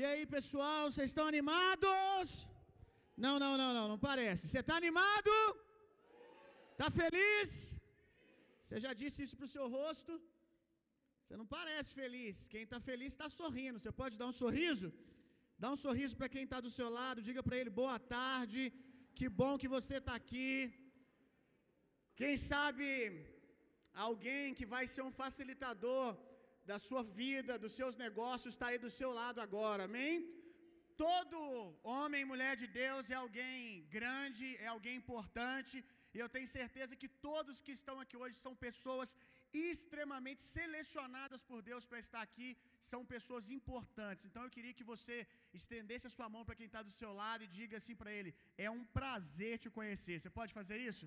E 0.00 0.02
aí, 0.08 0.24
pessoal, 0.34 0.82
vocês 0.88 1.08
estão 1.10 1.24
animados? 1.30 2.26
Não, 3.24 3.32
não, 3.42 3.52
não, 3.60 3.70
não, 3.76 3.86
não 3.92 3.96
parece. 4.04 4.42
Você 4.48 4.60
está 4.60 4.74
animado? 4.82 5.32
Está 6.72 6.88
feliz? 6.98 7.50
Você 8.62 8.76
já 8.84 8.92
disse 9.00 9.18
isso 9.24 9.36
para 9.38 9.48
o 9.48 9.54
seu 9.54 9.64
rosto? 9.76 10.12
Você 11.22 11.36
não 11.40 11.46
parece 11.56 11.90
feliz. 12.02 12.34
Quem 12.52 12.62
está 12.66 12.78
feliz 12.90 13.10
está 13.12 13.28
sorrindo. 13.40 13.80
Você 13.80 13.92
pode 14.02 14.18
dar 14.20 14.28
um 14.32 14.36
sorriso? 14.42 14.90
Dá 15.64 15.70
um 15.74 15.80
sorriso 15.86 16.16
para 16.20 16.30
quem 16.34 16.44
está 16.46 16.60
do 16.66 16.72
seu 16.78 16.88
lado. 16.98 17.26
Diga 17.30 17.42
para 17.48 17.58
ele 17.60 17.72
boa 17.82 17.98
tarde. 18.16 18.62
Que 19.18 19.28
bom 19.42 19.52
que 19.62 19.74
você 19.76 19.96
está 20.02 20.14
aqui. 20.22 20.48
Quem 22.20 22.36
sabe 22.50 22.88
alguém 24.08 24.54
que 24.60 24.68
vai 24.76 24.84
ser 24.94 25.04
um 25.08 25.16
facilitador 25.22 26.06
da 26.70 26.78
sua 26.86 27.02
vida, 27.20 27.60
dos 27.64 27.74
seus 27.78 27.94
negócios, 28.04 28.52
está 28.52 28.66
aí 28.68 28.78
do 28.86 28.90
seu 28.98 29.10
lado 29.20 29.38
agora, 29.46 29.82
amém? 29.88 30.14
Todo 31.06 31.38
homem 31.94 32.20
e 32.22 32.30
mulher 32.32 32.54
de 32.62 32.66
Deus 32.82 33.10
é 33.14 33.16
alguém 33.24 33.58
grande, 33.96 34.46
é 34.66 34.68
alguém 34.74 34.96
importante, 35.02 35.76
e 36.14 36.18
eu 36.22 36.28
tenho 36.34 36.48
certeza 36.58 36.98
que 37.00 37.10
todos 37.28 37.62
que 37.66 37.74
estão 37.80 37.96
aqui 38.02 38.16
hoje 38.22 38.36
são 38.44 38.54
pessoas 38.66 39.10
extremamente 39.70 40.42
selecionadas 40.54 41.42
por 41.50 41.60
Deus 41.70 41.86
para 41.90 42.00
estar 42.04 42.22
aqui, 42.28 42.48
são 42.90 43.00
pessoas 43.14 43.44
importantes. 43.58 44.26
Então 44.28 44.42
eu 44.44 44.54
queria 44.56 44.76
que 44.78 44.88
você 44.92 45.16
estendesse 45.60 46.06
a 46.08 46.14
sua 46.16 46.28
mão 46.34 46.44
para 46.44 46.58
quem 46.58 46.68
está 46.70 46.82
do 46.88 46.96
seu 47.00 47.12
lado 47.22 47.44
e 47.44 47.54
diga 47.58 47.76
assim 47.80 47.96
para 48.00 48.12
ele: 48.18 48.34
é 48.66 48.68
um 48.78 48.84
prazer 48.98 49.54
te 49.62 49.70
conhecer. 49.78 50.16
Você 50.18 50.32
pode 50.40 50.52
fazer 50.60 50.78
isso? 50.90 51.06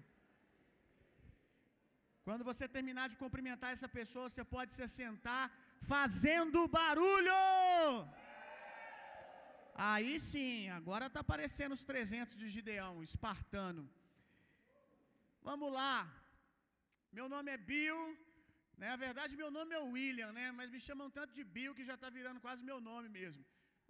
Quando 2.28 2.44
você 2.50 2.66
terminar 2.78 3.06
de 3.12 3.20
cumprimentar 3.22 3.70
essa 3.76 3.90
pessoa, 3.98 4.26
você 4.30 4.44
pode 4.56 4.72
se 4.78 4.88
sentar 5.00 5.44
fazendo 5.92 6.68
barulho. 6.80 7.40
Aí 9.92 10.14
sim, 10.32 10.58
agora 10.80 11.06
está 11.08 11.22
aparecendo 11.26 11.74
os 11.78 11.84
300 11.92 12.36
de 12.42 12.48
Gideão, 12.56 12.94
espartano. 13.10 13.84
Vamos 15.50 15.72
lá. 15.80 15.96
Meu 17.18 17.28
nome 17.34 17.50
é 17.56 17.58
Bill. 17.72 18.00
Né? 18.80 18.88
Na 18.94 19.00
verdade, 19.06 19.40
meu 19.42 19.50
nome 19.58 19.74
é 19.80 19.82
William, 19.96 20.32
né? 20.40 20.46
mas 20.58 20.70
me 20.76 20.82
chamam 20.88 21.10
tanto 21.18 21.32
de 21.38 21.44
Bill 21.56 21.76
que 21.78 21.88
já 21.90 21.96
está 22.00 22.10
virando 22.20 22.44
quase 22.46 22.64
meu 22.70 22.80
nome 22.90 23.10
mesmo. 23.20 23.44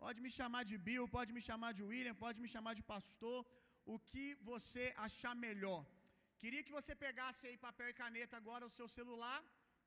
Pode 0.03 0.19
me 0.25 0.31
chamar 0.37 0.63
de 0.69 0.77
Bill, 0.87 1.05
pode 1.17 1.31
me 1.37 1.41
chamar 1.49 1.71
de 1.77 1.83
William, 1.89 2.15
pode 2.25 2.39
me 2.43 2.49
chamar 2.53 2.73
de 2.79 2.83
pastor, 2.93 3.39
o 3.93 3.97
que 4.09 4.25
você 4.49 4.85
achar 5.07 5.33
melhor. 5.47 5.81
Queria 6.41 6.63
que 6.67 6.77
você 6.77 6.93
pegasse 7.05 7.41
aí 7.47 7.55
papel 7.65 7.89
e 7.89 7.99
caneta 8.01 8.35
agora, 8.41 8.69
o 8.69 8.75
seu 8.77 8.87
celular, 8.97 9.39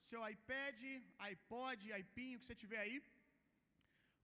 seu 0.08 0.20
iPad, 0.32 0.80
iPod, 1.28 1.80
iPinho 2.02 2.38
que 2.38 2.46
você 2.46 2.56
tiver 2.62 2.80
aí, 2.82 2.98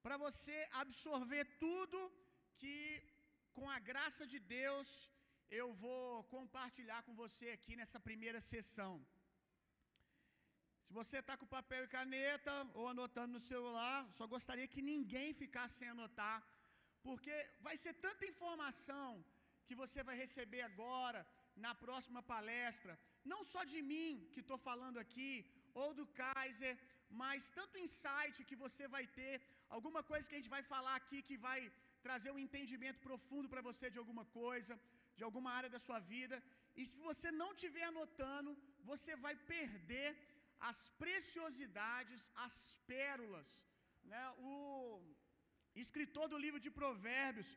para 0.04 0.16
você 0.24 0.56
absorver 0.82 1.44
tudo 1.64 1.98
que, 2.60 2.76
com 3.56 3.66
a 3.76 3.78
graça 3.88 4.24
de 4.32 4.38
Deus, 4.58 4.88
eu 5.60 5.68
vou 5.84 6.04
compartilhar 6.36 7.00
com 7.06 7.14
você 7.22 7.46
aqui 7.56 7.74
nessa 7.80 8.00
primeira 8.08 8.40
sessão. 8.52 8.92
Se 10.84 10.92
você 11.00 11.16
está 11.22 11.36
com 11.40 11.54
papel 11.58 11.82
e 11.84 11.92
caneta 11.98 12.54
ou 12.78 12.86
anotando 12.94 13.34
no 13.34 13.42
celular, 13.50 13.98
só 14.18 14.26
gostaria 14.36 14.72
que 14.74 14.88
ninguém 14.92 15.28
ficasse 15.42 15.78
sem 15.80 15.90
anotar, 15.96 16.38
porque 17.08 17.34
vai 17.66 17.76
ser 17.82 17.94
tanta 18.06 18.30
informação 18.32 19.10
que 19.66 19.76
você 19.82 20.00
vai 20.08 20.16
receber 20.24 20.62
agora 20.70 21.20
na 21.64 21.72
próxima 21.84 22.22
palestra, 22.34 22.98
não 23.32 23.40
só 23.52 23.62
de 23.72 23.80
mim 23.90 24.28
que 24.32 24.40
estou 24.44 24.58
falando 24.68 24.98
aqui, 25.04 25.32
ou 25.82 25.88
do 25.98 26.06
Kaiser, 26.20 26.74
mas 27.22 27.50
tanto 27.58 27.82
insight 27.84 28.44
que 28.48 28.56
você 28.64 28.86
vai 28.96 29.04
ter, 29.18 29.34
alguma 29.76 30.02
coisa 30.10 30.28
que 30.28 30.36
a 30.36 30.40
gente 30.40 30.54
vai 30.56 30.62
falar 30.74 30.94
aqui 31.00 31.20
que 31.28 31.36
vai 31.48 31.60
trazer 32.06 32.30
um 32.32 32.42
entendimento 32.46 33.00
profundo 33.08 33.48
para 33.52 33.66
você 33.68 33.86
de 33.94 34.00
alguma 34.02 34.24
coisa, 34.40 34.74
de 35.18 35.24
alguma 35.28 35.50
área 35.58 35.70
da 35.74 35.80
sua 35.86 35.98
vida. 36.14 36.36
E 36.80 36.84
se 36.90 36.98
você 37.08 37.30
não 37.40 37.50
estiver 37.52 37.86
anotando, 37.88 38.52
você 38.90 39.14
vai 39.26 39.34
perder 39.54 40.10
as 40.70 40.80
preciosidades, 41.02 42.22
as 42.46 42.56
pérolas. 42.92 43.50
Né? 44.12 44.22
O 44.50 44.54
escritor 45.84 46.26
do 46.32 46.42
livro 46.44 46.60
de 46.66 46.70
Provérbios, 46.80 47.50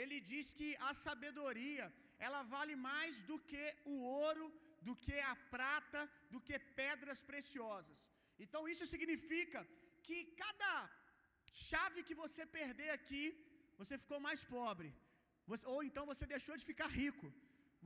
ele 0.00 0.18
diz 0.30 0.52
que 0.58 0.68
a 0.90 0.92
sabedoria 1.06 1.86
ela 2.26 2.42
vale 2.54 2.74
mais 2.90 3.22
do 3.30 3.38
que 3.50 3.64
o 3.92 3.96
ouro, 4.26 4.46
do 4.86 4.94
que 5.04 5.18
a 5.32 5.34
prata, 5.54 6.00
do 6.32 6.40
que 6.46 6.58
pedras 6.80 7.20
preciosas. 7.30 7.98
Então 8.44 8.62
isso 8.72 8.86
significa 8.94 9.60
que 10.06 10.18
cada 10.42 10.72
chave 11.52 12.06
que 12.08 12.14
você 12.22 12.44
perder 12.58 12.90
aqui, 12.98 13.24
você 13.80 13.96
ficou 14.02 14.20
mais 14.28 14.42
pobre. 14.56 14.90
Você, 15.50 15.66
ou 15.74 15.82
então 15.88 16.04
você 16.12 16.26
deixou 16.34 16.56
de 16.56 16.68
ficar 16.70 16.90
rico. 17.02 17.28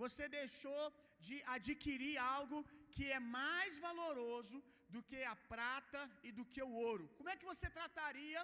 Você 0.02 0.28
deixou 0.28 0.82
de 1.26 1.36
adquirir 1.56 2.16
algo 2.19 2.58
que 2.94 3.04
é 3.19 3.20
mais 3.20 3.78
valoroso 3.86 4.58
do 4.94 5.02
que 5.10 5.20
a 5.32 5.36
prata 5.52 6.00
e 6.22 6.32
do 6.38 6.44
que 6.52 6.62
o 6.62 6.72
ouro. 6.88 7.08
Como 7.19 7.30
é 7.32 7.36
que 7.36 7.50
você 7.52 7.69
trataria 7.78 8.40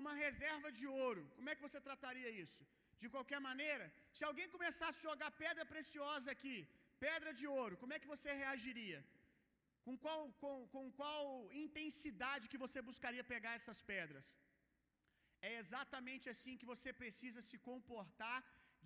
uma 0.00 0.12
reserva 0.24 0.68
de 0.78 0.86
ouro? 1.06 1.22
Como 1.36 1.50
é 1.50 1.54
que 1.56 1.66
você 1.66 1.80
trataria 1.88 2.30
isso? 2.44 2.62
De 3.02 3.08
qualquer 3.14 3.40
maneira, 3.48 3.86
se 4.16 4.24
alguém 4.28 4.48
começasse 4.54 4.98
a 5.00 5.08
jogar 5.10 5.30
pedra 5.44 5.64
preciosa 5.72 6.28
aqui, 6.34 6.56
pedra 7.06 7.30
de 7.40 7.46
ouro, 7.62 7.76
como 7.82 7.94
é 7.94 8.00
que 8.02 8.12
você 8.14 8.30
reagiria? 8.42 9.00
Com 9.86 9.94
qual, 10.04 10.20
com, 10.42 10.54
com 10.74 10.84
qual 10.98 11.24
intensidade 11.64 12.50
que 12.52 12.62
você 12.64 12.80
buscaria 12.90 13.24
pegar 13.34 13.54
essas 13.60 13.80
pedras? 13.92 14.26
É 15.48 15.52
exatamente 15.62 16.26
assim 16.34 16.56
que 16.60 16.70
você 16.72 16.90
precisa 17.02 17.40
se 17.48 17.56
comportar 17.68 18.38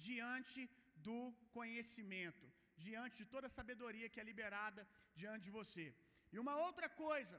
diante 0.07 0.63
do 1.09 1.19
conhecimento, 1.57 2.47
diante 2.87 3.17
de 3.23 3.27
toda 3.35 3.47
a 3.49 3.57
sabedoria 3.59 4.09
que 4.13 4.21
é 4.23 4.29
liberada 4.31 4.83
diante 5.21 5.45
de 5.49 5.57
você. 5.61 5.87
E 6.33 6.39
uma 6.45 6.55
outra 6.67 6.89
coisa, 7.05 7.39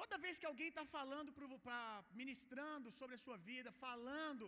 toda 0.00 0.22
vez 0.24 0.34
que 0.40 0.48
alguém 0.50 0.68
está 0.70 0.84
falando, 0.96 1.30
pra, 1.66 1.78
ministrando 2.20 2.88
sobre 2.98 3.14
a 3.16 3.22
sua 3.24 3.38
vida, 3.50 3.70
falando 3.86 4.46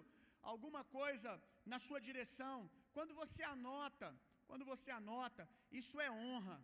alguma 0.53 0.83
coisa 0.99 1.31
na 1.73 1.79
sua 1.87 2.01
direção, 2.09 2.57
quando 2.97 3.15
você 3.23 3.43
anota, 3.57 4.09
quando 4.49 4.65
você 4.73 4.91
anota, 5.01 5.43
isso 5.81 5.97
é 6.07 6.11
honra, 6.11 6.59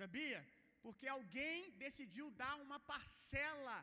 sabia? 0.00 0.40
Porque 0.84 1.06
alguém 1.08 1.70
decidiu 1.84 2.26
dar 2.42 2.54
uma 2.66 2.78
parcela 2.92 3.76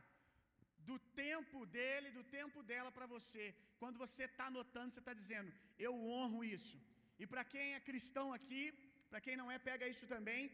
do 0.90 0.98
tempo 1.24 1.60
dele, 1.78 2.18
do 2.20 2.24
tempo 2.38 2.60
dela 2.72 2.92
para 2.98 3.08
você. 3.16 3.46
Quando 3.82 3.98
você 4.06 4.24
está 4.30 4.46
anotando, 4.48 4.92
você 4.92 5.04
está 5.04 5.14
dizendo: 5.22 5.52
Eu 5.88 5.94
honro 6.12 6.40
isso. 6.58 6.78
E 7.22 7.26
para 7.32 7.44
quem 7.54 7.68
é 7.76 7.88
cristão 7.90 8.28
aqui, 8.38 8.64
para 9.10 9.22
quem 9.26 9.38
não 9.42 9.50
é, 9.56 9.58
pega 9.70 9.92
isso 9.94 10.08
também. 10.16 10.52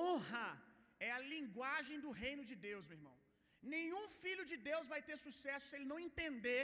Honra 0.00 0.48
é 1.08 1.10
a 1.18 1.24
linguagem 1.34 1.98
do 2.04 2.10
reino 2.22 2.44
de 2.50 2.56
Deus, 2.68 2.86
meu 2.88 2.98
irmão. 2.98 3.17
Nenhum 3.62 4.04
filho 4.22 4.44
de 4.50 4.56
Deus 4.68 4.86
vai 4.94 5.00
ter 5.08 5.16
sucesso 5.26 5.66
se 5.68 5.76
ele 5.76 5.90
não 5.92 6.00
entender 6.06 6.62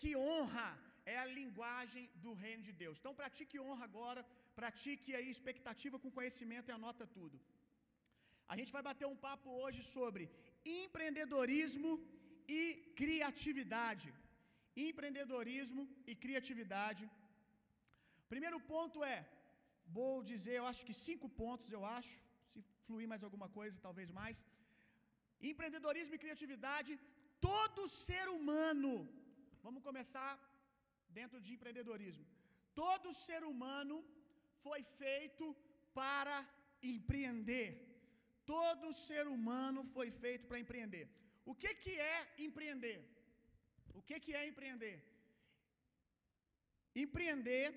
que 0.00 0.10
honra 0.16 0.68
é 1.12 1.16
a 1.18 1.26
linguagem 1.38 2.04
do 2.24 2.32
reino 2.42 2.62
de 2.68 2.72
Deus. 2.82 2.98
Então 2.98 3.14
pratique 3.20 3.60
honra 3.66 3.84
agora, 3.90 4.22
pratique 4.60 5.14
aí 5.14 5.28
expectativa 5.30 5.98
com 5.98 6.16
conhecimento 6.18 6.68
e 6.68 6.76
anota 6.78 7.06
tudo. 7.18 7.38
A 8.52 8.56
gente 8.58 8.74
vai 8.76 8.82
bater 8.88 9.06
um 9.12 9.20
papo 9.28 9.50
hoje 9.62 9.82
sobre 9.96 10.22
empreendedorismo 10.82 11.92
e 12.60 12.60
criatividade. 13.00 14.08
Empreendedorismo 14.88 15.82
e 16.10 16.14
criatividade. 16.24 17.04
Primeiro 18.32 18.58
ponto 18.72 18.98
é, 19.14 19.18
vou 19.98 20.14
dizer, 20.32 20.54
eu 20.58 20.66
acho 20.70 20.84
que 20.86 20.94
cinco 21.06 21.28
pontos, 21.40 21.68
eu 21.76 21.84
acho, 21.96 22.14
se 22.50 22.60
fluir 22.86 23.08
mais 23.12 23.22
alguma 23.26 23.48
coisa, 23.58 23.84
talvez 23.86 24.10
mais. 24.20 24.44
Empreendedorismo 25.50 26.14
e 26.14 26.22
criatividade, 26.24 26.92
todo 27.40 27.88
ser 27.88 28.26
humano, 28.36 28.92
vamos 29.62 29.82
começar 29.88 30.32
dentro 31.18 31.40
de 31.44 31.52
empreendedorismo. 31.54 32.26
Todo 32.82 33.16
ser 33.26 33.42
humano 33.50 33.96
foi 34.64 34.80
feito 35.00 35.46
para 36.00 36.36
empreender. 36.94 37.68
Todo 38.54 38.92
ser 39.06 39.24
humano 39.34 39.82
foi 39.96 40.08
feito 40.22 40.46
para 40.48 40.62
empreender. 40.64 41.06
O 41.50 41.54
que, 41.54 41.72
que 41.82 41.94
é 42.14 42.16
empreender? 42.46 42.98
O 43.98 44.02
que, 44.08 44.18
que 44.24 44.32
é 44.40 44.42
empreender? 44.52 44.96
Empreender 47.04 47.68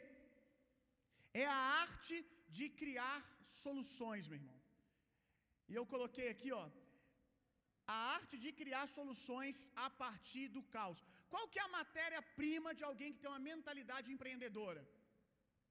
é 1.44 1.46
a 1.46 1.60
arte 1.86 2.18
de 2.58 2.66
criar 2.82 3.20
soluções, 3.64 4.28
meu 4.28 4.40
irmão. 4.42 4.60
E 5.70 5.74
eu 5.80 5.86
coloquei 5.94 6.28
aqui, 6.30 6.52
ó, 6.62 6.66
a 7.94 7.98
arte 8.18 8.36
de 8.44 8.52
criar 8.60 8.86
soluções 8.98 9.58
a 9.86 9.90
partir 10.04 10.46
do 10.56 10.62
caos. 10.76 11.02
Qual 11.34 11.46
que 11.52 11.60
é 11.62 11.66
a 11.66 11.76
matéria-prima 11.80 12.72
de 12.80 12.84
alguém 12.90 13.12
que 13.14 13.22
tem 13.24 13.32
uma 13.34 13.46
mentalidade 13.52 14.12
empreendedora? 14.16 14.82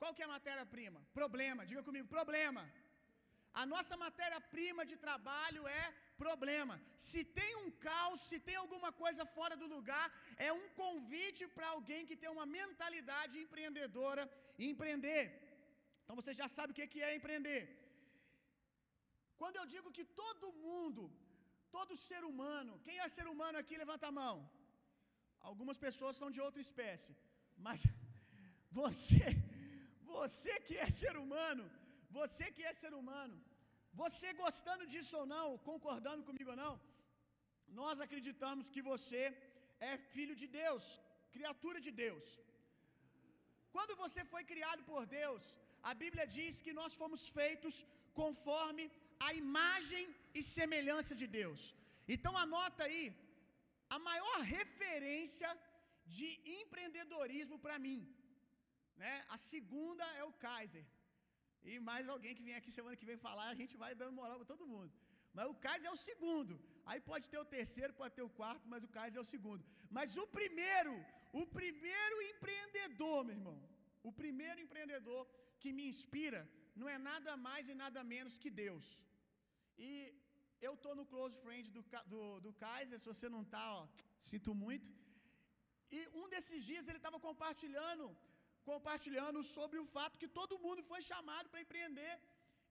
Qual 0.00 0.14
que 0.14 0.22
é 0.22 0.26
a 0.26 0.34
matéria-prima? 0.36 1.00
Problema. 1.20 1.66
Diga 1.70 1.82
comigo, 1.88 2.08
problema. 2.18 2.62
A 3.62 3.64
nossa 3.74 3.94
matéria-prima 4.04 4.82
de 4.90 4.96
trabalho 5.04 5.62
é 5.82 5.84
problema. 6.24 6.74
Se 7.08 7.20
tem 7.38 7.52
um 7.62 7.70
caos, 7.86 8.20
se 8.28 8.38
tem 8.46 8.56
alguma 8.62 8.90
coisa 9.02 9.24
fora 9.36 9.56
do 9.62 9.68
lugar, 9.76 10.06
é 10.48 10.50
um 10.60 10.66
convite 10.82 11.42
para 11.54 11.68
alguém 11.76 12.02
que 12.08 12.20
tem 12.22 12.30
uma 12.36 12.46
mentalidade 12.58 13.40
empreendedora 13.44 14.24
empreender. 14.70 15.24
Então 16.02 16.16
você 16.20 16.32
já 16.40 16.48
sabe 16.56 16.72
o 16.72 16.76
que 16.76 17.02
é 17.08 17.16
empreender. 17.20 17.62
Quando 19.40 19.56
eu 19.60 19.66
digo 19.74 19.94
que 19.96 20.04
todo 20.22 20.56
mundo, 20.66 21.02
todo 21.76 22.00
ser 22.08 22.22
humano, 22.30 22.72
quem 22.86 22.96
é 23.04 23.08
ser 23.16 23.26
humano 23.32 23.56
aqui, 23.62 23.74
levanta 23.82 24.06
a 24.08 24.16
mão. 24.22 24.36
Algumas 25.50 25.78
pessoas 25.86 26.18
são 26.20 26.30
de 26.36 26.40
outra 26.46 26.62
espécie, 26.66 27.12
mas 27.66 27.80
você, 28.80 29.26
você 30.14 30.54
que 30.66 30.76
é 30.86 30.88
ser 31.02 31.14
humano, 31.24 31.64
você 32.18 32.46
que 32.56 32.64
é 32.70 32.74
ser 32.82 32.92
humano, 33.00 33.36
você 34.02 34.28
gostando 34.44 34.84
disso 34.92 35.14
ou 35.20 35.26
não, 35.34 35.46
concordando 35.70 36.26
comigo 36.28 36.50
ou 36.54 36.60
não, 36.64 36.74
nós 37.80 38.00
acreditamos 38.06 38.70
que 38.74 38.82
você 38.92 39.22
é 39.90 39.92
filho 40.14 40.34
de 40.42 40.48
Deus, 40.62 40.84
criatura 41.36 41.80
de 41.86 41.92
Deus. 42.04 42.26
Quando 43.74 43.94
você 44.04 44.20
foi 44.32 44.42
criado 44.52 44.82
por 44.90 45.02
Deus, 45.20 45.44
a 45.90 45.94
Bíblia 46.02 46.26
diz 46.38 46.54
que 46.66 46.76
nós 46.80 46.94
fomos 47.00 47.22
feitos 47.38 47.74
conforme 48.20 48.84
a 49.26 49.30
imagem 49.44 50.04
e 50.38 50.42
semelhança 50.56 51.14
de 51.20 51.26
Deus. 51.38 51.60
Então 52.14 52.32
anota 52.44 52.82
aí, 52.88 53.04
a 53.96 53.98
maior 54.10 54.38
referência 54.56 55.50
de 56.16 56.28
empreendedorismo 56.60 57.58
para 57.64 57.78
mim, 57.86 58.00
né? 59.02 59.14
A 59.34 59.38
segunda 59.52 60.04
é 60.20 60.24
o 60.24 60.36
Kaiser. 60.44 60.84
E 61.70 61.78
mais 61.90 62.08
alguém 62.08 62.34
que 62.36 62.46
vem 62.48 62.56
aqui 62.58 62.70
semana 62.78 62.98
que 63.00 63.08
vem 63.10 63.24
falar, 63.28 63.48
a 63.48 63.58
gente 63.60 63.76
vai 63.82 63.92
dando 64.00 64.18
moral 64.20 64.36
para 64.38 64.52
todo 64.52 64.72
mundo. 64.74 64.92
Mas 65.36 65.50
o 65.52 65.56
Kaiser 65.64 65.88
é 65.90 65.94
o 65.96 66.04
segundo. 66.08 66.54
Aí 66.88 67.00
pode 67.10 67.28
ter 67.32 67.40
o 67.44 67.50
terceiro, 67.56 67.92
pode 68.00 68.14
ter 68.18 68.26
o 68.26 68.34
quarto, 68.40 68.68
mas 68.72 68.84
o 68.86 68.92
Kaiser 68.96 69.18
é 69.20 69.24
o 69.24 69.32
segundo. 69.34 69.64
Mas 69.96 70.16
o 70.22 70.26
primeiro, 70.38 70.94
o 71.40 71.44
primeiro 71.58 72.16
empreendedor, 72.30 73.18
meu 73.24 73.36
irmão, 73.38 73.58
o 74.08 74.12
primeiro 74.20 74.60
empreendedor 74.64 75.22
que 75.60 75.72
me 75.76 75.84
inspira 75.92 76.40
não 76.80 76.88
é 76.94 76.98
nada 77.10 77.32
mais 77.46 77.68
e 77.72 77.74
nada 77.84 78.00
menos 78.14 78.36
que 78.42 78.50
Deus. 78.62 78.86
E 79.86 79.90
eu 80.66 80.72
tô 80.84 80.92
no 80.98 81.06
close 81.12 81.36
friend 81.44 81.66
do, 81.76 81.82
do, 82.12 82.22
do 82.44 82.52
Kaiser, 82.62 82.98
se 83.00 83.10
você 83.12 83.28
não 83.36 83.42
tá, 83.54 83.64
ó, 83.80 83.82
sinto 84.30 84.52
muito. 84.64 84.90
E 85.96 86.00
um 86.20 86.26
desses 86.34 86.60
dias 86.70 86.88
ele 86.88 87.00
estava 87.02 87.18
compartilhando, 87.28 88.06
compartilhando 88.70 89.40
sobre 89.56 89.78
o 89.82 89.86
fato 89.96 90.20
que 90.22 90.30
todo 90.38 90.62
mundo 90.66 90.82
foi 90.90 91.00
chamado 91.10 91.48
para 91.50 91.64
empreender. 91.66 92.14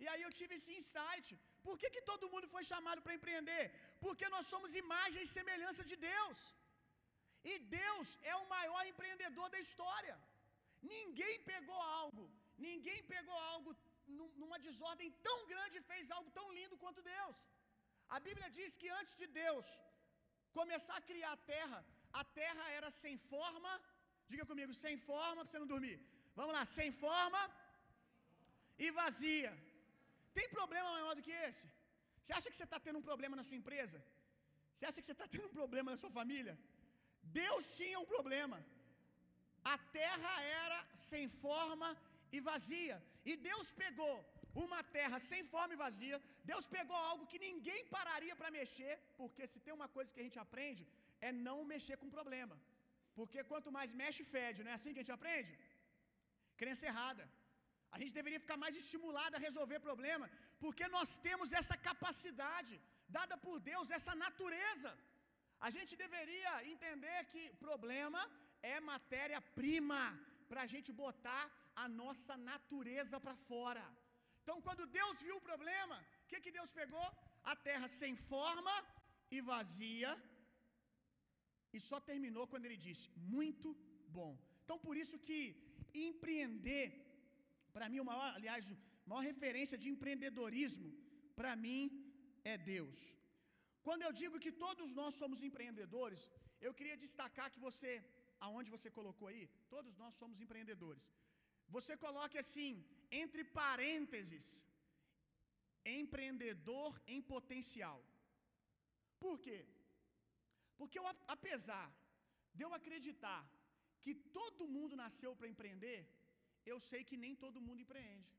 E 0.03 0.05
aí 0.11 0.21
eu 0.27 0.31
tive 0.39 0.53
esse 0.57 0.71
insight. 0.79 1.27
Por 1.65 1.75
que, 1.79 1.89
que 1.95 2.07
todo 2.11 2.31
mundo 2.33 2.47
foi 2.55 2.63
chamado 2.71 3.01
para 3.03 3.17
empreender? 3.19 3.63
Porque 4.05 4.27
nós 4.35 4.45
somos 4.53 4.79
imagem 4.83 5.21
e 5.23 5.33
semelhança 5.37 5.83
de 5.91 5.97
Deus. 6.11 6.39
E 7.51 7.53
Deus 7.79 8.07
é 8.31 8.35
o 8.41 8.49
maior 8.55 8.83
empreendedor 8.91 9.47
da 9.53 9.59
história. 9.65 10.15
Ninguém 10.95 11.35
pegou 11.51 11.79
algo, 12.01 12.23
ninguém 12.67 13.01
pegou 13.13 13.37
algo 13.53 13.71
numa 14.41 14.57
desordem 14.67 15.09
tão 15.27 15.37
grande 15.51 15.85
fez 15.89 16.11
algo 16.17 16.29
tão 16.37 16.47
lindo 16.57 16.81
quanto 16.83 17.07
Deus. 17.15 17.37
A 18.15 18.19
Bíblia 18.27 18.49
diz 18.57 18.71
que 18.81 18.89
antes 18.99 19.13
de 19.21 19.27
Deus 19.41 19.67
começar 20.57 20.95
a 20.97 21.05
criar 21.09 21.31
a 21.33 21.43
terra, 21.53 21.79
a 22.21 22.23
terra 22.39 22.65
era 22.79 22.89
sem 23.03 23.15
forma, 23.31 23.71
diga 24.31 24.45
comigo, 24.51 24.73
sem 24.85 24.95
forma 25.09 25.41
para 25.41 25.51
você 25.51 25.61
não 25.63 25.71
dormir. 25.75 25.97
Vamos 26.39 26.53
lá, 26.57 26.63
sem 26.77 26.89
forma 27.05 27.41
e 28.85 28.89
vazia. 29.01 29.51
Tem 30.37 30.47
problema 30.57 30.89
maior 30.97 31.13
do 31.17 31.25
que 31.27 31.35
esse? 31.47 31.65
Você 32.21 32.33
acha 32.37 32.49
que 32.49 32.57
você 32.57 32.67
está 32.69 32.79
tendo 32.85 32.99
um 32.99 33.07
problema 33.09 33.35
na 33.39 33.45
sua 33.47 33.59
empresa? 33.61 33.97
Você 34.73 34.85
acha 34.85 34.99
que 34.99 35.07
você 35.07 35.17
está 35.17 35.27
tendo 35.33 35.47
um 35.49 35.57
problema 35.59 35.91
na 35.91 35.99
sua 36.03 36.13
família? 36.19 36.55
Deus 37.41 37.65
tinha 37.79 37.99
um 38.03 38.09
problema. 38.15 38.57
A 39.73 39.77
terra 39.99 40.33
era 40.63 40.79
sem 41.09 41.25
forma 41.43 41.89
e 42.35 42.39
vazia. 42.49 42.97
E 43.29 43.33
Deus 43.49 43.67
pegou 43.83 44.15
uma 44.63 44.81
terra 44.97 45.17
sem 45.29 45.41
forma 45.53 45.73
e 45.75 45.81
vazia. 45.85 46.17
Deus 46.51 46.65
pegou 46.75 46.97
algo 47.09 47.29
que 47.31 47.39
ninguém 47.47 47.81
pararia 47.95 48.35
para 48.39 48.55
mexer, 48.59 48.93
porque 49.19 49.43
se 49.51 49.61
tem 49.65 49.73
uma 49.79 49.89
coisa 49.95 50.13
que 50.13 50.21
a 50.23 50.27
gente 50.27 50.39
aprende 50.45 50.83
é 51.27 51.31
não 51.47 51.57
mexer 51.73 51.97
com 52.01 52.15
problema. 52.17 52.55
Porque 53.17 53.39
quanto 53.51 53.75
mais 53.77 53.91
mexe, 54.01 54.23
fede, 54.35 54.63
não 54.63 54.71
é 54.73 54.77
assim 54.77 54.93
que 54.93 55.01
a 55.01 55.03
gente 55.03 55.17
aprende? 55.19 55.53
Crença 56.61 56.85
errada. 56.91 57.25
A 57.95 57.99
gente 57.99 58.13
deveria 58.19 58.43
ficar 58.45 58.57
mais 58.63 58.75
estimulado 58.81 59.35
a 59.35 59.43
resolver 59.47 59.79
problema, 59.89 60.25
porque 60.63 60.85
nós 60.95 61.09
temos 61.27 61.49
essa 61.59 61.77
capacidade 61.89 62.75
dada 63.17 63.35
por 63.45 63.57
Deus, 63.71 63.93
essa 63.97 64.13
natureza. 64.25 64.91
A 65.67 65.69
gente 65.75 65.93
deveria 66.05 66.53
entender 66.71 67.19
que 67.31 67.43
problema 67.67 68.21
é 68.73 68.77
matéria-prima 68.93 70.01
para 70.49 70.61
a 70.63 70.69
gente 70.73 70.91
botar 71.03 71.43
a 71.83 71.87
nossa 72.01 72.35
natureza 72.51 73.19
para 73.25 73.35
fora. 73.49 73.85
Então, 74.41 74.57
quando 74.65 74.91
Deus 74.99 75.15
viu 75.27 75.35
o 75.37 75.45
problema, 75.49 75.97
o 76.23 76.27
que, 76.29 76.43
que 76.45 76.55
Deus 76.57 76.71
pegou? 76.81 77.07
A 77.51 77.55
terra 77.67 77.87
sem 78.01 78.13
forma 78.31 78.75
e 79.35 79.39
vazia, 79.51 80.11
e 81.75 81.79
só 81.89 81.97
terminou 82.09 82.45
quando 82.51 82.67
ele 82.67 82.79
disse: 82.87 83.05
Muito 83.37 83.69
bom. 84.17 84.31
Então, 84.63 84.77
por 84.85 84.95
isso 85.03 85.17
que 85.27 85.39
empreender, 86.07 86.85
para 87.75 87.89
mim, 87.91 87.99
o 88.03 88.09
maior, 88.11 88.29
aliás, 88.37 88.71
a 88.71 89.09
maior 89.11 89.25
referência 89.31 89.77
de 89.83 89.89
empreendedorismo, 89.93 90.89
para 91.39 91.53
mim, 91.65 91.83
é 92.53 92.55
Deus. 92.73 92.99
Quando 93.87 94.03
eu 94.07 94.13
digo 94.21 94.41
que 94.45 94.51
todos 94.65 94.89
nós 94.99 95.13
somos 95.21 95.41
empreendedores, 95.47 96.21
eu 96.67 96.73
queria 96.77 96.97
destacar 97.05 97.47
que 97.53 97.65
você, 97.67 97.91
aonde 98.45 98.73
você 98.75 98.89
colocou 98.99 99.27
aí, 99.31 99.43
todos 99.75 99.93
nós 100.01 100.15
somos 100.21 100.39
empreendedores. 100.45 101.05
Você 101.75 101.93
coloque 102.05 102.37
assim, 102.43 102.73
entre 103.11 103.43
parênteses, 103.43 104.45
empreendedor 105.85 106.91
em 107.07 107.21
potencial. 107.21 107.99
Por 109.19 109.39
quê? 109.45 109.59
Porque 110.77 110.99
eu, 110.99 111.07
apesar 111.35 111.87
de 112.53 112.63
eu 112.65 112.73
acreditar 112.73 113.41
que 114.03 114.13
todo 114.39 114.71
mundo 114.75 114.95
nasceu 115.03 115.31
para 115.35 115.51
empreender, 115.53 115.99
eu 116.71 116.79
sei 116.89 117.01
que 117.09 117.17
nem 117.23 117.35
todo 117.43 117.63
mundo 117.65 117.81
empreende. 117.85 118.33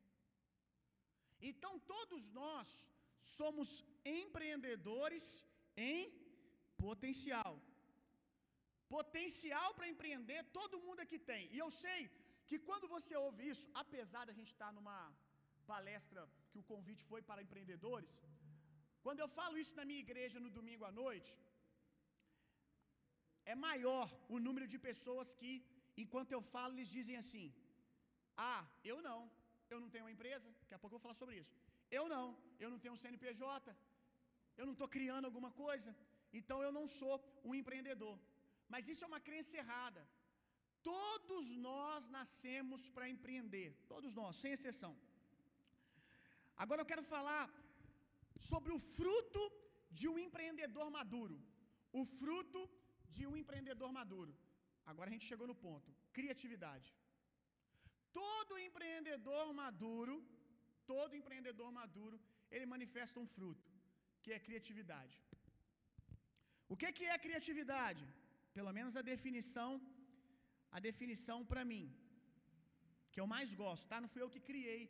Então 1.51 1.73
todos 1.93 2.23
nós 2.41 2.69
somos 3.39 3.69
empreendedores 4.05 5.25
em 5.77 6.01
potencial. 6.85 7.53
Potencial 8.89 9.69
para 9.75 9.89
empreender 9.93 10.41
todo 10.59 10.83
mundo 10.85 11.01
aqui 11.05 11.19
tem. 11.19 11.43
E 11.55 11.59
eu 11.65 11.71
sei 11.83 12.01
que 12.49 12.59
quando 12.69 12.87
você 12.95 13.15
ouve 13.27 13.43
isso, 13.53 13.67
apesar 13.83 14.23
da 14.29 14.37
gente 14.39 14.53
estar 14.55 14.71
numa 14.77 14.99
palestra 15.73 16.23
que 16.51 16.61
o 16.63 16.69
convite 16.73 17.03
foi 17.11 17.21
para 17.29 17.45
empreendedores, 17.47 18.13
quando 19.05 19.21
eu 19.25 19.29
falo 19.39 19.59
isso 19.63 19.75
na 19.79 19.85
minha 19.89 20.05
igreja 20.07 20.45
no 20.45 20.51
domingo 20.59 20.85
à 20.91 20.93
noite, 21.03 21.33
é 23.53 23.55
maior 23.69 24.07
o 24.35 24.39
número 24.47 24.67
de 24.73 24.79
pessoas 24.89 25.29
que, 25.41 25.51
enquanto 26.05 26.33
eu 26.37 26.43
falo, 26.55 26.75
eles 26.75 26.93
dizem 26.99 27.17
assim: 27.23 27.47
Ah, 28.53 28.63
eu 28.91 28.97
não, 29.09 29.21
eu 29.73 29.79
não 29.83 29.91
tenho 29.93 30.05
uma 30.07 30.15
empresa, 30.17 30.47
daqui 30.61 30.75
a 30.75 30.81
pouco 30.81 30.95
eu 30.95 30.99
vou 30.99 31.05
falar 31.07 31.19
sobre 31.23 31.37
isso. 31.43 31.55
Eu 31.99 32.05
não, 32.15 32.25
eu 32.65 32.69
não 32.73 32.81
tenho 32.83 32.95
um 32.95 33.03
CNPJ, 33.03 33.77
eu 34.59 34.67
não 34.69 34.75
estou 34.77 34.89
criando 34.97 35.29
alguma 35.31 35.51
coisa, 35.65 35.91
então 36.39 36.59
eu 36.67 36.73
não 36.79 36.87
sou 37.01 37.15
um 37.49 37.55
empreendedor. 37.61 38.17
Mas 38.73 38.89
isso 38.93 39.05
é 39.05 39.11
uma 39.13 39.23
crença 39.29 39.53
errada. 39.63 40.03
Todos 40.93 41.47
nós 41.69 42.09
nascemos 42.17 42.83
para 42.95 43.11
empreender, 43.15 43.71
todos 43.93 44.13
nós, 44.21 44.41
sem 44.43 44.53
exceção. 44.57 44.93
Agora 46.65 46.83
eu 46.83 46.91
quero 46.91 47.05
falar 47.15 47.45
sobre 48.51 48.73
o 48.77 48.81
fruto 48.97 49.43
de 49.99 50.07
um 50.13 50.19
empreendedor 50.27 50.89
maduro. 50.99 51.37
O 52.01 52.05
fruto 52.19 52.61
de 53.15 53.25
um 53.31 53.37
empreendedor 53.43 53.91
maduro. 53.99 54.33
Agora 54.91 55.09
a 55.09 55.15
gente 55.15 55.29
chegou 55.31 55.47
no 55.53 55.59
ponto: 55.67 55.91
criatividade. 56.19 56.89
Todo 58.21 58.61
empreendedor 58.69 59.47
maduro, 59.63 60.15
todo 60.93 61.19
empreendedor 61.21 61.71
maduro, 61.81 62.19
ele 62.55 62.67
manifesta 62.75 63.21
um 63.23 63.29
fruto, 63.37 63.71
que 64.23 64.33
é 64.37 64.39
criatividade. 64.47 65.17
O 66.73 66.77
que, 66.77 66.87
é 67.15 67.19
criatividade? 67.27 68.05
Pelo 68.57 68.73
menos 68.79 68.97
a 68.97 69.03
definição, 69.13 69.69
a 70.77 70.81
definição 70.89 71.39
para 71.51 71.65
mim, 71.73 71.85
que 73.13 73.21
eu 73.23 73.27
mais 73.35 73.51
gosto, 73.63 73.89
tá? 73.91 73.99
Não 74.01 74.13
fui 74.15 74.23
eu 74.23 74.33
que 74.35 74.47
criei 74.49 74.81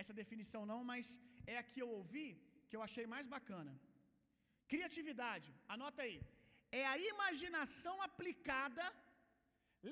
essa 0.00 0.14
definição 0.20 0.62
não, 0.72 0.80
mas 0.90 1.06
é 1.52 1.56
a 1.58 1.68
que 1.70 1.80
eu 1.84 1.88
ouvi, 2.00 2.28
que 2.68 2.76
eu 2.76 2.82
achei 2.88 3.06
mais 3.14 3.26
bacana. 3.36 3.72
Criatividade, 4.72 5.48
anota 5.74 6.00
aí. 6.06 6.18
É 6.80 6.84
a 6.92 6.96
imaginação 7.12 7.94
aplicada. 8.08 8.84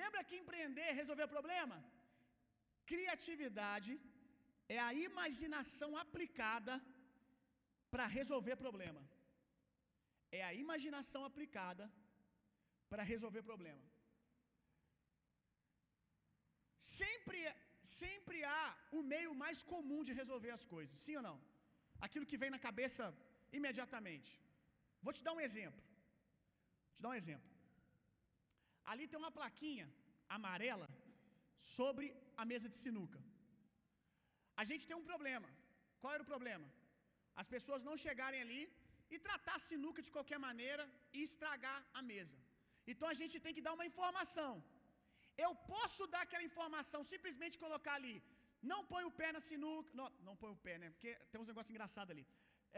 Lembra 0.01 0.25
que 0.29 0.41
empreender 0.43 0.87
é 0.91 0.99
resolver 1.01 1.27
problema? 1.37 1.77
Criatividade 2.93 3.93
é 4.77 4.79
a 4.89 4.93
imaginação 5.09 5.91
aplicada 6.05 6.75
para 7.93 8.07
resolver 8.19 8.57
problema. 8.65 9.03
É 10.39 10.43
a 10.49 10.53
imaginação 10.65 11.23
aplicada 11.29 11.85
para 12.91 13.03
resolver 13.13 13.43
problema. 13.51 13.85
Sempre, 16.81 17.41
sempre 17.83 18.39
há 18.53 18.65
o 18.99 19.03
meio 19.13 19.33
mais 19.43 19.63
comum 19.73 20.03
de 20.09 20.13
resolver 20.21 20.53
as 20.59 20.65
coisas, 20.75 20.99
sim 21.05 21.17
ou 21.17 21.25
não? 21.29 21.39
Aquilo 22.07 22.29
que 22.31 22.41
vem 22.43 22.51
na 22.55 22.61
cabeça 22.69 23.05
imediatamente. 23.59 24.31
Vou 25.03 25.13
te 25.17 25.23
dar 25.27 25.35
um 25.37 25.45
exemplo. 25.49 25.83
Vou 26.89 26.97
te 26.97 27.03
dar 27.05 27.11
um 27.11 27.21
exemplo. 27.23 27.51
Ali 28.93 29.07
tem 29.11 29.19
uma 29.23 29.37
plaquinha 29.39 29.87
amarela 30.37 30.89
sobre 31.75 32.07
a 32.37 32.45
mesa 32.53 32.69
de 32.73 32.79
sinuca. 32.83 33.21
A 34.61 34.65
gente 34.71 34.87
tem 34.89 34.97
um 35.01 35.09
problema. 35.11 35.49
Qual 36.01 36.13
era 36.15 36.25
o 36.25 36.33
problema? 36.35 36.67
As 37.43 37.49
pessoas 37.55 37.83
não 37.89 37.97
chegarem 38.05 38.41
ali 38.45 38.63
e 39.15 39.19
tratar 39.27 39.57
a 39.57 39.67
sinuca 39.71 40.01
de 40.07 40.13
qualquer 40.17 40.39
maneira 40.49 40.85
e 41.17 41.23
estragar 41.29 41.79
a 41.99 42.03
mesa. 42.11 42.39
Então 42.91 43.09
a 43.13 43.17
gente 43.21 43.37
tem 43.45 43.55
que 43.57 43.67
dar 43.67 43.75
uma 43.77 43.89
informação. 43.91 44.53
Eu 45.45 45.53
posso 45.75 46.03
dar 46.13 46.23
aquela 46.25 46.49
informação, 46.51 47.01
simplesmente 47.13 47.63
colocar 47.65 47.95
ali. 48.01 48.17
Não 48.71 48.81
põe 48.93 49.05
o 49.09 49.15
pé 49.21 49.29
na 49.37 49.43
sinuca. 49.49 49.91
Não, 50.01 50.07
não 50.27 50.35
põe 50.43 50.51
o 50.55 50.63
pé, 50.67 50.75
né? 50.81 50.89
Porque 50.95 51.13
tem 51.31 51.41
uns 51.41 51.51
negócios 51.53 51.75
engraçados 51.75 52.13
ali. 52.15 52.25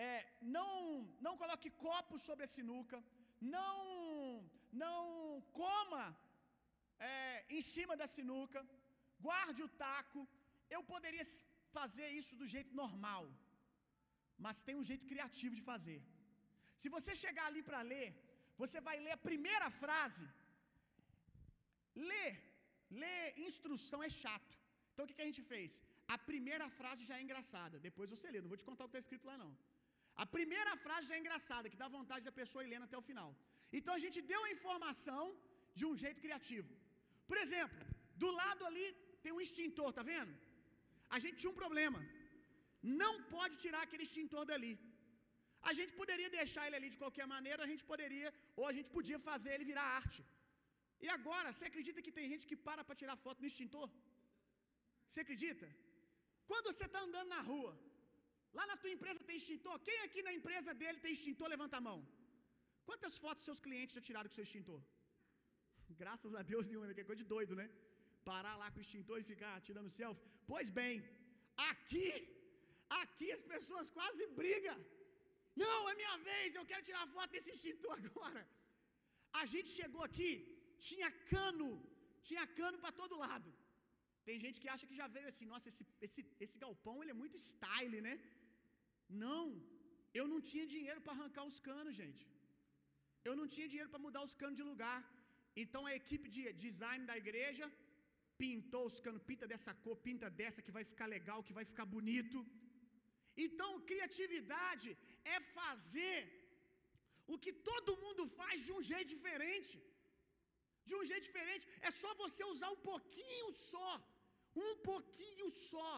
É, 0.07 0.13
não, 0.57 0.75
não 1.27 1.35
coloque 1.43 1.71
copos 1.87 2.21
sobre 2.29 2.45
a 2.47 2.53
sinuca. 2.57 2.99
Não, 3.57 3.79
não 4.85 5.01
coma 5.61 6.05
é, 7.11 7.45
em 7.57 7.63
cima 7.75 7.97
da 8.03 8.09
sinuca. 8.17 8.61
Guarde 9.27 9.63
o 9.67 9.73
taco. 9.85 10.21
Eu 10.77 10.83
poderia 10.93 11.25
fazer 11.77 12.09
isso 12.21 12.35
do 12.41 12.47
jeito 12.55 12.73
normal, 12.83 13.25
mas 14.45 14.63
tem 14.67 14.77
um 14.81 14.87
jeito 14.91 15.05
criativo 15.11 15.55
de 15.59 15.65
fazer. 15.71 15.99
Se 16.81 16.89
você 16.97 17.13
chegar 17.25 17.45
ali 17.49 17.63
para 17.69 17.81
ler, 17.93 18.09
você 18.63 18.79
vai 18.89 18.97
ler 19.05 19.15
a 19.17 19.25
primeira 19.29 19.69
frase. 19.83 20.27
Ler, 22.11 22.31
ler 23.03 23.23
instrução 23.49 24.01
é 24.09 24.11
chato. 24.23 24.55
Então 24.93 25.05
o 25.05 25.09
que, 25.09 25.17
que 25.19 25.27
a 25.27 25.31
gente 25.31 25.43
fez? 25.53 25.71
A 26.15 26.19
primeira 26.31 26.67
frase 26.79 27.03
já 27.11 27.17
é 27.19 27.23
engraçada. 27.27 27.77
Depois 27.89 28.09
você 28.15 28.27
lê, 28.33 28.41
não 28.41 28.53
vou 28.53 28.61
te 28.63 28.69
contar 28.71 28.85
o 28.85 28.89
que 28.89 28.95
está 28.97 29.05
escrito 29.05 29.29
lá 29.31 29.37
não. 29.45 29.53
A 30.25 30.27
primeira 30.37 30.73
frase 30.85 31.09
já 31.09 31.17
é 31.17 31.23
engraçada, 31.25 31.71
que 31.73 31.81
dá 31.83 31.89
vontade 31.99 32.25
da 32.29 32.35
pessoa 32.41 32.65
ir 32.65 32.71
lendo 32.73 32.89
até 32.89 32.99
o 33.01 33.07
final. 33.11 33.31
Então 33.79 33.93
a 33.95 34.03
gente 34.05 34.19
deu 34.33 34.41
a 34.45 34.53
informação 34.57 35.23
de 35.79 35.85
um 35.89 35.95
jeito 36.03 36.21
criativo. 36.25 36.71
Por 37.31 37.39
exemplo, 37.45 37.83
do 38.23 38.31
lado 38.41 38.63
ali 38.71 38.87
tem 39.23 39.33
um 39.37 39.43
extintor, 39.47 39.91
tá 39.99 40.03
vendo? 40.15 40.35
A 41.17 41.19
gente 41.23 41.39
tinha 41.41 41.53
um 41.53 41.61
problema. 41.65 42.01
Não 43.01 43.13
pode 43.37 43.55
tirar 43.65 43.83
aquele 43.85 44.05
extintor 44.09 44.45
dali. 44.51 44.75
A 45.71 45.73
gente 45.79 45.93
poderia 46.01 46.31
deixar 46.39 46.63
ele 46.67 46.79
ali 46.79 46.89
de 46.95 47.01
qualquer 47.03 47.27
maneira, 47.35 47.61
a 47.63 47.71
gente 47.73 47.85
poderia, 47.91 48.29
ou 48.59 48.65
a 48.71 48.75
gente 48.77 48.91
podia 48.97 49.19
fazer 49.31 49.51
ele 49.55 49.71
virar 49.73 49.87
arte. 50.01 50.23
E 51.05 51.09
agora, 51.17 51.49
você 51.53 51.65
acredita 51.71 52.05
que 52.07 52.15
tem 52.19 52.27
gente 52.33 52.47
que 52.51 52.59
para 52.67 52.83
para 52.87 52.99
tirar 53.03 53.17
foto 53.25 53.41
no 53.43 53.51
extintor? 53.51 53.89
Você 55.09 55.21
acredita? 55.25 55.67
Quando 56.51 56.67
você 56.71 56.85
está 56.89 57.01
andando 57.07 57.31
na 57.37 57.41
rua, 57.51 57.73
lá 58.59 58.65
na 58.71 58.77
tua 58.81 58.93
empresa 58.97 59.27
tem 59.29 59.39
extintor, 59.43 59.77
quem 59.89 59.99
aqui 60.07 60.21
na 60.29 60.35
empresa 60.39 60.73
dele 60.81 60.99
tem 61.05 61.13
extintor, 61.17 61.49
levanta 61.55 61.77
a 61.81 61.85
mão. 61.89 61.99
Quantas 62.89 63.17
fotos 63.25 63.47
seus 63.49 63.61
clientes 63.67 63.97
já 63.97 64.03
tiraram 64.09 64.29
com 64.29 64.37
seu 64.39 64.47
extintor? 64.49 64.81
Graças 66.03 66.35
a 66.41 66.43
Deus 66.53 66.69
nenhuma, 66.71 66.95
que 66.97 67.05
é 67.05 67.11
coisa 67.11 67.23
de 67.25 67.31
doido, 67.35 67.57
né? 67.61 67.67
Parar 68.31 68.55
lá 68.63 68.69
com 68.73 68.81
o 68.81 68.87
extintor 68.87 69.19
e 69.21 69.31
ficar 69.33 69.55
tirando 69.69 69.95
selfie. 69.99 70.31
Pois 70.53 70.69
bem, 70.81 70.95
aqui, 71.71 72.09
aqui 73.03 73.29
as 73.39 73.45
pessoas 73.55 73.89
quase 73.99 74.23
brigam. 74.41 74.81
Não, 75.65 75.79
é 75.91 75.95
minha 76.01 76.17
vez, 76.31 76.55
eu 76.55 76.67
quero 76.71 76.87
tirar 76.89 77.07
foto 77.17 77.31
desse 77.37 77.53
extintor 77.55 77.97
agora. 78.09 78.43
A 79.41 79.45
gente 79.53 79.71
chegou 79.81 80.03
aqui, 80.11 80.31
tinha 80.89 81.11
cano, 81.35 81.69
tinha 82.29 82.45
cano 82.59 82.79
para 82.83 82.93
todo 83.01 83.21
lado. 83.27 83.51
Tem 84.27 84.37
gente 84.45 84.59
que 84.63 84.71
acha 84.75 84.89
que 84.89 84.99
já 85.01 85.09
veio 85.17 85.29
assim, 85.31 85.47
nossa, 85.53 85.69
esse, 85.71 85.85
esse, 86.07 86.21
esse 86.45 86.57
galpão 86.65 86.97
ele 87.01 87.15
é 87.15 87.21
muito 87.23 87.37
style, 87.51 88.01
né? 88.09 88.15
Não, 89.25 89.47
eu 90.21 90.27
não 90.33 90.41
tinha 90.51 90.67
dinheiro 90.75 91.01
para 91.05 91.15
arrancar 91.17 91.45
os 91.51 91.59
canos, 91.71 91.95
gente. 92.03 92.25
Eu 93.29 93.35
não 93.41 93.47
tinha 93.55 93.69
dinheiro 93.73 93.93
para 93.93 94.05
mudar 94.07 94.23
os 94.29 94.37
canos 94.43 94.59
de 94.61 94.67
lugar. 94.73 95.01
Então 95.63 95.83
a 95.91 95.95
equipe 96.01 96.29
de 96.35 96.43
design 96.67 97.03
da 97.11 97.17
igreja 97.23 97.67
pintou 98.43 98.85
os 98.91 98.99
canos, 99.05 99.27
pinta 99.31 99.47
dessa 99.53 99.73
cor, 99.85 99.97
pinta 100.09 100.29
dessa 100.41 100.65
que 100.65 100.77
vai 100.77 100.85
ficar 100.93 101.09
legal, 101.17 101.47
que 101.49 101.59
vai 101.59 101.67
ficar 101.73 101.87
bonito. 101.97 102.39
Então, 103.45 103.69
criatividade 103.91 104.89
é 105.35 105.39
fazer 105.59 106.19
o 107.33 107.39
que 107.45 107.53
todo 107.69 108.01
mundo 108.05 108.25
faz 108.39 108.57
de 108.67 108.73
um 108.77 108.83
jeito 108.91 109.11
diferente. 109.17 109.75
De 110.89 110.95
um 110.99 111.05
jeito 111.11 111.27
diferente, 111.29 111.65
é 111.89 111.91
só 112.03 112.11
você 112.23 112.43
usar 112.53 112.71
um 112.77 112.81
pouquinho 112.91 113.49
só, 113.71 113.91
um 114.67 114.73
pouquinho 114.91 115.49
só 115.71 115.91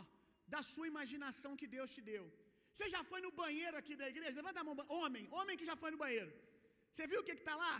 da 0.54 0.62
sua 0.72 0.86
imaginação 0.92 1.52
que 1.60 1.68
Deus 1.76 1.92
te 1.96 2.02
deu. 2.12 2.24
Você 2.72 2.86
já 2.94 3.02
foi 3.10 3.20
no 3.26 3.32
banheiro 3.42 3.76
aqui 3.80 3.94
da 4.00 4.08
igreja? 4.12 4.40
Levanta 4.40 4.60
a 4.62 4.66
mão, 4.68 4.76
homem, 5.00 5.24
homem 5.38 5.58
que 5.60 5.70
já 5.70 5.76
foi 5.82 5.90
no 5.94 6.02
banheiro. 6.04 6.32
Você 6.92 7.06
viu 7.12 7.20
o 7.20 7.26
que 7.28 7.36
está 7.40 7.54
lá? 7.64 7.74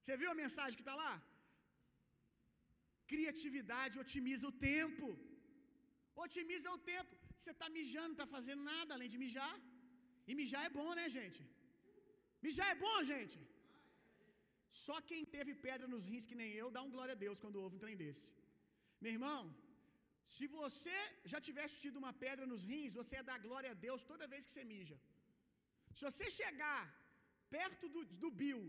Você 0.00 0.14
viu 0.22 0.30
a 0.32 0.40
mensagem 0.42 0.76
que 0.78 0.86
está 0.86 0.96
lá? 1.04 1.12
Criatividade 3.12 4.00
otimiza 4.04 4.44
o 4.50 4.56
tempo. 4.70 5.08
Otimiza 6.24 6.68
o 6.76 6.80
tempo. 6.92 7.12
Você 7.38 7.52
está 7.54 7.68
mijando, 7.78 8.10
não 8.10 8.18
está 8.18 8.28
fazendo 8.36 8.62
nada 8.72 8.90
além 8.96 9.10
de 9.14 9.20
mijar. 9.24 9.54
E 10.28 10.34
mijar 10.40 10.62
é 10.68 10.74
bom, 10.78 10.90
né, 10.98 11.06
gente? 11.18 11.40
Mijar 12.46 12.68
é 12.74 12.80
bom, 12.86 12.96
gente. 13.12 13.38
Só 14.84 14.96
quem 15.08 15.22
teve 15.34 15.52
pedra 15.66 15.86
nos 15.94 16.04
rins 16.10 16.26
que 16.30 16.40
nem 16.40 16.50
eu, 16.60 16.68
dá 16.76 16.80
um 16.86 16.92
glória 16.94 17.14
a 17.16 17.20
Deus 17.24 17.40
quando 17.42 17.60
ouve 17.64 17.76
um 17.76 17.84
trem 17.84 17.96
desse. 18.02 18.26
Meu 19.02 19.12
irmão, 19.16 19.40
se 20.36 20.46
você 20.60 20.96
já 21.32 21.40
tivesse 21.48 21.74
tido 21.82 22.00
uma 22.02 22.12
pedra 22.24 22.44
nos 22.52 22.62
rins, 22.70 22.98
você 23.00 23.14
é 23.20 23.28
dar 23.30 23.38
glória 23.46 23.70
a 23.72 23.80
Deus 23.86 24.08
toda 24.10 24.30
vez 24.32 24.42
que 24.46 24.52
você 24.54 24.64
mija. 24.74 24.96
Se 25.96 26.02
você 26.08 26.28
chegar 26.40 26.80
perto 27.56 27.84
do, 27.94 28.02
do 28.22 28.30
Bill, 28.40 28.62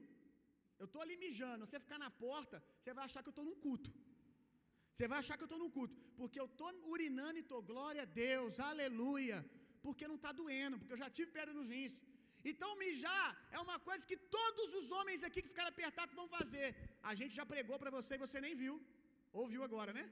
eu 0.82 0.88
estou 0.88 1.02
ali 1.04 1.16
mijando, 1.26 1.66
você 1.66 1.80
ficar 1.86 2.00
na 2.06 2.12
porta, 2.26 2.58
você 2.80 2.94
vai 2.98 3.06
achar 3.06 3.22
que 3.24 3.30
eu 3.32 3.36
estou 3.36 3.48
num 3.50 3.60
culto. 3.66 3.92
Você 4.96 5.08
vai 5.12 5.20
achar 5.22 5.36
que 5.38 5.44
eu 5.46 5.52
estou 5.52 5.62
no 5.64 5.70
culto, 5.78 5.96
porque 6.20 6.40
eu 6.42 6.50
estou 6.52 6.70
urinando 6.94 7.38
e 7.40 7.44
estou, 7.46 7.62
glória 7.72 8.02
a 8.04 8.12
Deus, 8.26 8.60
aleluia, 8.72 9.38
porque 9.86 10.10
não 10.12 10.20
está 10.20 10.32
doendo, 10.42 10.78
porque 10.80 10.94
eu 10.96 11.04
já 11.04 11.10
tive 11.18 11.30
pedra 11.38 11.54
nos 11.58 11.70
rins. 11.76 11.96
Então, 12.52 12.70
mijar 12.84 13.28
é 13.56 13.60
uma 13.68 13.78
coisa 13.88 14.08
que 14.10 14.18
todos 14.38 14.70
os 14.80 14.88
homens 14.98 15.24
aqui 15.28 15.42
que 15.44 15.54
ficaram 15.54 15.74
apertados 15.76 16.18
vão 16.20 16.28
fazer. 16.38 16.68
A 17.12 17.14
gente 17.20 17.34
já 17.40 17.46
pregou 17.54 17.78
para 17.82 17.96
você 17.98 18.12
e 18.16 18.24
você 18.26 18.40
nem 18.46 18.56
viu, 18.64 18.76
ouviu 19.42 19.64
agora, 19.68 19.94
né? 20.00 20.06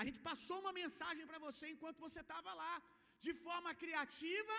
A 0.00 0.04
gente 0.06 0.20
passou 0.28 0.58
uma 0.64 0.74
mensagem 0.82 1.24
para 1.30 1.40
você 1.46 1.64
enquanto 1.74 2.04
você 2.06 2.20
estava 2.26 2.52
lá, 2.62 2.74
de 3.26 3.32
forma 3.46 3.72
criativa. 3.82 4.56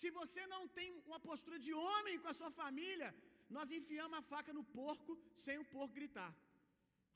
Se 0.00 0.08
você 0.20 0.42
não 0.54 0.62
tem 0.76 0.88
uma 1.10 1.20
postura 1.28 1.58
de 1.66 1.72
homem 1.86 2.20
com 2.22 2.30
a 2.32 2.38
sua 2.40 2.50
família, 2.60 3.08
nós 3.56 3.70
enfiamos 3.78 4.18
a 4.18 4.28
faca 4.32 4.52
no 4.58 4.64
porco 4.78 5.14
sem 5.44 5.58
o 5.62 5.68
porco 5.74 5.96
gritar. 6.00 6.30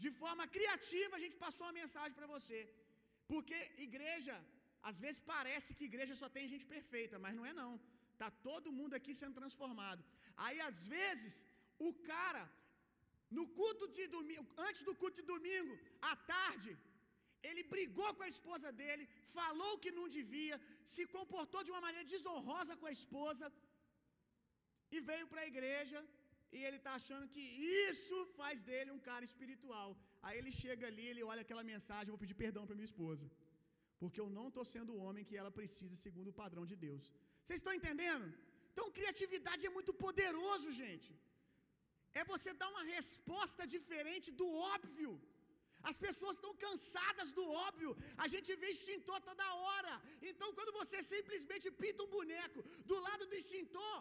De 0.05 0.11
forma 0.21 0.45
criativa, 0.57 1.15
a 1.17 1.23
gente 1.25 1.37
passou 1.45 1.65
uma 1.67 1.79
mensagem 1.83 2.17
para 2.19 2.33
você. 2.35 2.59
Porque 3.31 3.59
igreja, 3.89 4.35
às 4.91 4.99
vezes 5.05 5.21
parece 5.35 5.75
que 5.77 5.89
igreja 5.91 6.15
só 6.23 6.29
tem 6.37 6.53
gente 6.53 6.67
perfeita, 6.75 7.19
mas 7.25 7.37
não 7.39 7.47
é 7.51 7.55
não. 7.63 7.73
Tá 8.23 8.29
todo 8.49 8.77
mundo 8.79 8.95
aqui 8.99 9.15
sendo 9.21 9.39
transformado. 9.41 10.03
Aí 10.45 10.59
às 10.69 10.79
vezes, 10.97 11.35
o 11.89 11.93
cara 12.11 12.45
no 13.37 13.45
culto 13.61 13.87
de 13.97 14.05
domingo, 14.17 14.49
antes 14.67 14.83
do 14.89 14.95
culto 15.01 15.17
de 15.21 15.27
domingo, 15.35 15.75
à 16.11 16.15
tarde, 16.35 16.73
ele 17.49 17.63
brigou 17.73 18.11
com 18.17 18.25
a 18.27 18.33
esposa 18.35 18.69
dele, 18.81 19.05
falou 19.39 19.73
que 19.83 19.97
não 19.99 20.07
devia, 20.19 20.57
se 20.95 21.03
comportou 21.17 21.63
de 21.67 21.73
uma 21.75 21.85
maneira 21.87 22.07
desonrosa 22.15 22.77
com 22.81 22.87
a 22.91 22.97
esposa 22.99 23.47
e 24.95 25.01
veio 25.09 25.27
para 25.33 25.43
a 25.43 25.51
igreja 25.53 26.01
e 26.57 26.59
ele 26.67 26.79
está 26.81 26.93
achando 27.01 27.31
que 27.35 27.45
isso 27.89 28.19
faz 28.39 28.59
dele 28.69 28.91
um 28.97 29.03
cara 29.09 29.25
espiritual. 29.31 29.89
Aí 30.27 30.37
ele 30.41 30.53
chega 30.63 30.85
ali, 30.91 31.07
ele 31.13 31.23
olha 31.31 31.43
aquela 31.47 31.65
mensagem: 31.73 32.15
vou 32.15 32.23
pedir 32.25 32.39
perdão 32.45 32.65
para 32.67 32.79
minha 32.79 32.93
esposa, 32.93 33.27
porque 34.01 34.21
eu 34.23 34.29
não 34.39 34.47
estou 34.51 34.65
sendo 34.75 34.93
o 34.95 35.03
homem 35.07 35.27
que 35.29 35.37
ela 35.43 35.53
precisa 35.61 35.97
segundo 36.07 36.31
o 36.31 36.39
padrão 36.43 36.65
de 36.73 36.77
Deus. 36.87 37.07
Vocês 37.47 37.61
estão 37.61 37.75
entendendo? 37.79 38.27
Então, 38.73 38.87
criatividade 38.99 39.63
é 39.69 39.77
muito 39.77 39.93
poderoso, 40.05 40.69
gente. 40.81 41.11
É 42.19 42.23
você 42.33 42.51
dar 42.61 42.69
uma 42.75 42.85
resposta 42.97 43.63
diferente 43.75 44.29
do 44.41 44.47
óbvio. 44.75 45.13
As 45.91 45.99
pessoas 46.05 46.35
estão 46.37 46.53
cansadas 46.65 47.29
do 47.39 47.45
óbvio. 47.67 47.91
A 48.25 48.27
gente 48.33 48.51
vê 48.63 48.69
extintor 48.77 49.19
toda 49.29 49.55
hora. 49.67 49.95
Então, 50.31 50.49
quando 50.57 50.73
você 50.81 50.99
simplesmente 51.15 51.67
pinta 51.83 52.05
um 52.07 52.15
boneco 52.19 52.63
do 52.91 52.99
lado 53.07 53.25
do 53.31 53.37
extintor, 53.41 53.97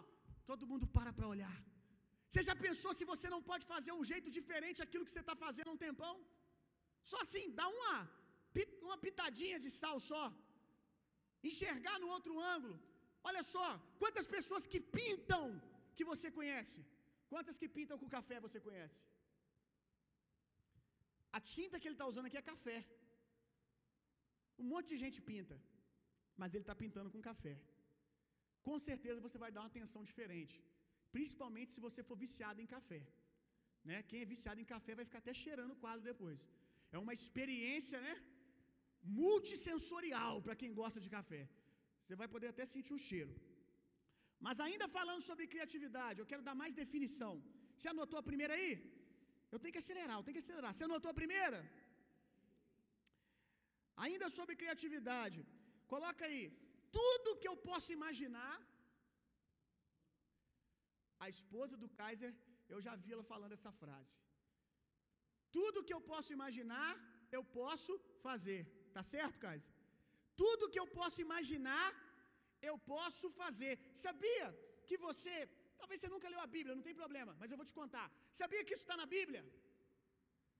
todo 0.50 0.70
mundo 0.72 0.88
para 0.96 1.12
para 1.18 1.32
olhar. 1.34 1.56
Você 2.30 2.42
já 2.48 2.56
pensou 2.66 2.92
se 2.98 3.10
você 3.12 3.28
não 3.34 3.42
pode 3.50 3.64
fazer 3.74 3.92
um 3.98 4.06
jeito 4.12 4.28
diferente 4.38 4.84
aquilo 4.86 5.06
que 5.06 5.14
você 5.14 5.24
está 5.26 5.36
fazendo 5.44 5.70
há 5.70 5.76
um 5.76 5.84
tempão? 5.88 6.14
Só 7.10 7.18
assim, 7.24 7.44
dá 7.60 7.66
uma, 7.76 7.94
uma 8.88 8.98
pitadinha 9.06 9.58
de 9.64 9.70
sal 9.80 9.98
só. 10.10 10.24
Enxergar 11.50 11.96
no 12.04 12.10
outro 12.16 12.34
ângulo. 12.54 12.76
Olha 13.28 13.42
só, 13.54 13.66
quantas 14.02 14.26
pessoas 14.36 14.64
que 14.72 14.80
pintam 14.98 15.44
que 15.96 16.04
você 16.10 16.28
conhece? 16.38 16.80
Quantas 17.32 17.58
que 17.60 17.68
pintam 17.76 17.98
com 18.00 18.14
café 18.16 18.36
você 18.46 18.58
conhece? 18.66 19.00
A 21.36 21.40
tinta 21.54 21.78
que 21.78 21.88
ele 21.88 21.98
está 21.98 22.06
usando 22.12 22.28
aqui 22.28 22.38
é 22.42 22.50
café. 22.52 22.78
Um 24.62 24.68
monte 24.72 24.88
de 24.92 24.98
gente 25.04 25.18
pinta, 25.30 25.56
mas 26.40 26.52
ele 26.54 26.64
está 26.66 26.76
pintando 26.84 27.10
com 27.14 27.28
café. 27.30 27.54
Com 28.66 28.78
certeza 28.88 29.24
você 29.26 29.38
vai 29.42 29.50
dar 29.54 29.62
uma 29.62 29.72
atenção 29.72 30.02
diferente, 30.10 30.54
principalmente 31.16 31.72
se 31.74 31.84
você 31.86 32.02
for 32.08 32.16
viciado 32.24 32.60
em 32.62 32.72
café. 32.76 33.02
Né? 33.88 33.98
Quem 34.08 34.20
é 34.22 34.32
viciado 34.34 34.60
em 34.62 34.70
café 34.74 34.94
vai 35.00 35.06
ficar 35.08 35.20
até 35.24 35.34
cheirando 35.42 35.74
o 35.74 35.82
quadro 35.84 36.04
depois. 36.12 36.40
É 36.94 36.98
uma 37.04 37.14
experiência, 37.18 37.98
né? 38.06 38.14
Multissensorial 39.22 40.34
para 40.44 40.58
quem 40.60 40.72
gosta 40.80 41.00
de 41.04 41.10
café. 41.16 41.42
Você 42.06 42.16
vai 42.20 42.28
poder 42.34 42.48
até 42.50 42.64
sentir 42.72 42.94
o 42.96 43.04
cheiro. 43.06 43.32
Mas 44.46 44.58
ainda 44.66 44.86
falando 44.96 45.22
sobre 45.28 45.52
criatividade, 45.54 46.20
eu 46.20 46.28
quero 46.32 46.44
dar 46.48 46.56
mais 46.60 46.74
definição. 46.82 47.32
Você 47.76 47.88
anotou 47.92 48.18
a 48.20 48.28
primeira 48.28 48.54
aí? 48.58 48.72
Eu 49.52 49.58
tenho 49.62 49.74
que 49.76 49.82
acelerar, 49.84 50.16
eu 50.18 50.24
tenho 50.26 50.36
que 50.36 50.44
acelerar. 50.44 50.72
Você 50.72 50.84
anotou 50.88 51.10
a 51.12 51.18
primeira? 51.20 51.58
Ainda 54.04 54.26
sobre 54.38 54.60
criatividade, 54.62 55.40
coloca 55.94 56.22
aí. 56.28 56.44
Tudo 56.98 57.38
que 57.42 57.50
eu 57.52 57.56
posso 57.68 57.90
imaginar. 57.98 58.54
A 61.24 61.28
esposa 61.34 61.74
do 61.82 61.88
Kaiser, 61.98 62.32
eu 62.74 62.80
já 62.86 62.94
vi 63.02 63.12
ela 63.14 63.26
falando 63.32 63.56
essa 63.58 63.72
frase. 63.82 64.14
Tudo 65.58 65.84
que 65.88 65.94
eu 65.96 66.02
posso 66.12 66.30
imaginar, 66.38 66.90
eu 67.36 67.42
posso 67.60 67.92
fazer. 68.26 68.60
Tá 68.96 69.02
certo, 69.14 69.38
Kaiser? 69.46 69.75
Tudo 70.42 70.70
que 70.72 70.80
eu 70.82 70.88
posso 70.98 71.18
imaginar, 71.26 71.86
eu 72.70 72.76
posso 72.94 73.26
fazer. 73.40 73.72
Sabia 74.04 74.46
que 74.88 74.96
você, 75.06 75.34
talvez 75.80 75.98
você 76.00 76.10
nunca 76.14 76.32
leu 76.32 76.42
a 76.44 76.52
Bíblia, 76.56 76.76
não 76.78 76.86
tem 76.88 77.00
problema, 77.02 77.32
mas 77.40 77.50
eu 77.50 77.58
vou 77.60 77.68
te 77.70 77.78
contar. 77.80 78.06
Sabia 78.40 78.64
que 78.64 78.74
isso 78.76 78.86
está 78.86 78.98
na 79.02 79.08
Bíblia? 79.16 79.42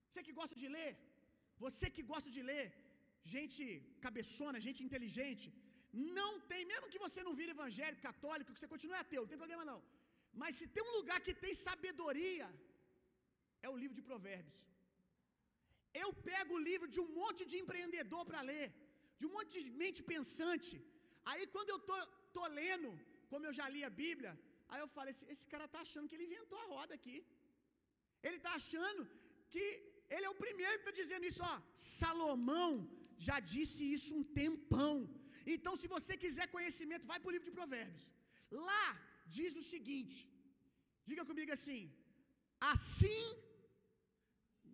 Você 0.09 0.23
que 0.26 0.35
gosta 0.40 0.56
de 0.62 0.68
ler, 0.76 0.90
você 1.64 1.87
que 1.97 2.04
gosta 2.12 2.30
de 2.37 2.42
ler, 2.50 2.66
gente 3.35 3.64
cabeçona, 4.06 4.64
gente 4.66 4.83
inteligente, 4.88 5.47
não 6.16 6.30
tem, 6.50 6.62
mesmo 6.73 6.90
que 6.92 7.02
você 7.04 7.21
não 7.26 7.35
vire 7.38 7.54
evangélico, 7.56 8.06
católico, 8.11 8.52
que 8.52 8.61
você 8.61 8.73
continue 8.75 8.99
ateu, 9.02 9.23
não 9.23 9.33
tem 9.33 9.45
problema 9.45 9.64
não. 9.71 9.80
Mas 10.40 10.56
se 10.59 10.66
tem 10.75 10.85
um 10.88 10.97
lugar 10.99 11.18
que 11.26 11.35
tem 11.45 11.54
sabedoria, 11.66 12.47
é 13.66 13.68
o 13.75 13.78
livro 13.83 13.97
de 13.99 14.06
Provérbios. 14.11 14.59
Eu 16.02 16.09
pego 16.30 16.52
o 16.54 16.64
livro 16.71 16.88
de 16.95 17.00
um 17.04 17.11
monte 17.21 17.42
de 17.50 17.56
empreendedor 17.62 18.23
para 18.30 18.40
ler, 18.50 18.66
de 19.18 19.25
um 19.28 19.32
monte 19.37 19.58
de 19.66 19.73
mente 19.82 20.00
pensante. 20.12 20.75
Aí 21.30 21.42
quando 21.54 21.70
eu 21.75 21.80
tô, 21.88 21.96
tô 22.37 22.44
lendo, 22.61 22.90
como 23.30 23.46
eu 23.49 23.54
já 23.58 23.66
li 23.75 23.82
a 23.88 23.92
Bíblia, 24.02 24.32
aí 24.70 24.80
eu 24.85 24.90
falo, 24.96 25.08
esse, 25.12 25.25
esse 25.35 25.46
cara 25.52 25.66
tá 25.75 25.80
achando 25.87 26.08
que 26.08 26.16
ele 26.16 26.28
inventou 26.28 26.58
a 26.62 26.68
roda 26.75 26.94
aqui. 26.99 27.16
Ele 28.26 28.38
tá 28.46 28.52
achando 28.61 29.02
que 29.52 29.64
ele 30.14 30.26
é 30.28 30.32
o 30.35 30.40
primeiro 30.44 30.75
que 30.76 30.85
está 30.85 30.94
dizendo 31.02 31.28
isso, 31.30 31.42
ó. 31.52 31.56
Salomão 32.00 32.70
já 33.28 33.38
disse 33.52 33.80
isso 33.96 34.11
um 34.18 34.25
tempão. 34.42 34.94
Então, 35.54 35.73
se 35.80 35.87
você 35.94 36.12
quiser 36.25 36.46
conhecimento, 36.56 37.11
vai 37.11 37.18
para 37.20 37.30
o 37.30 37.35
livro 37.35 37.49
de 37.49 37.56
Provérbios. 37.58 38.04
Lá 38.68 38.87
diz 39.37 39.52
o 39.62 39.66
seguinte: 39.75 40.16
diga 41.11 41.25
comigo 41.30 41.52
assim, 41.58 41.82
assim. 42.75 43.25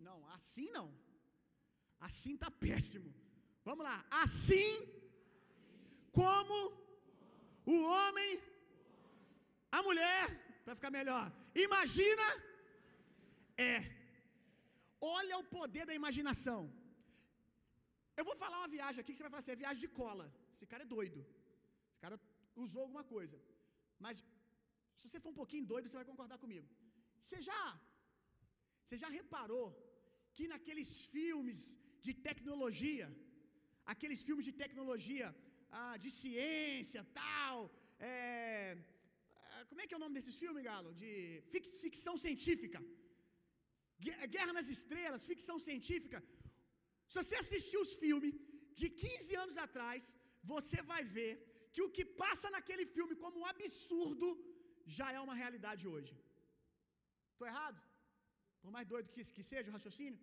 Não, 0.07 0.19
assim 0.37 0.69
não. 0.79 0.89
Assim 2.09 2.35
está 2.37 2.51
péssimo. 2.67 3.11
Vamos 3.69 3.85
lá. 3.89 3.97
Assim 4.25 4.71
como 6.21 6.57
o 7.75 7.77
homem, 7.93 8.31
a 9.79 9.81
mulher, 9.89 10.25
para 10.65 10.79
ficar 10.79 10.93
melhor, 10.99 11.25
imagina, 11.67 12.27
é. 13.71 13.77
Olha 15.19 15.37
o 15.43 15.49
poder 15.57 15.85
da 15.91 15.95
imaginação. 16.01 16.61
Eu 18.19 18.25
vou 18.29 18.37
falar 18.43 18.59
uma 18.63 18.75
viagem 18.77 19.01
aqui 19.01 19.11
que 19.13 19.19
você 19.19 19.27
vai 19.27 19.33
falar 19.33 19.43
assim: 19.45 19.57
é 19.57 19.65
viagem 19.65 19.83
de 19.85 19.91
cola. 20.03 20.27
Esse 20.55 20.67
cara 20.73 20.85
é 20.85 20.93
doido. 20.97 21.21
Esse 21.91 22.01
cara 22.05 22.19
usou 22.65 22.83
alguma 22.83 23.05
coisa. 23.15 23.37
Mas 24.05 24.17
se 24.99 25.09
você 25.09 25.21
for 25.23 25.31
um 25.33 25.41
pouquinho 25.43 25.69
doido, 25.73 25.89
você 25.89 26.01
vai 26.01 26.09
concordar 26.11 26.39
comigo. 26.45 26.69
Você 27.23 27.39
já, 27.49 27.63
você 28.85 28.97
já 29.03 29.09
reparou 29.19 29.67
que 30.35 30.47
naqueles 30.53 30.91
filmes 31.15 31.59
de 32.07 32.13
tecnologia, 32.29 33.07
aqueles 33.95 34.23
filmes 34.29 34.47
de 34.49 34.55
tecnologia, 34.65 35.29
ah, 35.81 35.97
de 36.05 36.11
ciência, 36.21 37.03
tal, 37.21 37.59
é, 37.99 38.77
como 39.69 39.81
é 39.83 39.87
que 39.87 39.95
é 39.95 39.99
o 39.99 40.05
nome 40.05 40.17
desses 40.19 40.39
filmes, 40.43 40.65
Galo? 40.69 40.91
De 41.03 41.11
ficção 41.83 42.15
científica. 42.25 42.79
Guerra 44.35 44.53
nas 44.59 44.69
Estrelas, 44.77 45.29
ficção 45.33 45.57
científica. 45.69 46.19
Se 47.11 47.17
você 47.21 47.37
assistir 47.43 47.79
os 47.85 47.93
filmes 48.03 48.35
de 48.81 48.89
15 49.05 49.37
anos 49.45 49.57
atrás, 49.67 50.03
você 50.53 50.79
vai 50.93 51.03
ver 51.17 51.33
que 51.73 51.83
o 51.87 51.93
que 51.97 52.05
passa 52.23 52.49
naquele 52.57 52.87
filme 52.97 53.15
como 53.23 53.39
um 53.41 53.49
absurdo 53.53 54.29
já 54.97 55.09
é 55.17 55.21
uma 55.27 55.37
realidade 55.43 55.85
hoje. 55.93 56.15
Estou 57.33 57.49
errado? 57.53 57.81
Por 58.63 58.71
mais 58.77 58.87
doido 58.93 59.13
que, 59.15 59.23
que 59.37 59.45
seja 59.53 59.71
o 59.71 59.77
raciocínio. 59.79 60.21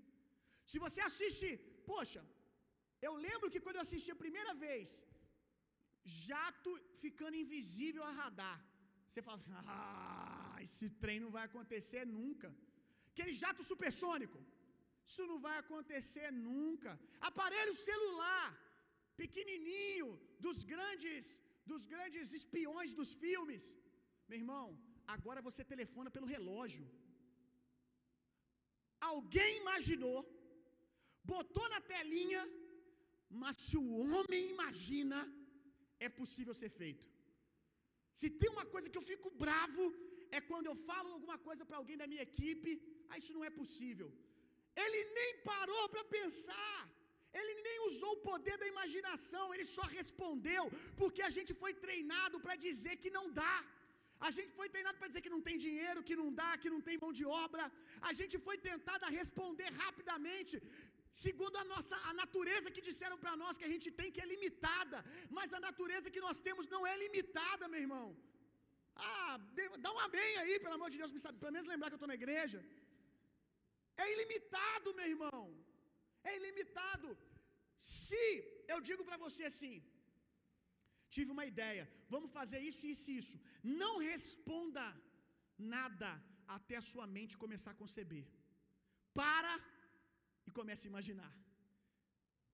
Se 0.72 0.78
você 0.86 1.02
assiste, 1.10 1.50
poxa, 1.91 2.22
eu 3.08 3.14
lembro 3.28 3.52
que 3.54 3.64
quando 3.64 3.78
eu 3.78 3.86
assisti 3.88 4.12
a 4.12 4.22
primeira 4.24 4.54
vez, 4.66 4.88
jato 6.28 6.72
ficando 7.04 7.42
invisível 7.44 8.04
a 8.10 8.16
radar. 8.22 8.60
Você 9.10 9.22
fala, 9.28 9.40
ah, 9.76 10.56
esse 10.66 10.88
trem 11.02 11.20
não 11.24 11.32
vai 11.36 11.44
acontecer 11.50 12.04
nunca. 12.20 12.50
Aquele 13.12 13.34
jato 13.44 13.64
supersônico. 13.72 14.40
Isso 15.10 15.24
não 15.32 15.40
vai 15.46 15.56
acontecer 15.64 16.28
nunca. 16.32 16.92
Aparelho 17.30 17.74
celular, 17.90 18.48
pequenininho, 19.22 20.10
dos 20.46 20.58
grandes, 20.74 21.26
dos 21.72 21.86
grandes 21.94 22.28
espiões 22.40 22.94
dos 23.00 23.12
filmes. 23.24 23.64
Meu 24.30 24.38
irmão, 24.42 24.66
agora 25.16 25.42
você 25.48 25.64
telefona 25.74 26.12
pelo 26.16 26.32
relógio. 26.36 26.86
Alguém 29.12 29.52
imaginou, 29.64 30.20
botou 31.34 31.68
na 31.74 31.82
telinha, 31.94 32.42
mas 33.42 33.56
se 33.65 33.78
o 33.78 33.89
homem 34.12 34.42
imagina, 34.56 35.20
é 36.08 36.10
possível 36.20 36.54
ser 36.62 36.72
feito. 36.82 37.06
Se 38.20 38.30
tem 38.39 38.50
uma 38.56 38.65
coisa 38.74 38.89
que 38.89 39.00
eu 39.02 39.08
fico 39.12 39.30
bravo, 39.44 39.84
é 40.38 40.39
quando 40.50 40.68
eu 40.72 40.76
falo 40.89 41.10
alguma 41.18 41.38
coisa 41.48 41.63
para 41.68 41.80
alguém 41.82 41.98
da 42.02 42.08
minha 42.12 42.26
equipe, 42.30 42.72
ah, 43.10 43.18
isso 43.22 43.34
não 43.36 43.46
é 43.50 43.52
possível. 43.62 44.10
Ele 44.86 45.00
nem 45.20 45.32
parou 45.52 45.84
para 45.94 46.04
pensar. 46.18 46.80
Ele 47.39 47.54
nem 47.65 47.78
usou 47.88 48.12
o 48.13 48.22
poder 48.30 48.56
da 48.62 48.68
imaginação, 48.74 49.44
ele 49.54 49.65
só 49.76 49.84
respondeu, 49.98 50.63
porque 51.00 51.22
a 51.28 51.32
gente 51.36 51.52
foi 51.62 51.74
treinado 51.86 52.38
para 52.46 52.56
dizer 52.68 52.96
que 53.02 53.12
não 53.18 53.26
dá. 53.42 53.58
A 54.28 54.30
gente 54.38 54.52
foi 54.60 54.68
treinado 54.74 54.98
para 55.00 55.10
dizer 55.12 55.22
que 55.26 55.36
não 55.36 55.44
tem 55.48 55.58
dinheiro, 55.65 56.06
que 56.08 56.15
não 56.22 56.30
dá, 56.39 56.50
que 56.62 56.72
não 56.74 56.82
tem 56.88 56.98
mão 57.04 57.12
de 57.20 57.26
obra. 57.46 57.65
A 58.10 58.12
gente 58.20 58.36
foi 58.48 58.58
tentado 58.70 59.04
a 59.06 59.13
responder 59.20 59.70
rapidamente, 59.84 60.56
segundo 61.26 61.58
a 61.62 61.65
nossa 61.74 61.95
a 62.10 62.13
natureza 62.22 62.74
que 62.76 62.86
disseram 62.89 63.17
para 63.24 63.36
nós 63.41 63.58
que 63.60 63.67
a 63.69 63.74
gente 63.74 63.89
tem 64.00 64.12
que 64.15 64.22
é 64.26 64.32
limitada, 64.34 65.00
mas 65.38 65.54
a 65.58 65.60
natureza 65.67 66.12
que 66.15 66.26
nós 66.28 66.39
temos 66.48 66.67
não 66.74 66.82
é 66.91 66.95
limitada, 67.06 67.67
meu 67.67 67.82
irmão. 67.88 68.08
Ah, 68.95 69.38
dá 69.84 69.91
um 69.95 70.02
amém 70.08 70.32
aí, 70.41 70.60
pelo 70.60 70.78
amor 70.78 70.89
de 70.89 70.98
Deus, 70.98 71.12
pelo 71.43 71.56
menos 71.56 71.72
lembrar 71.74 71.89
que 71.89 71.95
eu 71.95 72.02
estou 72.02 72.13
na 72.13 72.19
igreja. 72.22 72.60
É 74.04 74.06
ilimitado, 74.15 74.93
meu 75.00 75.08
irmão. 75.15 75.45
É 76.30 76.32
ilimitado. 76.39 77.10
Se 77.80 78.24
eu 78.74 78.80
digo 78.89 79.04
para 79.08 79.17
você 79.26 79.43
assim, 79.52 79.76
tive 81.15 81.30
uma 81.36 81.45
ideia, 81.52 81.84
vamos 82.13 82.32
fazer 82.39 82.60
isso, 82.69 82.84
isso 82.93 83.06
e 83.12 83.17
isso. 83.22 83.38
Não 83.82 83.93
responda 84.12 84.86
nada 85.76 86.12
até 86.58 86.76
a 86.78 86.88
sua 86.91 87.06
mente 87.17 87.41
começar 87.43 87.72
a 87.72 87.82
conceber. 87.82 88.26
Para 89.22 89.54
e 90.50 90.58
comece 90.60 90.84
a 90.86 90.92
imaginar. 90.94 91.34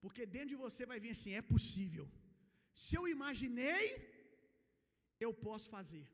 Porque 0.04 0.24
dentro 0.36 0.52
de 0.54 0.64
você 0.66 0.84
vai 0.92 1.00
vir 1.06 1.14
assim: 1.16 1.34
é 1.42 1.44
possível. 1.54 2.06
Se 2.84 2.94
eu 3.00 3.04
imaginei, 3.16 3.84
eu 5.26 5.32
posso 5.48 5.68
fazer. 5.76 6.06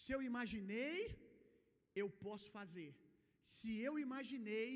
Se 0.00 0.10
eu 0.16 0.20
imaginei, 0.30 0.98
eu 2.02 2.08
posso 2.24 2.48
fazer. 2.58 2.90
Se 3.54 3.70
eu 3.88 3.94
imaginei, 4.06 4.68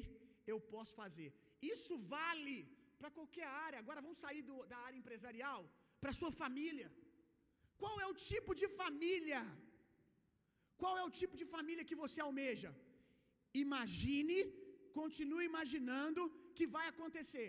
eu 0.52 0.58
posso 0.74 0.92
fazer. 1.02 1.30
Isso 1.74 1.94
vale 2.14 2.58
para 2.98 3.10
qualquer 3.16 3.48
área. 3.66 3.78
Agora 3.82 4.04
vamos 4.06 4.20
sair 4.24 4.42
do, 4.48 4.56
da 4.72 4.78
área 4.86 5.00
empresarial 5.02 5.60
para 6.02 6.18
sua 6.20 6.32
família. 6.42 6.88
Qual 7.82 7.96
é 8.04 8.06
o 8.12 8.18
tipo 8.30 8.52
de 8.60 8.68
família? 8.80 9.40
Qual 10.80 10.94
é 11.00 11.04
o 11.08 11.14
tipo 11.20 11.34
de 11.40 11.46
família 11.54 11.88
que 11.90 12.00
você 12.02 12.18
almeja? 12.26 12.70
Imagine, 13.64 14.38
continue 15.02 15.44
imaginando 15.52 16.22
que 16.56 16.66
vai 16.76 16.86
acontecer. 16.92 17.48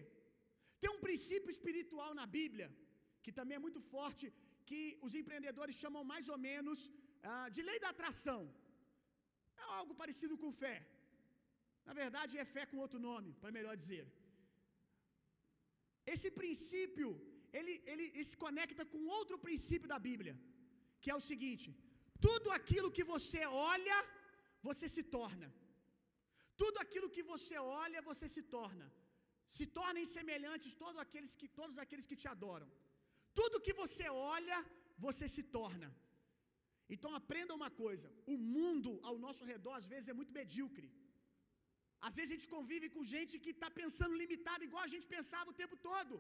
Tem 0.81 0.91
um 0.95 1.03
princípio 1.07 1.51
espiritual 1.55 2.11
na 2.19 2.27
Bíblia 2.37 2.67
que 3.23 3.31
também 3.37 3.57
é 3.57 3.65
muito 3.65 3.81
forte, 3.93 4.25
que 4.69 4.81
os 5.05 5.13
empreendedores 5.19 5.75
chamam 5.83 6.03
mais 6.13 6.27
ou 6.33 6.37
menos 6.49 6.79
ah, 7.31 7.47
de 7.55 7.61
lei 7.69 7.77
da 7.83 7.89
atração. 7.95 8.39
É 9.61 9.63
algo 9.79 9.93
parecido 10.01 10.35
com 10.43 10.57
fé. 10.63 10.77
Na 11.87 11.93
verdade, 12.01 12.39
é 12.43 12.53
fé 12.55 12.63
com 12.69 12.83
outro 12.85 12.99
nome, 13.09 13.29
para 13.41 13.55
melhor 13.57 13.75
dizer. 13.83 14.03
Esse 16.13 16.29
princípio, 16.39 17.09
ele, 17.57 17.73
ele, 17.91 18.05
ele 18.13 18.27
se 18.31 18.37
conecta 18.45 18.83
com 18.91 19.11
outro 19.19 19.37
princípio 19.45 19.91
da 19.93 19.99
Bíblia, 20.09 20.35
que 21.01 21.11
é 21.13 21.15
o 21.19 21.25
seguinte: 21.29 21.67
tudo 22.27 22.49
aquilo 22.57 22.93
que 22.97 23.05
você 23.13 23.41
olha, 23.71 23.97
você 24.69 24.87
se 24.95 25.03
torna. 25.17 25.49
Tudo 26.61 26.77
aquilo 26.85 27.13
que 27.15 27.23
você 27.33 27.55
olha, 27.83 28.07
você 28.09 28.27
se 28.35 28.43
torna. 28.55 28.87
Se 29.55 29.65
tornem 29.77 30.05
semelhantes 30.17 30.79
todos 30.83 30.99
aqueles 31.05 31.33
que 31.39 31.47
todos 31.59 31.77
aqueles 31.83 32.07
que 32.09 32.19
te 32.21 32.27
adoram. 32.35 32.69
Tudo 33.39 33.63
que 33.65 33.73
você 33.81 34.05
olha, 34.35 34.57
você 35.05 35.27
se 35.35 35.43
torna. 35.57 35.89
Então 36.93 37.11
aprenda 37.19 37.57
uma 37.59 37.71
coisa: 37.83 38.07
o 38.33 38.37
mundo 38.55 38.91
ao 39.09 39.17
nosso 39.25 39.43
redor 39.51 39.75
às 39.81 39.87
vezes 39.93 40.09
é 40.13 40.19
muito 40.19 40.35
medíocre. 40.39 40.89
Às 42.07 42.15
vezes 42.17 42.29
a 42.31 42.35
gente 42.35 42.51
convive 42.55 42.87
com 42.93 43.09
gente 43.15 43.33
que 43.43 43.51
está 43.55 43.69
pensando 43.81 44.19
limitado, 44.21 44.67
igual 44.69 44.83
a 44.85 44.93
gente 44.93 45.07
pensava 45.15 45.49
o 45.51 45.59
tempo 45.63 45.75
todo. 45.89 46.15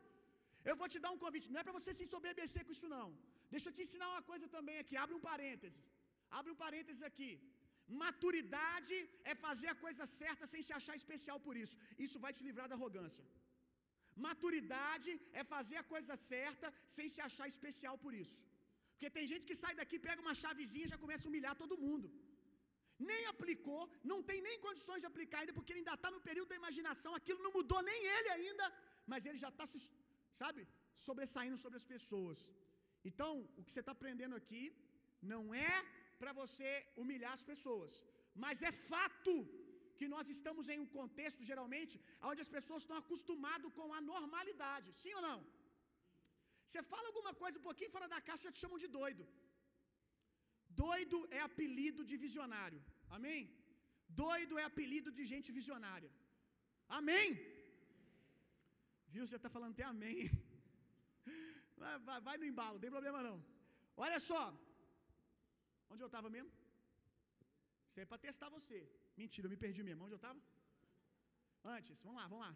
Eu 0.69 0.75
vou 0.81 0.89
te 0.93 0.99
dar 1.03 1.11
um 1.15 1.21
convite, 1.23 1.51
não 1.53 1.61
é 1.61 1.65
para 1.67 1.77
você 1.79 1.91
se 1.97 2.03
ensoberbecer 2.07 2.63
com 2.65 2.75
isso, 2.77 2.89
não. 2.97 3.07
Deixa 3.53 3.67
eu 3.69 3.75
te 3.77 3.83
ensinar 3.85 4.09
uma 4.13 4.23
coisa 4.31 4.47
também 4.57 4.77
aqui. 4.83 4.95
Abre 5.03 5.15
um 5.19 5.23
parênteses. 5.29 5.85
Abre 6.39 6.51
um 6.53 6.59
parênteses 6.65 7.01
aqui. 7.09 7.31
Maturidade 8.03 8.97
é 9.31 9.35
fazer 9.45 9.69
a 9.71 9.79
coisa 9.85 10.05
certa 10.19 10.45
sem 10.51 10.61
se 10.67 10.73
achar 10.79 10.95
especial 11.01 11.37
por 11.47 11.55
isso. 11.63 11.75
Isso 12.05 12.17
vai 12.25 12.31
te 12.35 12.43
livrar 12.47 12.67
da 12.71 12.77
arrogância. 12.77 13.25
Maturidade 14.27 15.11
é 15.39 15.43
fazer 15.53 15.77
a 15.81 15.87
coisa 15.93 16.15
certa 16.31 16.67
sem 16.95 17.07
se 17.13 17.21
achar 17.27 17.47
especial 17.53 17.95
por 18.03 18.13
isso. 18.23 18.39
Porque 18.91 19.09
tem 19.17 19.25
gente 19.31 19.47
que 19.49 19.59
sai 19.61 19.73
daqui, 19.79 19.97
pega 20.07 20.25
uma 20.25 20.35
chavezinha 20.41 20.85
e 20.85 20.93
já 20.93 20.99
começa 21.03 21.25
a 21.27 21.29
humilhar 21.31 21.55
todo 21.61 21.81
mundo. 21.85 22.07
Nem 23.09 23.21
aplicou, 23.33 23.81
não 24.11 24.19
tem 24.29 24.39
nem 24.47 24.57
condições 24.65 25.01
de 25.03 25.09
aplicar 25.11 25.39
ainda, 25.39 25.55
porque 25.57 25.71
ele 25.71 25.81
ainda 25.83 25.95
está 25.99 26.09
no 26.15 26.21
período 26.27 26.49
da 26.51 26.59
imaginação, 26.61 27.11
aquilo 27.19 27.43
não 27.45 27.53
mudou 27.57 27.81
nem 27.89 27.99
ele 28.15 28.29
ainda, 28.35 28.65
mas 29.11 29.25
ele 29.25 29.39
já 29.45 29.49
está 29.53 29.65
se, 29.71 29.79
sabe, 30.41 30.67
sobressaindo 31.07 31.57
sobre 31.63 31.79
as 31.81 31.87
pessoas. 31.93 32.39
Então, 33.09 33.31
o 33.57 33.63
que 33.63 33.71
você 33.71 33.81
está 33.83 33.93
aprendendo 33.97 34.35
aqui 34.41 34.63
não 35.33 35.43
é 35.69 35.73
para 36.21 36.33
você 36.41 36.71
humilhar 37.01 37.33
as 37.37 37.45
pessoas, 37.51 37.91
mas 38.43 38.61
é 38.69 38.71
fato 38.91 39.33
que 39.99 40.07
nós 40.13 40.27
estamos 40.35 40.65
em 40.73 40.79
um 40.83 40.89
contexto, 40.99 41.47
geralmente, 41.49 41.95
onde 42.29 42.41
as 42.45 42.51
pessoas 42.57 42.81
estão 42.83 42.97
acostumadas 43.03 43.73
com 43.79 43.87
a 43.97 44.01
normalidade. 44.13 44.89
Sim 45.01 45.13
ou 45.17 45.23
não? 45.27 45.39
Você 46.67 46.81
fala 46.93 47.07
alguma 47.11 47.33
coisa 47.41 47.59
um 47.59 47.67
pouquinho 47.69 47.93
fora 47.95 48.07
da 48.13 48.19
caixa, 48.27 48.47
já 48.47 48.53
te 48.55 48.61
chamam 48.63 48.79
de 48.83 48.89
doido. 48.99 49.23
Doido 50.83 51.17
é 51.37 51.41
apelido 51.49 52.01
de 52.09 52.17
visionário. 52.25 52.81
Amém? 53.17 53.41
Doido 54.23 54.59
é 54.61 54.65
apelido 54.71 55.09
de 55.17 55.23
gente 55.31 55.49
visionária. 55.57 56.11
Amém? 56.99 57.27
Viu? 59.13 59.23
Você 59.25 59.37
está 59.39 59.49
falando 59.57 59.75
até 59.75 59.85
amém. 59.95 60.21
Vai, 61.81 61.93
vai, 62.07 62.17
vai, 62.25 62.33
no 62.39 62.45
embalo, 62.49 62.73
não 62.75 62.81
tem 62.83 62.91
problema 62.95 63.19
não. 63.27 63.37
Olha 64.05 64.17
só. 64.27 64.41
Onde 65.91 66.03
eu 66.05 66.11
estava 66.11 66.29
mesmo? 66.35 66.51
Isso 67.87 67.99
é 68.03 68.05
para 68.11 68.23
testar 68.25 68.49
você. 68.57 68.77
Mentira, 69.21 69.45
eu 69.45 69.53
me 69.53 69.61
perdi 69.63 69.81
mesmo. 69.87 70.03
Onde 70.05 70.15
eu 70.15 70.21
estava? 70.21 70.39
Antes, 71.75 71.97
vamos 72.05 72.19
lá, 72.19 72.27
vamos 72.33 72.43
lá. 72.45 72.53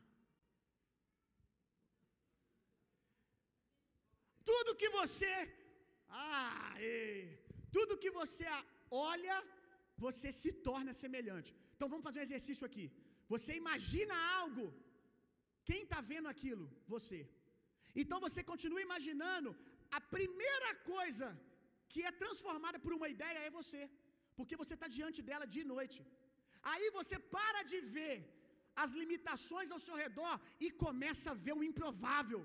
Tudo 4.51 4.79
que 4.81 4.89
você. 4.99 5.33
Ah, 6.09 6.73
ei, 6.91 7.19
tudo 7.75 8.01
que 8.03 8.11
você 8.19 8.47
olha, 9.09 9.37
você 10.05 10.29
se 10.41 10.51
torna 10.67 10.91
semelhante. 11.03 11.51
Então 11.73 11.89
vamos 11.91 12.07
fazer 12.07 12.19
um 12.21 12.27
exercício 12.29 12.65
aqui. 12.69 12.85
Você 13.33 13.51
imagina 13.63 14.15
algo. 14.41 14.65
Quem 15.69 15.81
está 15.83 15.99
vendo 16.11 16.29
aquilo? 16.33 16.65
Você. 16.93 17.19
Então 18.01 18.19
você 18.25 18.41
continua 18.51 18.85
imaginando. 18.87 19.51
A 19.97 20.01
primeira 20.15 20.71
coisa 20.91 21.27
que 21.95 22.03
é 22.09 22.19
transformada 22.23 22.79
por 22.85 22.93
uma 22.97 23.09
ideia 23.15 23.41
é 23.47 23.57
você. 23.59 23.81
Porque 24.37 24.59
você 24.61 24.73
está 24.77 24.87
diante 24.97 25.19
dela 25.29 25.47
de 25.55 25.63
noite. 25.73 25.99
Aí 26.71 26.85
você 26.99 27.17
para 27.37 27.61
de 27.71 27.79
ver 27.97 28.15
as 28.83 28.91
limitações 29.01 29.69
ao 29.73 29.83
seu 29.87 29.95
redor 30.03 30.35
e 30.65 30.69
começa 30.85 31.27
a 31.31 31.39
ver 31.45 31.55
o 31.59 31.65
improvável. 31.69 32.41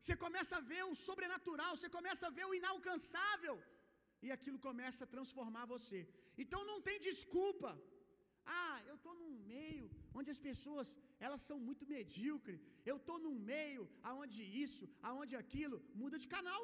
Você 0.00 0.14
começa 0.24 0.54
a 0.58 0.66
ver 0.72 0.82
o 0.90 0.98
sobrenatural, 1.06 1.72
você 1.76 1.90
começa 1.98 2.24
a 2.26 2.34
ver 2.38 2.46
o 2.48 2.54
inalcançável. 2.60 3.56
E 4.24 4.28
aquilo 4.36 4.58
começa 4.68 5.00
a 5.04 5.12
transformar 5.14 5.64
você. 5.74 6.00
Então 6.42 6.60
não 6.70 6.78
tem 6.88 6.98
desculpa. 7.08 7.70
Ah, 8.60 8.76
eu 8.90 8.94
estou 8.98 9.14
num 9.20 9.32
meio 9.54 9.86
onde 10.18 10.30
as 10.34 10.40
pessoas 10.48 10.88
elas 11.26 11.42
são 11.48 11.58
muito 11.68 11.84
medíocres. 11.94 12.62
Eu 12.90 12.96
estou 13.00 13.18
num 13.24 13.36
meio 13.52 13.82
aonde 14.10 14.42
isso, 14.64 14.84
aonde 15.10 15.34
aquilo. 15.42 15.78
Muda 16.02 16.18
de 16.24 16.28
canal. 16.36 16.62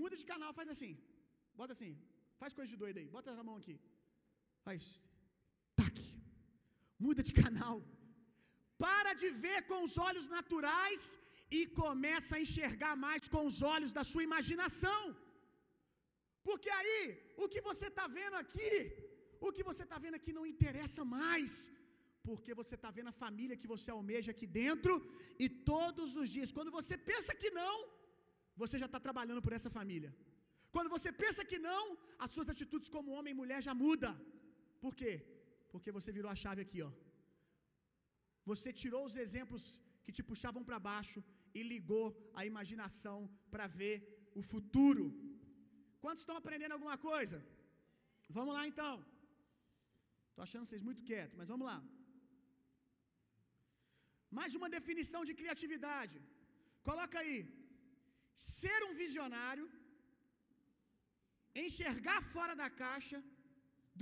Muda 0.00 0.16
de 0.20 0.26
canal, 0.32 0.52
faz 0.58 0.68
assim. 0.74 0.92
Bota 1.60 1.72
assim. 1.76 1.92
Faz 2.40 2.52
coisa 2.58 2.70
de 2.72 2.78
doido 2.82 2.98
aí. 3.00 3.08
Bota 3.16 3.30
a 3.42 3.46
mão 3.50 3.56
aqui. 3.60 3.76
Faz. 4.66 4.82
Tac. 5.80 5.96
Muda 7.06 7.22
de 7.28 7.32
canal. 7.42 7.76
Para 8.84 9.12
de 9.22 9.28
ver 9.44 9.60
com 9.70 9.78
os 9.86 9.94
olhos 10.08 10.26
naturais 10.36 11.02
e 11.58 11.60
começa 11.82 12.32
a 12.36 12.42
enxergar 12.44 12.94
mais 13.06 13.22
com 13.34 13.42
os 13.50 13.58
olhos 13.74 13.92
da 13.98 14.04
sua 14.10 14.24
imaginação. 14.28 15.00
Porque 16.48 16.70
aí, 16.80 17.00
o 17.44 17.48
que 17.52 17.60
você 17.68 17.86
está 17.92 18.06
vendo 18.18 18.36
aqui, 18.42 18.74
o 19.46 19.50
que 19.56 19.66
você 19.70 19.82
está 19.86 19.98
vendo 20.04 20.18
aqui 20.20 20.32
não 20.38 20.46
interessa 20.52 21.02
mais. 21.18 21.52
Porque 22.28 22.52
você 22.60 22.74
está 22.78 22.90
vendo 22.96 23.10
a 23.12 23.20
família 23.24 23.60
que 23.60 23.72
você 23.74 23.88
almeja 23.90 24.30
aqui 24.32 24.46
dentro, 24.62 24.92
e 25.44 25.46
todos 25.72 26.10
os 26.20 26.28
dias, 26.36 26.52
quando 26.56 26.72
você 26.78 26.94
pensa 27.10 27.32
que 27.42 27.50
não, 27.60 27.74
você 28.62 28.76
já 28.82 28.88
está 28.90 29.00
trabalhando 29.06 29.42
por 29.46 29.54
essa 29.58 29.70
família. 29.78 30.10
Quando 30.74 30.92
você 30.94 31.10
pensa 31.22 31.42
que 31.50 31.58
não, 31.70 31.82
as 32.24 32.30
suas 32.34 32.48
atitudes 32.54 32.90
como 32.94 33.14
homem 33.16 33.32
e 33.34 33.40
mulher 33.42 33.60
já 33.68 33.74
mudam. 33.84 34.14
Por 34.84 34.92
quê? 35.00 35.12
Porque 35.72 35.90
você 35.96 36.10
virou 36.18 36.30
a 36.32 36.40
chave 36.42 36.62
aqui, 36.66 36.80
ó. 36.88 36.90
Você 38.50 38.68
tirou 38.80 39.02
os 39.08 39.16
exemplos 39.24 39.64
que 40.04 40.14
te 40.16 40.22
puxavam 40.30 40.62
para 40.68 40.84
baixo 40.90 41.20
e 41.58 41.62
ligou 41.72 42.06
a 42.38 42.44
imaginação 42.50 43.18
para 43.52 43.66
ver 43.80 43.96
o 44.40 44.42
futuro. 44.52 45.06
Quantos 46.02 46.22
estão 46.22 46.36
aprendendo 46.40 46.76
alguma 46.76 46.96
coisa? 47.10 47.38
Vamos 48.36 48.54
lá 48.56 48.64
então. 48.72 48.94
Estou 50.30 50.44
achando 50.46 50.66
vocês 50.66 50.82
muito 50.88 51.02
quietos, 51.10 51.36
mas 51.40 51.50
vamos 51.52 51.66
lá. 51.70 51.78
Mais 54.38 54.52
uma 54.58 54.68
definição 54.76 55.22
de 55.28 55.34
criatividade. 55.40 56.18
Coloca 56.88 57.18
aí. 57.22 57.38
Ser 58.38 58.78
um 58.88 58.94
visionário, 59.02 59.66
enxergar 61.64 62.20
fora 62.34 62.54
da 62.62 62.68
caixa, 62.82 63.18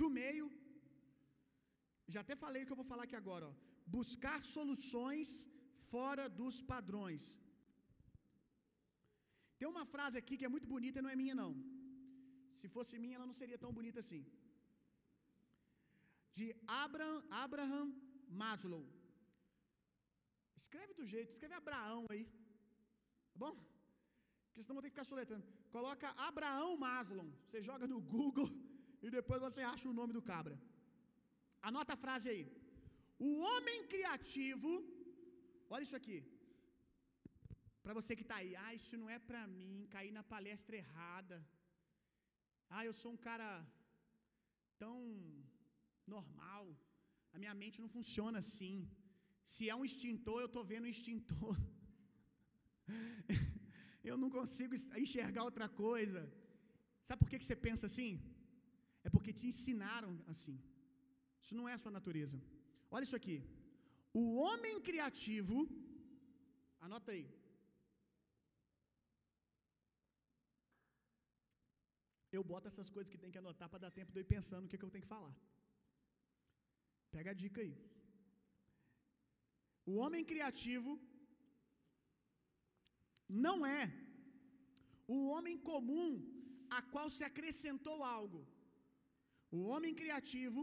do 0.01 0.09
meio. 0.19 0.47
Já 2.13 2.21
até 2.21 2.35
falei 2.43 2.61
o 2.61 2.65
que 2.67 2.73
eu 2.75 2.81
vou 2.81 2.89
falar 2.91 3.03
aqui 3.05 3.17
agora. 3.21 3.45
Ó. 3.49 3.53
Buscar 3.97 4.37
soluções 4.55 5.29
fora 5.91 6.25
dos 6.41 6.57
padrões. 6.73 7.25
Tem 9.59 9.67
uma 9.73 9.85
frase 9.93 10.17
aqui 10.21 10.37
que 10.37 10.47
é 10.47 10.53
muito 10.55 10.67
bonita 10.73 10.99
e 10.99 11.05
não 11.05 11.13
é 11.13 11.21
minha, 11.21 11.35
não. 11.41 11.51
Se 12.59 12.67
fosse 12.75 12.99
minha, 13.03 13.17
ela 13.17 13.29
não 13.29 13.39
seria 13.41 13.57
tão 13.63 13.71
bonita 13.77 13.99
assim. 14.03 14.23
De 16.37 16.47
Abraham, 16.83 17.19
Abraham 17.45 17.87
Maslow. 18.41 18.85
Escreve 20.61 20.93
do 20.99 21.05
jeito, 21.13 21.31
escreve 21.31 21.55
Abraão 21.55 22.05
aí. 22.13 22.25
Tá 23.33 23.39
bom? 23.43 23.53
Porque 24.57 24.65
senão 24.65 24.77
vou 24.77 24.83
ter 24.83 24.89
que 24.89 24.95
ficar 24.95 25.09
soletrando. 25.09 25.43
Coloca 25.73 26.07
Abraão 26.27 26.69
Maslow. 26.83 27.25
Você 27.47 27.59
joga 27.67 27.85
no 27.91 27.97
Google 28.13 28.47
e 29.05 29.07
depois 29.15 29.39
você 29.45 29.61
acha 29.71 29.87
o 29.89 29.93
nome 29.97 30.13
do 30.15 30.21
cabra. 30.29 30.55
Anota 31.69 31.93
a 31.95 31.99
frase 32.03 32.27
aí. 32.31 32.43
O 33.27 33.29
homem 33.49 33.77
criativo, 33.91 34.71
olha 35.73 35.85
isso 35.87 35.97
aqui. 35.99 36.17
Para 37.83 37.95
você 37.97 38.15
que 38.19 38.25
está 38.27 38.37
aí, 38.37 38.51
ah, 38.63 38.73
isso 38.79 38.97
não 39.01 39.09
é 39.15 39.19
para 39.27 39.41
mim, 39.57 39.75
cair 39.95 40.11
na 40.17 40.23
palestra 40.33 40.77
errada. 40.83 41.37
Ah, 42.75 42.83
eu 42.89 42.95
sou 43.01 43.11
um 43.15 43.21
cara 43.27 43.49
tão 44.83 44.97
normal. 46.15 46.65
A 47.35 47.37
minha 47.43 47.55
mente 47.61 47.79
não 47.83 47.91
funciona 47.97 48.39
assim. 48.45 48.75
Se 49.55 49.69
é 49.73 49.75
um 49.81 49.85
extintor, 49.89 50.39
eu 50.41 50.51
estou 50.51 50.65
vendo 50.71 50.87
um 50.87 50.95
extintor. 50.95 51.55
eu 54.11 54.17
não 54.23 54.29
consigo 54.37 54.73
enxergar 55.03 55.43
outra 55.49 55.67
coisa. 55.83 56.21
Sabe 57.07 57.19
por 57.21 57.29
que 57.31 57.39
você 57.45 57.57
pensa 57.67 57.85
assim? 57.89 58.11
É 59.05 59.09
porque 59.15 59.37
te 59.39 59.45
ensinaram 59.51 60.13
assim. 60.33 60.57
Isso 61.43 61.55
não 61.59 61.67
é 61.71 61.73
a 61.75 61.81
sua 61.83 61.93
natureza. 61.97 62.37
Olha 62.95 63.05
isso 63.07 63.19
aqui. 63.21 63.37
O 64.21 64.23
homem 64.45 64.75
criativo, 64.89 65.57
anota 66.87 67.11
aí. 67.15 67.27
eu 72.37 72.43
boto 72.51 72.69
essas 72.71 72.89
coisas 72.95 73.11
que 73.11 73.21
tem 73.23 73.33
que 73.33 73.41
anotar 73.43 73.67
para 73.71 73.83
dar 73.83 73.91
tempo 73.99 74.11
de 74.11 74.19
eu 74.19 74.25
ir 74.25 74.31
pensando 74.35 74.65
o 74.65 74.69
que, 74.71 74.79
que 74.79 74.87
eu 74.87 74.93
tenho 74.93 75.05
que 75.05 75.15
falar. 75.15 75.35
Pega 77.15 77.31
a 77.31 77.39
dica 77.43 77.59
aí. 77.65 77.73
O 79.91 79.93
homem 80.03 80.23
criativo 80.31 80.91
não 83.29 83.65
é 83.65 83.83
o 85.15 85.17
homem 85.33 85.57
comum 85.69 86.09
a 86.77 86.81
qual 86.93 87.09
se 87.09 87.23
acrescentou 87.29 87.97
algo. 88.03 88.41
O 89.57 89.59
homem 89.71 89.93
criativo 90.01 90.61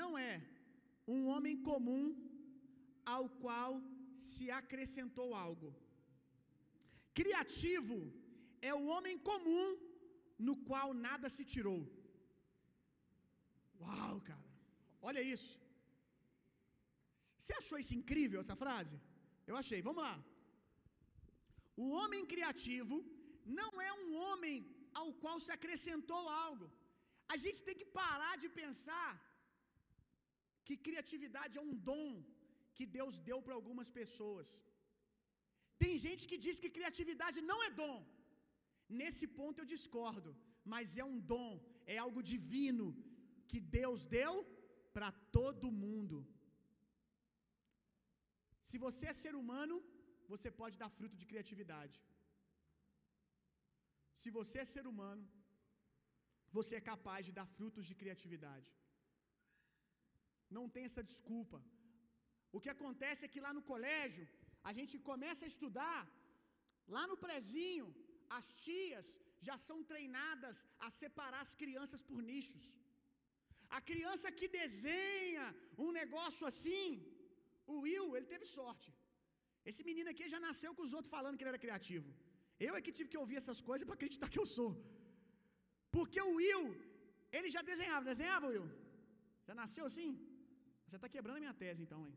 não 0.00 0.10
é 0.30 0.34
um 1.14 1.20
homem 1.32 1.56
comum 1.70 2.04
ao 3.14 3.24
qual 3.44 3.72
se 4.30 4.50
acrescentou 4.60 5.28
algo. 5.46 5.70
Criativo 7.20 7.98
é 8.70 8.72
o 8.74 8.84
homem 8.94 9.16
comum 9.30 9.66
no 10.46 10.54
qual 10.68 10.88
nada 11.06 11.28
se 11.36 11.44
tirou. 11.52 11.80
Uau, 13.80 14.16
cara. 14.28 14.48
Olha 15.08 15.22
isso. 15.34 15.52
Você 17.38 17.54
achou 17.60 17.78
isso 17.82 17.94
incrível 18.00 18.40
essa 18.40 18.56
frase? 18.64 18.96
Eu 19.50 19.56
achei. 19.62 19.80
Vamos 19.88 20.02
lá. 20.06 20.14
O 21.82 21.86
homem 21.98 22.22
criativo 22.32 22.96
não 23.60 23.70
é 23.88 23.92
um 24.00 24.08
homem 24.24 24.56
ao 25.00 25.08
qual 25.22 25.36
se 25.44 25.52
acrescentou 25.56 26.22
algo. 26.46 26.66
A 27.34 27.36
gente 27.42 27.60
tem 27.66 27.76
que 27.80 27.88
parar 28.00 28.34
de 28.42 28.48
pensar 28.62 29.10
que 30.66 30.76
criatividade 30.88 31.54
é 31.60 31.66
um 31.68 31.76
dom 31.90 32.08
que 32.76 32.86
Deus 32.98 33.14
deu 33.28 33.38
para 33.44 33.56
algumas 33.58 33.90
pessoas. 34.00 34.48
Tem 35.82 35.92
gente 36.06 36.22
que 36.30 36.38
diz 36.46 36.56
que 36.62 36.76
criatividade 36.78 37.38
não 37.50 37.58
é 37.66 37.70
dom. 37.82 37.98
Nesse 39.00 39.26
ponto 39.38 39.60
eu 39.60 39.70
discordo, 39.74 40.30
mas 40.72 40.96
é 41.02 41.04
um 41.12 41.18
dom, 41.32 41.50
é 41.94 41.96
algo 42.06 42.20
divino 42.32 42.86
que 43.50 43.60
Deus 43.78 44.00
deu 44.18 44.34
para 44.96 45.10
todo 45.38 45.76
mundo. 45.84 46.18
Se 48.68 48.78
você 48.86 49.06
é 49.12 49.22
ser 49.24 49.34
humano, 49.42 49.76
você 50.32 50.48
pode 50.60 50.76
dar 50.82 50.90
fruto 50.98 51.16
de 51.20 51.26
criatividade. 51.30 51.98
Se 54.22 54.30
você 54.38 54.56
é 54.62 54.72
ser 54.74 54.84
humano, 54.92 55.24
você 56.56 56.72
é 56.78 56.88
capaz 56.92 57.20
de 57.26 57.32
dar 57.38 57.48
frutos 57.56 57.84
de 57.90 57.94
criatividade. 58.00 58.70
Não 60.56 60.64
tem 60.74 60.84
essa 60.88 61.04
desculpa. 61.10 61.58
O 62.56 62.60
que 62.62 62.70
acontece 62.76 63.24
é 63.24 63.32
que 63.32 63.44
lá 63.46 63.52
no 63.56 63.64
colégio, 63.72 64.26
a 64.68 64.72
gente 64.78 64.96
começa 65.10 65.42
a 65.44 65.52
estudar, 65.54 66.00
lá 66.96 67.04
no 67.10 67.16
prezinho, 67.24 67.86
as 68.38 68.48
tias 68.64 69.08
já 69.48 69.56
são 69.66 69.78
treinadas 69.92 70.56
a 70.86 70.90
separar 71.02 71.42
as 71.46 71.54
crianças 71.62 72.02
por 72.08 72.20
nichos. 72.30 72.64
A 73.78 73.80
criança 73.90 74.36
que 74.38 74.48
desenha 74.60 75.44
um 75.84 75.90
negócio 76.00 76.44
assim, 76.50 76.88
o 77.72 77.76
Will, 77.84 78.08
ele 78.16 78.28
teve 78.34 78.46
sorte. 78.58 78.90
Esse 79.70 79.82
menino 79.88 80.10
aqui 80.12 80.26
já 80.34 80.40
nasceu 80.48 80.70
com 80.76 80.84
os 80.86 80.94
outros 80.96 81.12
falando 81.16 81.36
que 81.36 81.44
ele 81.44 81.54
era 81.54 81.64
criativo. 81.64 82.08
Eu 82.66 82.72
é 82.76 82.82
que 82.84 82.96
tive 82.98 83.10
que 83.12 83.20
ouvir 83.22 83.36
essas 83.40 83.60
coisas 83.68 83.86
para 83.88 83.98
acreditar 83.98 84.28
que 84.32 84.40
eu 84.42 84.48
sou. 84.56 84.70
Porque 85.96 86.20
o 86.28 86.34
Will, 86.38 86.64
ele 87.36 87.50
já 87.56 87.62
desenhava, 87.70 88.10
desenhava, 88.12 88.50
Will? 88.52 88.68
Já 89.46 89.54
nasceu 89.62 89.84
assim? 89.90 90.10
Você 90.86 90.96
está 90.98 91.08
quebrando 91.14 91.38
a 91.38 91.44
minha 91.44 91.58
tese, 91.62 91.82
então, 91.86 92.00
hein? 92.06 92.16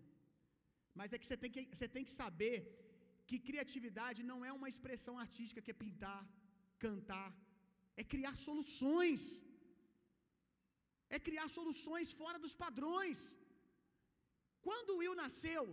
Mas 0.99 1.13
é 1.13 1.19
que 1.21 1.27
você 1.27 1.37
tem 1.43 1.51
que, 1.55 1.61
você 1.75 1.87
tem 1.95 2.05
que 2.07 2.15
saber 2.21 2.55
que 3.29 3.45
criatividade 3.49 4.21
não 4.31 4.39
é 4.49 4.51
uma 4.59 4.69
expressão 4.73 5.15
artística 5.25 5.63
que 5.63 5.73
é 5.73 5.81
pintar, 5.83 6.21
cantar, 6.85 7.29
é 8.01 8.03
criar 8.13 8.35
soluções. 8.47 9.23
É 11.15 11.19
criar 11.27 11.47
soluções 11.57 12.11
fora 12.21 12.37
dos 12.45 12.55
padrões. 12.65 13.19
Quando 14.67 14.91
o 14.93 14.99
Will 15.01 15.19
nasceu, 15.23 15.63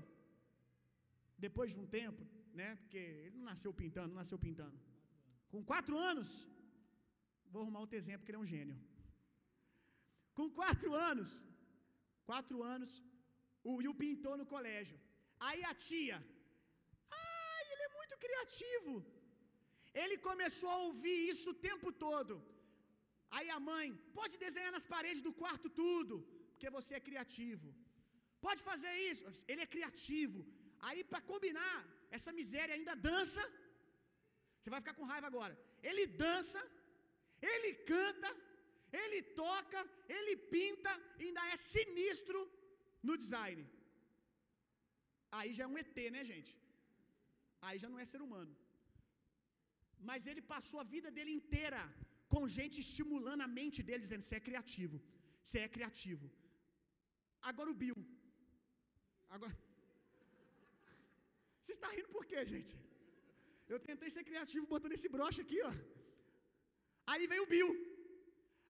depois 1.46 1.68
de 1.74 1.78
um 1.82 1.88
tempo, 1.98 2.22
né? 2.60 2.68
Porque 2.80 3.02
ele 3.24 3.36
não 3.38 3.46
nasceu 3.50 3.72
pintando, 3.82 4.08
não 4.12 4.20
nasceu 4.22 4.38
pintando. 4.46 4.78
Com 5.52 5.62
quatro 5.70 5.96
anos, 6.10 6.30
vou 7.52 7.62
arrumar 7.62 7.80
outro 7.84 7.98
exemplo, 8.00 8.24
que 8.24 8.30
ele 8.32 8.40
é 8.40 8.44
um 8.46 8.52
gênio. 8.56 8.78
Com 10.38 10.48
quatro 10.60 10.90
anos, 11.10 11.30
quatro 12.30 12.58
anos, 12.74 12.90
o 13.68 13.72
Will 13.78 13.96
pintou 14.04 14.34
no 14.40 14.46
colégio. 14.54 14.98
Aí 15.48 15.60
a 15.70 15.74
tia, 15.86 16.18
ai, 17.22 17.62
ele 17.72 17.84
é 17.88 17.92
muito 17.98 18.16
criativo. 18.24 18.94
Ele 20.02 20.16
começou 20.28 20.70
a 20.74 20.82
ouvir 20.88 21.18
isso 21.32 21.46
o 21.50 21.60
tempo 21.68 21.90
todo. 22.06 22.34
Aí 23.36 23.48
a 23.56 23.60
mãe, 23.70 23.88
pode 24.18 24.34
desenhar 24.44 24.72
nas 24.76 24.86
paredes 24.94 25.22
do 25.26 25.32
quarto 25.42 25.68
tudo, 25.82 26.16
porque 26.50 26.70
você 26.78 26.92
é 26.96 27.06
criativo. 27.08 27.68
Pode 28.46 28.60
fazer 28.70 28.92
isso, 29.10 29.24
ele 29.50 29.62
é 29.66 29.72
criativo. 29.74 30.40
Aí 30.88 31.00
para 31.10 31.20
combinar, 31.32 31.78
essa 32.16 32.32
miséria 32.40 32.74
ainda 32.76 32.94
dança. 33.08 33.42
Você 34.58 34.70
vai 34.74 34.80
ficar 34.82 34.96
com 34.98 35.10
raiva 35.12 35.26
agora. 35.32 35.54
Ele 35.88 36.04
dança, 36.24 36.60
ele 37.50 37.70
canta, 37.92 38.30
ele 39.02 39.20
toca, 39.42 39.80
ele 40.16 40.34
pinta, 40.54 40.92
ainda 41.24 41.44
é 41.54 41.56
sinistro 41.72 42.40
no 43.08 43.16
design. 43.24 43.62
Aí 45.38 45.50
já 45.56 45.64
é 45.64 45.70
um 45.72 45.78
ET, 45.82 45.96
né, 46.16 46.22
gente? 46.32 46.52
Aí 47.66 47.76
já 47.82 47.88
não 47.92 48.00
é 48.02 48.06
ser 48.12 48.22
humano. 48.26 48.52
Mas 50.08 50.26
ele 50.30 50.42
passou 50.54 50.78
a 50.80 50.90
vida 50.94 51.08
dele 51.16 51.32
inteira 51.40 51.80
com 52.32 52.52
gente 52.58 52.76
estimulando 52.86 53.42
a 53.46 53.52
mente 53.58 53.80
dele, 53.86 54.04
dizendo: 54.06 54.24
Você 54.26 54.36
é 54.40 54.46
criativo, 54.48 54.98
você 55.44 55.58
é 55.66 55.74
criativo. 55.76 56.28
Agora 57.50 57.70
o 57.72 57.78
Bill. 57.82 57.98
Agora. 59.36 59.56
Você 61.70 61.76
está 61.78 61.90
rindo 61.96 62.10
por 62.14 62.24
quê, 62.30 62.40
gente? 62.52 62.72
Eu 63.72 63.78
tentei 63.88 64.08
ser 64.14 64.22
criativo 64.28 64.64
botando 64.72 64.94
esse 64.96 65.08
broche 65.14 65.40
aqui, 65.42 65.58
ó. 65.68 65.72
Aí 67.10 67.24
veio 67.32 67.44
o 67.44 67.50
Bill. 67.52 67.70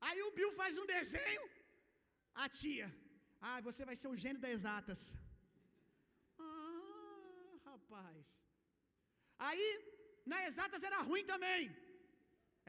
Aí 0.06 0.18
o 0.26 0.32
Bill 0.38 0.50
faz 0.58 0.74
um 0.82 0.86
desenho. 0.96 1.44
A 2.42 2.46
tia. 2.58 2.88
Ah, 3.48 3.58
você 3.68 3.82
vai 3.88 3.96
ser 4.00 4.08
o 4.10 4.18
gênio 4.24 4.42
das 4.44 4.54
exatas. 4.56 5.00
Ah, 6.46 7.54
rapaz. 7.70 8.26
Aí, 9.48 9.66
na 10.32 10.40
exatas 10.48 10.84
era 10.90 11.00
ruim 11.10 11.24
também. 11.32 11.62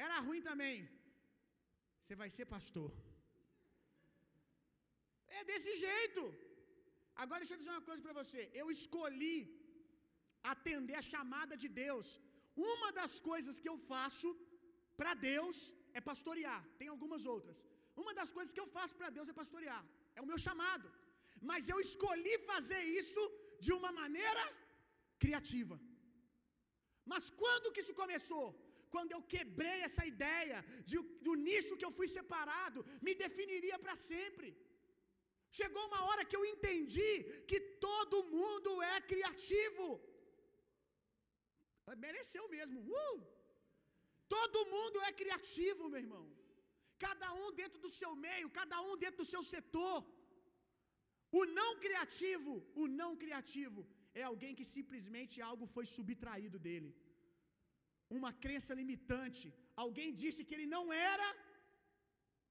Era 0.06 0.20
ruim 0.28 0.42
também. 0.50 0.78
Você 2.00 2.16
vai 2.24 2.30
ser 2.38 2.48
pastor. 2.56 2.92
É 5.40 5.44
desse 5.52 5.74
jeito. 5.88 6.24
Agora 7.24 7.42
deixa 7.42 7.56
eu 7.56 7.62
dizer 7.64 7.76
uma 7.76 7.88
coisa 7.90 8.04
para 8.06 8.20
você. 8.22 8.44
Eu 8.62 8.70
escolhi 8.78 9.36
atender 10.54 10.96
a 11.00 11.08
chamada 11.14 11.56
de 11.64 11.70
Deus. 11.84 12.08
Uma 12.74 12.90
das 13.00 13.14
coisas 13.30 13.60
que 13.64 13.70
eu 13.74 13.78
faço 13.92 14.30
para 15.00 15.14
Deus 15.30 15.58
é 15.98 16.02
pastorear. 16.10 16.62
Tem 16.80 16.90
algumas 16.94 17.26
outras. 17.34 17.60
Uma 18.02 18.14
das 18.20 18.32
coisas 18.36 18.54
que 18.56 18.64
eu 18.64 18.70
faço 18.78 18.96
para 19.00 19.14
Deus 19.18 19.30
é 19.32 19.40
pastorear. 19.42 19.84
É 20.18 20.22
o 20.22 20.30
meu 20.32 20.40
chamado. 20.48 20.88
Mas 21.50 21.70
eu 21.74 21.80
escolhi 21.88 22.36
fazer 22.52 22.82
isso 23.02 23.22
de 23.66 23.72
uma 23.78 23.92
maneira 24.02 24.44
criativa. 25.24 25.78
Mas 27.12 27.26
quando 27.42 27.72
que 27.74 27.84
isso 27.84 27.96
começou? 28.04 28.48
Quando 28.94 29.12
eu 29.16 29.22
quebrei 29.34 29.78
essa 29.88 30.04
ideia 30.14 30.58
de, 30.90 30.98
do 31.26 31.34
nicho 31.48 31.78
que 31.80 31.88
eu 31.88 31.96
fui 32.00 32.08
separado, 32.18 32.80
me 33.06 33.14
definiria 33.24 33.78
para 33.84 33.96
sempre. 34.10 34.50
Chegou 35.60 35.84
uma 35.88 36.02
hora 36.08 36.26
que 36.30 36.38
eu 36.38 36.46
entendi 36.54 37.14
que 37.50 37.60
todo 37.86 38.26
mundo 38.36 38.72
é 38.94 38.98
criativo. 39.12 39.88
Mereceu 42.06 42.44
mesmo. 42.56 42.80
Uh! 43.02 43.18
Todo 44.36 44.68
mundo 44.74 44.98
é 45.10 45.12
criativo, 45.22 45.90
meu 45.92 46.02
irmão. 46.06 46.26
Cada 47.06 47.28
um 47.42 47.48
dentro 47.62 47.80
do 47.86 47.92
seu 48.00 48.12
meio, 48.28 48.48
cada 48.60 48.78
um 48.88 48.96
dentro 49.04 49.20
do 49.24 49.30
seu 49.34 49.44
setor. 49.54 49.98
O 51.40 51.44
não 51.58 51.70
criativo, 51.84 52.54
o 52.84 52.86
não 53.00 53.12
criativo 53.24 53.82
é 54.20 54.24
alguém 54.32 54.54
que 54.60 54.66
simplesmente 54.76 55.36
algo 55.50 55.66
foi 55.76 55.86
subtraído 55.96 56.58
dele. 56.66 56.92
Uma 58.18 58.32
crença 58.44 58.78
limitante. 58.80 59.48
Alguém 59.84 60.10
disse 60.22 60.46
que 60.48 60.56
ele 60.56 60.70
não 60.76 60.86
era 61.14 61.28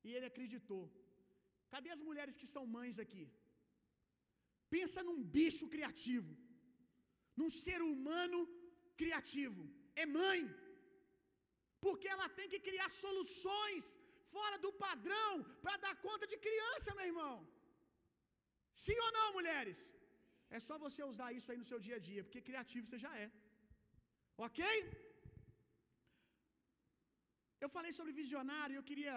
e 0.07 0.11
ele 0.16 0.29
acreditou. 0.31 0.85
Cadê 1.73 1.90
as 1.97 2.05
mulheres 2.09 2.37
que 2.40 2.49
são 2.55 2.64
mães 2.77 2.99
aqui? 3.05 3.25
Pensa 4.75 5.01
num 5.09 5.21
bicho 5.37 5.66
criativo, 5.75 6.33
num 7.40 7.51
ser 7.64 7.81
humano 7.90 8.40
criativo. 9.01 9.63
É 10.03 10.07
mãe. 10.21 10.41
Porque 11.85 12.09
ela 12.15 12.29
tem 12.39 12.49
que 12.53 12.61
criar 12.69 12.91
soluções 13.05 13.85
fora 14.35 14.57
do 14.65 14.73
padrão 14.87 15.33
para 15.65 15.77
dar 15.85 15.95
conta 16.07 16.27
de 16.33 16.39
criança, 16.47 16.97
meu 16.99 17.07
irmão. 17.13 17.35
Sim 18.85 18.99
ou 19.07 19.11
não, 19.19 19.29
mulheres? 19.39 19.79
É 20.57 20.59
só 20.67 20.75
você 20.85 21.01
usar 21.13 21.31
isso 21.39 21.49
aí 21.51 21.59
no 21.63 21.69
seu 21.71 21.81
dia 21.87 21.97
a 21.99 22.05
dia, 22.09 22.23
porque 22.27 22.47
criativo 22.49 22.87
você 22.87 23.01
já 23.07 23.13
é. 23.25 23.29
Ok? 24.47 24.61
Eu 27.65 27.69
falei 27.77 27.93
sobre 27.97 28.19
visionário, 28.21 28.77
eu 28.77 28.87
queria 28.91 29.17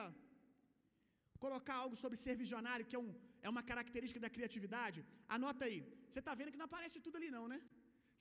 colocar 1.44 1.76
algo 1.84 1.96
sobre 2.02 2.18
ser 2.24 2.36
visionário, 2.42 2.88
que 2.90 2.98
é, 2.98 3.02
um, 3.06 3.12
é 3.46 3.50
uma 3.54 3.64
característica 3.70 4.22
da 4.26 4.34
criatividade. 4.36 5.00
Anota 5.36 5.64
aí. 5.68 5.80
Você 6.10 6.20
está 6.24 6.34
vendo 6.40 6.52
que 6.54 6.62
não 6.62 6.70
aparece 6.70 7.04
tudo 7.06 7.18
ali, 7.20 7.30
não, 7.38 7.46
né? 7.54 7.60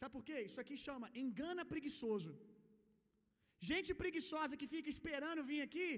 Sabe 0.03 0.15
por 0.17 0.25
quê? 0.29 0.39
Isso 0.49 0.61
aqui 0.63 0.77
chama 0.87 1.09
engana 1.25 1.65
preguiçoso. 1.73 2.33
Gente 3.71 3.91
preguiçosa 4.03 4.59
que 4.61 4.69
fica 4.75 4.89
esperando 4.95 5.49
vir 5.51 5.61
aqui, 5.67 5.91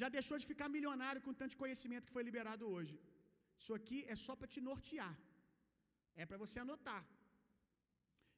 já 0.00 0.08
deixou 0.16 0.36
de 0.42 0.48
ficar 0.50 0.68
milionário 0.76 1.20
com 1.24 1.38
tanto 1.40 1.60
conhecimento 1.62 2.06
que 2.06 2.16
foi 2.16 2.24
liberado 2.28 2.64
hoje. 2.74 2.94
Isso 3.60 3.72
aqui 3.78 3.98
é 4.12 4.16
só 4.24 4.34
para 4.38 4.52
te 4.54 4.60
nortear. 4.68 5.14
É 6.22 6.26
para 6.30 6.40
você 6.44 6.58
anotar. 6.64 7.02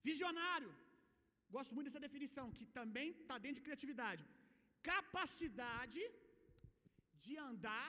Visionário. 0.09 0.73
Gosto 1.57 1.75
muito 1.75 1.89
dessa 1.89 2.05
definição, 2.07 2.47
que 2.57 2.67
também 2.79 3.09
está 3.21 3.37
dentro 3.45 3.59
de 3.61 3.67
criatividade. 3.69 4.25
Capacidade 4.95 6.03
de 7.25 7.35
andar 7.49 7.89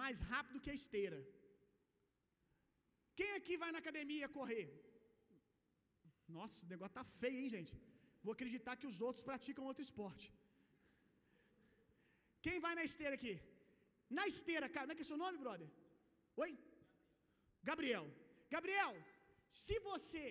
mais 0.00 0.20
rápido 0.32 0.62
que 0.64 0.72
a 0.74 0.78
esteira. 0.82 1.20
Quem 3.18 3.32
aqui 3.38 3.56
vai 3.64 3.72
na 3.72 3.82
academia 3.84 4.34
correr? 4.38 4.68
Nossa, 6.38 6.58
o 6.66 6.70
negócio 6.74 6.98
tá 6.98 7.04
feio, 7.20 7.38
hein, 7.40 7.50
gente? 7.56 7.72
Vou 8.24 8.32
acreditar 8.36 8.74
que 8.80 8.88
os 8.90 8.98
outros 9.06 9.24
praticam 9.28 9.68
outro 9.70 9.84
esporte. 9.88 10.26
Quem 12.46 12.58
vai 12.64 12.74
na 12.78 12.84
esteira 12.90 13.14
aqui? 13.18 13.34
Na 14.18 14.24
esteira, 14.32 14.66
cara, 14.74 14.86
como 14.86 14.94
é 14.94 14.98
que 14.98 15.06
é 15.06 15.10
seu 15.12 15.20
nome, 15.24 15.38
brother? 15.44 15.68
Oi? 16.44 16.50
Gabriel. 17.70 18.06
Gabriel, 18.54 18.94
se 19.64 19.76
você 19.90 20.24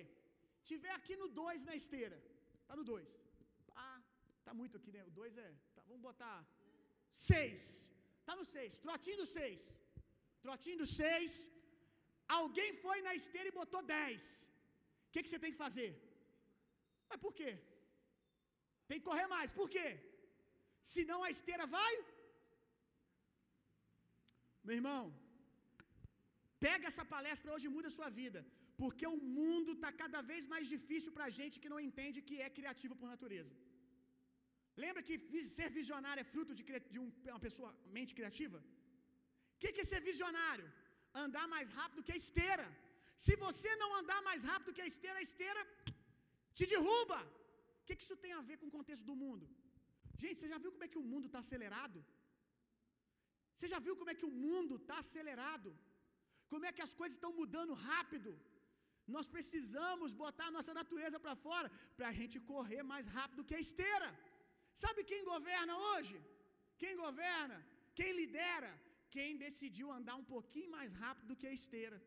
tiver 0.70 0.94
aqui 1.00 1.16
no 1.22 1.28
2 1.42 1.68
na 1.70 1.76
esteira, 1.82 2.18
tá 2.68 2.76
no 2.80 2.86
2. 2.94 3.08
Ah, 3.86 4.00
tá 4.46 4.54
muito 4.62 4.76
aqui, 4.80 4.92
né? 4.96 5.04
O 5.10 5.12
2 5.22 5.38
é. 5.48 5.50
Tá, 5.76 5.84
vamos 5.92 6.04
botar 6.10 6.36
6. 7.12 7.92
Tá 8.28 8.36
no 8.40 8.46
6. 8.56 8.80
Trotinho 8.86 9.20
do 9.24 9.28
6. 9.38 9.62
Trotinho 10.46 10.80
do 10.84 10.88
6. 10.98 11.32
Alguém 12.40 12.70
foi 12.84 12.98
na 13.08 13.14
esteira 13.22 13.50
e 13.50 13.58
botou 13.62 13.82
10. 13.82 14.49
O 15.10 15.12
que, 15.14 15.24
que 15.24 15.32
você 15.32 15.42
tem 15.44 15.54
que 15.54 15.64
fazer? 15.66 15.90
Mas 17.10 17.20
por 17.26 17.34
quê? 17.40 17.52
Tem 18.90 19.00
que 19.00 19.08
correr 19.10 19.28
mais. 19.36 19.52
Por 19.60 19.68
quê? 19.76 19.88
Senão 20.96 21.20
a 21.28 21.32
esteira 21.36 21.66
vai. 21.78 21.94
Meu 24.68 24.76
irmão, 24.80 25.04
pega 26.66 26.88
essa 26.92 27.06
palestra 27.16 27.54
hoje 27.54 27.68
e 27.68 27.76
muda 27.76 27.88
a 27.90 27.98
sua 27.98 28.10
vida. 28.22 28.42
Porque 28.82 29.06
o 29.14 29.20
mundo 29.40 29.72
está 29.76 29.90
cada 30.02 30.20
vez 30.32 30.44
mais 30.54 30.68
difícil 30.76 31.12
para 31.16 31.26
a 31.30 31.36
gente 31.40 31.62
que 31.62 31.72
não 31.74 31.80
entende 31.88 32.26
que 32.30 32.38
é 32.48 32.50
criativo 32.58 32.96
por 33.00 33.10
natureza. 33.14 33.54
Lembra 34.84 35.02
que 35.08 35.16
ser 35.56 35.70
visionário 35.80 36.22
é 36.24 36.32
fruto 36.34 36.54
de, 36.58 36.64
de 36.94 37.00
uma 37.34 37.42
pessoa 37.48 37.72
mente 37.98 38.14
criativa? 38.20 38.60
O 39.56 39.60
que, 39.62 39.74
que 39.76 39.84
é 39.86 39.92
ser 39.92 40.02
visionário? 40.10 40.68
Andar 41.24 41.46
mais 41.56 41.68
rápido 41.80 42.06
que 42.08 42.16
a 42.18 42.22
esteira. 42.24 42.68
Se 43.26 43.34
você 43.46 43.72
não 43.82 43.90
andar 44.00 44.20
mais 44.28 44.42
rápido 44.50 44.76
que 44.76 44.86
a 44.86 44.90
esteira, 44.92 45.18
a 45.20 45.28
esteira 45.30 45.62
te 46.58 46.66
derruba. 46.74 47.20
O 47.80 47.84
que, 47.86 47.96
isso 48.06 48.18
tem 48.24 48.34
a 48.38 48.44
ver 48.50 48.58
com 48.60 48.68
o 48.70 48.76
contexto 48.78 49.06
do 49.10 49.16
mundo? 49.24 49.46
Gente, 50.22 50.38
você 50.40 50.50
já 50.54 50.60
viu 50.64 50.72
como 50.76 50.86
é 50.88 50.92
que 50.94 51.02
o 51.02 51.08
mundo 51.12 51.28
está 51.30 51.40
acelerado? 51.46 52.00
Você 53.56 53.68
já 53.74 53.80
viu 53.86 53.96
como 54.00 54.12
é 54.14 54.20
que 54.20 54.28
o 54.30 54.36
mundo 54.46 54.74
está 54.82 54.98
acelerado? 55.04 55.70
Como 56.52 56.66
é 56.68 56.72
que 56.76 56.86
as 56.88 56.94
coisas 57.00 57.16
estão 57.18 57.32
mudando 57.42 57.74
rápido? 57.90 58.32
Nós 59.16 59.28
precisamos 59.36 60.14
botar 60.24 60.48
a 60.50 60.56
nossa 60.58 60.74
natureza 60.80 61.18
para 61.24 61.36
fora 61.46 61.70
para 61.98 62.08
a 62.12 62.16
gente 62.20 62.38
correr 62.52 62.84
mais 62.94 63.08
rápido 63.18 63.48
que 63.50 63.58
a 63.58 63.64
esteira. 63.68 64.10
Sabe 64.84 65.08
quem 65.12 65.24
governa 65.34 65.76
hoje? 65.90 66.16
Quem 66.82 66.96
governa? 67.06 67.58
Quem 68.00 68.12
lidera? 68.20 68.72
Quem 69.16 69.38
decidiu 69.46 69.88
andar 69.98 70.16
um 70.22 70.28
pouquinho 70.36 70.72
mais 70.78 70.92
rápido 71.04 71.40
que 71.42 71.50
a 71.52 71.58
esteira. 71.60 72.00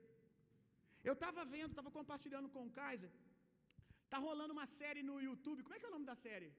Eu 1.08 1.14
estava 1.18 1.42
vendo, 1.54 1.70
estava 1.72 1.92
compartilhando 1.98 2.48
com 2.54 2.62
o 2.66 2.74
Kaiser. 2.78 3.12
Tá 4.12 4.18
rolando 4.26 4.54
uma 4.56 4.66
série 4.78 5.02
no 5.08 5.16
YouTube. 5.26 5.62
Como 5.64 5.76
é 5.76 5.78
que 5.80 5.86
é 5.86 5.90
o 5.90 5.96
nome 5.96 6.08
da 6.10 6.16
série? 6.24 6.50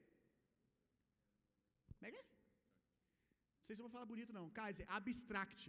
Como 1.96 2.06
é 2.08 2.10
que 2.12 2.20
é? 2.22 2.26
Não 3.58 3.66
sei 3.66 3.74
se 3.74 3.80
eu 3.80 3.86
vou 3.86 3.94
falar 3.96 4.10
bonito 4.12 4.32
não. 4.38 4.46
Kaiser, 4.58 4.86
Abstract. 4.98 5.62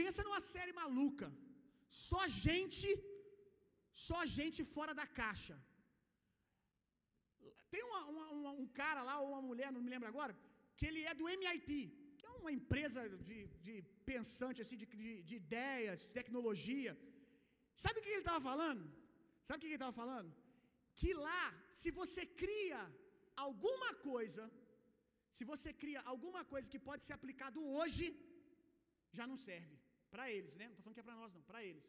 Pensa 0.00 0.26
numa 0.26 0.42
série 0.54 0.74
maluca. 0.82 1.28
Só 2.08 2.22
gente, 2.44 2.88
só 4.08 4.20
gente 4.38 4.60
fora 4.74 4.92
da 5.00 5.06
caixa. 5.20 5.56
Tem 7.72 7.82
uma, 7.88 8.00
uma, 8.12 8.52
um 8.62 8.68
cara 8.80 9.02
lá, 9.08 9.14
ou 9.22 9.28
uma 9.32 9.42
mulher, 9.48 9.68
não 9.72 9.82
me 9.86 9.92
lembro 9.94 10.08
agora, 10.12 10.32
que 10.76 10.86
ele 10.88 11.02
é 11.10 11.14
do 11.20 11.28
MIT, 11.38 11.72
uma 12.42 12.54
empresa 12.58 13.00
de, 13.28 13.38
de 13.66 13.74
pensante, 14.10 14.62
assim, 14.64 14.78
de, 14.82 14.86
de, 15.02 15.10
de 15.28 15.34
ideias, 15.42 16.00
de 16.04 16.10
tecnologia. 16.18 16.92
Sabe 17.84 17.98
o 17.98 18.02
que 18.02 18.12
ele 18.14 18.24
estava 18.26 18.42
falando? 18.50 18.84
Sabe 19.46 19.58
o 19.58 19.60
que 19.60 19.68
ele 19.68 19.80
estava 19.82 19.96
falando? 20.02 20.30
Que 21.00 21.10
lá, 21.26 21.44
se 21.80 21.90
você 22.00 22.22
cria 22.42 22.80
alguma 23.46 23.90
coisa, 24.08 24.42
se 25.36 25.44
você 25.52 25.70
cria 25.82 26.00
alguma 26.12 26.42
coisa 26.52 26.70
que 26.72 26.86
pode 26.88 27.02
ser 27.06 27.14
aplicado 27.18 27.60
hoje, 27.76 28.06
já 29.18 29.26
não 29.30 29.38
serve. 29.48 29.76
Para 30.12 30.24
eles, 30.36 30.54
né? 30.58 30.64
Não 30.66 30.72
estou 30.72 30.84
falando 30.84 30.98
que 30.98 31.04
é 31.04 31.08
para 31.08 31.20
nós, 31.22 31.32
não, 31.34 31.42
para 31.50 31.62
eles. 31.70 31.86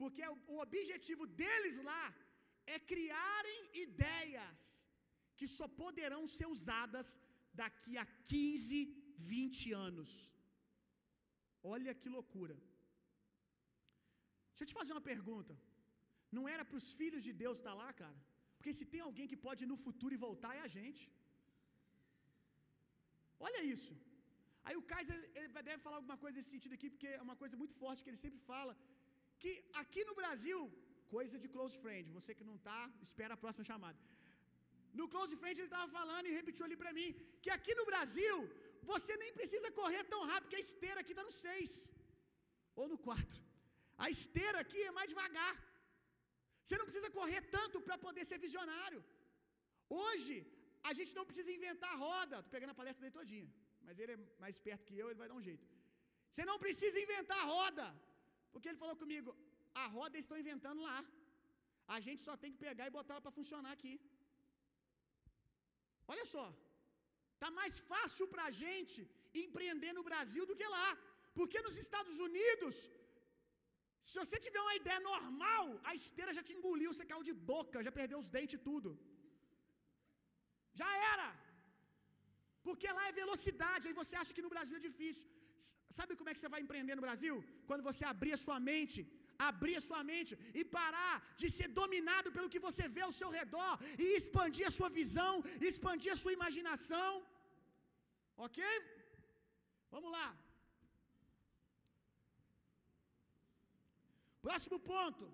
Porque 0.00 0.22
o, 0.34 0.38
o 0.54 0.58
objetivo 0.66 1.24
deles 1.42 1.76
lá 1.90 2.04
é 2.74 2.78
criarem 2.92 3.60
ideias 3.86 4.60
que 5.38 5.46
só 5.56 5.66
poderão 5.82 6.22
ser 6.36 6.46
usadas 6.56 7.08
daqui 7.60 7.94
a 8.02 8.06
15, 8.32 8.78
20 9.30 9.72
anos. 9.86 10.10
Olha 11.74 11.98
que 12.00 12.14
loucura. 12.16 12.56
Deixa 14.50 14.64
eu 14.64 14.70
te 14.70 14.78
fazer 14.80 14.92
uma 14.94 15.08
pergunta. 15.12 15.54
Não 16.36 16.44
era 16.54 16.64
para 16.68 16.80
os 16.80 16.88
filhos 17.00 17.24
de 17.28 17.32
Deus 17.42 17.58
estar 17.58 17.74
lá, 17.82 17.90
cara? 18.02 18.18
Porque 18.56 18.74
se 18.78 18.86
tem 18.92 19.02
alguém 19.08 19.26
que 19.30 19.42
pode 19.46 19.62
ir 19.64 19.70
no 19.72 19.78
futuro 19.84 20.14
e 20.14 20.22
voltar, 20.28 20.52
é 20.58 20.62
a 20.68 20.72
gente. 20.76 21.02
Olha 23.46 23.60
isso. 23.74 23.94
Aí 24.66 24.76
o 24.80 24.86
Kaiser 24.90 25.18
ele 25.38 25.48
deve 25.68 25.80
falar 25.86 25.96
alguma 26.00 26.18
coisa 26.24 26.36
nesse 26.36 26.52
sentido 26.54 26.74
aqui, 26.76 26.88
porque 26.94 27.08
é 27.18 27.22
uma 27.28 27.36
coisa 27.42 27.56
muito 27.62 27.74
forte 27.82 28.02
que 28.02 28.10
ele 28.12 28.24
sempre 28.24 28.40
fala. 28.52 28.72
Que 29.42 29.52
aqui 29.82 30.02
no 30.08 30.14
Brasil, 30.20 30.58
coisa 31.16 31.36
de 31.42 31.48
close 31.54 31.76
friend, 31.84 32.06
você 32.18 32.32
que 32.38 32.48
não 32.50 32.56
está, 32.60 32.80
espera 33.08 33.34
a 33.34 33.42
próxima 33.44 33.68
chamada. 33.70 33.98
No 34.98 35.06
close 35.12 35.34
friend 35.40 35.56
ele 35.58 35.70
estava 35.70 35.88
falando 35.98 36.26
e 36.28 36.38
repetiu 36.40 36.64
ali 36.66 36.76
para 36.82 36.92
mim 36.98 37.08
que 37.42 37.50
aqui 37.56 37.74
no 37.80 37.88
Brasil 37.90 38.36
você 38.90 39.12
nem 39.22 39.32
precisa 39.38 39.68
correr 39.80 40.02
tão 40.12 40.20
rápido 40.30 40.50
que 40.52 40.60
a 40.60 40.66
esteira 40.68 41.00
aqui 41.02 41.12
está 41.14 41.24
no 41.28 41.34
6 41.44 41.72
ou 42.80 42.86
no 42.92 42.98
4. 43.08 43.40
A 44.04 44.08
esteira 44.16 44.58
aqui 44.64 44.80
é 44.88 44.96
mais 44.98 45.10
devagar. 45.12 45.54
Você 46.64 46.76
não 46.80 46.86
precisa 46.88 47.10
correr 47.18 47.42
tanto 47.56 47.78
para 47.86 47.96
poder 48.06 48.24
ser 48.30 48.38
visionário. 48.46 49.00
Hoje, 50.04 50.36
a 50.90 50.92
gente 50.98 51.12
não 51.18 51.24
precisa 51.28 51.50
inventar 51.58 51.90
a 51.92 52.00
roda. 52.06 52.36
Estou 52.38 52.54
pegando 52.56 52.74
a 52.74 52.80
palestra 52.80 53.02
dele 53.02 53.18
todinha, 53.20 53.48
mas 53.86 53.98
ele 54.02 54.12
é 54.16 54.20
mais 54.42 54.54
esperto 54.56 54.86
que 54.88 54.98
eu, 55.02 55.08
ele 55.08 55.22
vai 55.22 55.28
dar 55.30 55.38
um 55.40 55.46
jeito. 55.50 55.66
Você 56.30 56.44
não 56.50 56.58
precisa 56.64 56.98
inventar 57.04 57.38
a 57.42 57.48
roda, 57.56 57.86
porque 58.52 58.68
ele 58.70 58.82
falou 58.82 58.96
comigo: 59.02 59.30
a 59.82 59.86
roda 59.96 60.14
eles 60.14 60.26
estão 60.26 60.42
inventando 60.44 60.82
lá. 60.88 60.98
A 61.96 61.98
gente 62.06 62.20
só 62.28 62.34
tem 62.42 62.52
que 62.54 62.62
pegar 62.66 62.86
e 62.86 62.96
botar 62.98 63.14
ela 63.14 63.24
para 63.26 63.38
funcionar 63.38 63.72
aqui. 63.78 63.94
Olha 66.12 66.24
só, 66.34 66.44
tá 67.42 67.50
mais 67.60 67.76
fácil 67.92 68.26
para 68.32 68.44
a 68.50 68.54
gente 68.64 68.98
empreender 69.44 69.92
no 69.98 70.06
Brasil 70.10 70.44
do 70.50 70.56
que 70.60 70.68
lá, 70.76 70.90
porque 71.38 71.60
nos 71.66 71.76
Estados 71.84 72.18
Unidos 72.28 72.76
se 74.10 74.16
você 74.22 74.36
tiver 74.44 74.62
uma 74.64 74.76
ideia 74.80 75.00
normal, 75.10 75.64
a 75.88 75.92
esteira 76.00 76.32
já 76.38 76.42
te 76.48 76.54
engoliu, 76.56 76.90
você 76.92 77.06
caiu 77.10 77.24
de 77.28 77.34
boca, 77.52 77.84
já 77.88 77.92
perdeu 78.00 78.18
os 78.22 78.30
dentes 78.36 78.56
e 78.58 78.64
tudo. 78.68 78.90
Já 80.80 80.90
era. 81.12 81.28
Porque 82.66 82.88
lá 82.98 83.04
é 83.08 83.20
velocidade, 83.22 83.86
aí 83.88 83.96
você 84.00 84.14
acha 84.20 84.34
que 84.36 84.44
no 84.46 84.52
Brasil 84.54 84.76
é 84.78 84.86
difícil. 84.88 85.28
Sabe 85.98 86.16
como 86.18 86.28
é 86.30 86.34
que 86.34 86.40
você 86.42 86.52
vai 86.54 86.60
empreender 86.64 86.94
no 86.96 87.06
Brasil? 87.06 87.34
Quando 87.68 87.86
você 87.88 88.04
abrir 88.12 88.32
a 88.36 88.42
sua 88.44 88.58
mente, 88.70 89.00
abrir 89.50 89.76
a 89.80 89.84
sua 89.88 90.00
mente 90.10 90.32
e 90.60 90.62
parar 90.78 91.14
de 91.40 91.48
ser 91.56 91.68
dominado 91.80 92.28
pelo 92.36 92.50
que 92.54 92.64
você 92.66 92.84
vê 92.96 93.02
ao 93.06 93.14
seu 93.20 93.30
redor 93.38 93.74
e 94.04 94.06
expandir 94.18 94.66
a 94.68 94.74
sua 94.78 94.90
visão, 95.00 95.32
expandir 95.70 96.12
a 96.14 96.20
sua 96.22 96.36
imaginação. 96.38 97.10
OK? 98.36 98.62
Vamos 99.94 100.10
lá. 100.16 100.28
Próximo 104.46 104.78
ponto. 104.92 105.24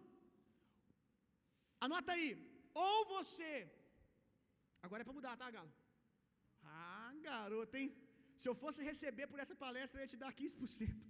Anota 1.87 2.13
aí. 2.13 2.31
Ou 2.87 2.97
você. 3.15 3.53
Agora 4.83 5.03
é 5.03 5.07
para 5.07 5.19
mudar, 5.19 5.37
tá, 5.43 5.51
Galo? 5.57 5.73
Ah, 6.65 7.13
garoto, 7.29 7.77
hein? 7.77 7.89
Se 8.41 8.47
eu 8.49 8.55
fosse 8.63 8.81
receber 8.91 9.27
por 9.31 9.41
essa 9.43 9.57
palestra, 9.65 9.99
eu 9.99 10.05
ia 10.05 10.13
te 10.13 10.21
dar 10.25 10.33
15%. 10.33 11.09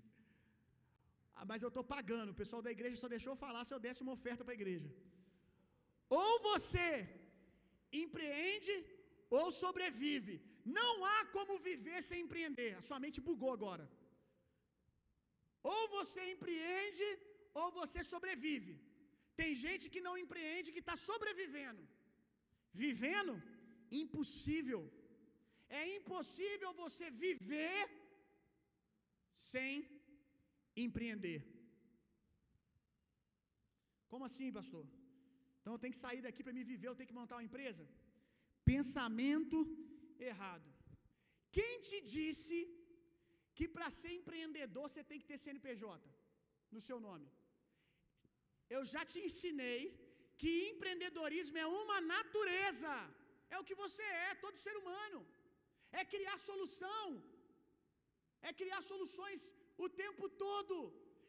Ah, 1.37 1.45
mas 1.51 1.63
eu 1.63 1.71
estou 1.73 1.85
pagando. 1.95 2.31
O 2.33 2.41
pessoal 2.43 2.63
da 2.67 2.75
igreja 2.77 3.01
só 3.03 3.09
deixou 3.15 3.33
eu 3.33 3.43
falar 3.45 3.63
se 3.65 3.75
eu 3.75 3.81
desse 3.85 4.03
uma 4.05 4.17
oferta 4.19 4.45
para 4.45 4.55
a 4.55 4.61
igreja. 4.61 4.89
Ou 6.21 6.31
você 6.49 6.91
empreende, 8.03 8.75
ou 9.39 9.47
sobrevive. 9.63 10.37
Não 10.81 10.93
há 11.11 11.19
como 11.37 11.63
viver 11.69 12.01
sem 12.09 12.21
empreender. 12.25 12.71
A 12.81 12.85
sua 12.89 13.01
mente 13.05 13.21
bugou 13.29 13.53
agora. 13.59 13.87
Ou 15.75 15.83
você 15.97 16.23
empreende, 16.35 17.09
ou 17.61 17.69
você 17.81 18.03
sobrevive. 18.13 18.75
Tem 19.41 19.51
gente 19.65 19.87
que 19.95 20.05
não 20.07 20.15
empreende, 20.25 20.75
que 20.77 20.85
está 20.85 20.97
sobrevivendo. 21.11 21.83
Vivendo? 22.85 23.35
Impossível. 24.03 24.83
É 25.81 25.83
impossível 25.99 26.71
você 26.83 27.07
viver 27.25 27.79
sem 29.53 29.73
empreender. 30.87 31.41
Como 34.11 34.25
assim, 34.29 34.51
pastor? 34.59 34.85
Então 35.59 35.73
eu 35.75 35.83
tenho 35.83 35.95
que 35.95 36.05
sair 36.07 36.21
daqui 36.27 36.43
para 36.45 36.57
me 36.59 36.65
viver, 36.73 36.89
eu 36.89 36.99
tenho 36.99 37.11
que 37.11 37.21
montar 37.21 37.37
uma 37.37 37.49
empresa? 37.49 37.85
Pensamento 38.73 39.59
errado. 40.33 40.69
Quem 41.57 41.73
te 41.89 41.99
disse 42.15 42.59
que 43.57 43.67
para 43.75 43.89
ser 44.01 44.13
empreendedor 44.21 44.85
você 44.89 45.03
tem 45.11 45.19
que 45.21 45.29
ter 45.31 45.39
CNPJ 45.45 45.85
no 46.75 46.81
seu 46.89 46.99
nome? 47.09 47.29
Eu 48.77 48.83
já 48.93 49.03
te 49.11 49.19
ensinei 49.29 49.83
que 50.41 50.51
empreendedorismo 50.73 51.59
é 51.65 51.67
uma 51.83 51.99
natureza. 52.15 52.95
É 53.53 53.57
o 53.59 53.67
que 53.69 53.81
você 53.85 54.07
é, 54.27 54.35
todo 54.45 54.65
ser 54.67 54.77
humano. 54.81 55.21
É 56.01 56.05
criar 56.15 56.37
solução. 56.49 57.05
É 58.49 58.53
criar 58.61 58.83
soluções 58.93 59.43
o 59.85 59.89
tempo 60.03 60.27
todo. 60.45 60.77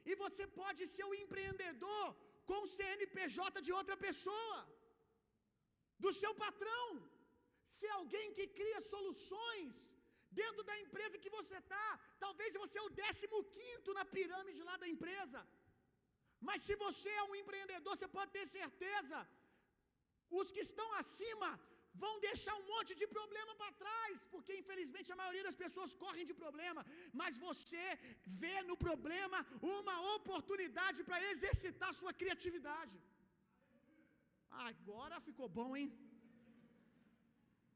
E 0.09 0.15
você 0.23 0.45
pode 0.61 0.83
ser 0.95 1.05
um 1.09 1.17
empreendedor 1.23 2.05
com 2.49 2.59
o 2.63 2.71
CNPJ 2.75 3.61
de 3.65 3.71
outra 3.79 3.95
pessoa, 4.05 4.57
do 6.03 6.11
seu 6.21 6.33
patrão. 6.43 6.85
Se 7.77 7.87
alguém 7.99 8.27
que 8.37 8.45
cria 8.59 8.81
soluções 8.93 9.73
dentro 10.41 10.63
da 10.69 10.75
empresa 10.83 11.21
que 11.23 11.31
você 11.37 11.55
está, 11.63 11.87
talvez 12.25 12.59
você 12.63 12.77
é 12.81 12.85
o 12.87 12.95
décimo 13.03 13.39
quinto 13.57 13.95
na 13.97 14.05
pirâmide 14.15 14.67
lá 14.69 14.75
da 14.83 14.87
empresa. 14.95 15.41
Mas 16.47 16.61
se 16.67 16.75
você 16.85 17.09
é 17.21 17.23
um 17.29 17.35
empreendedor, 17.41 17.93
você 17.95 18.09
pode 18.17 18.31
ter 18.37 18.45
certeza, 18.59 19.19
os 20.39 20.51
que 20.55 20.63
estão 20.69 20.87
acima 21.01 21.49
vão 22.03 22.13
deixar 22.27 22.55
um 22.57 22.65
monte 22.71 22.93
de 23.01 23.05
problema 23.15 23.53
para 23.59 23.77
trás, 23.83 24.25
porque 24.33 24.53
infelizmente 24.61 25.11
a 25.11 25.19
maioria 25.21 25.45
das 25.47 25.59
pessoas 25.63 25.95
correm 26.03 26.25
de 26.29 26.35
problema, 26.41 26.81
mas 27.21 27.39
você 27.47 27.85
vê 28.41 28.57
no 28.69 28.77
problema 28.87 29.39
uma 29.77 29.95
oportunidade 30.15 30.99
para 31.09 31.23
exercitar 31.31 31.91
sua 32.01 32.13
criatividade. 32.21 32.97
Agora 34.69 35.25
ficou 35.27 35.49
bom, 35.59 35.71
hein? 35.77 35.89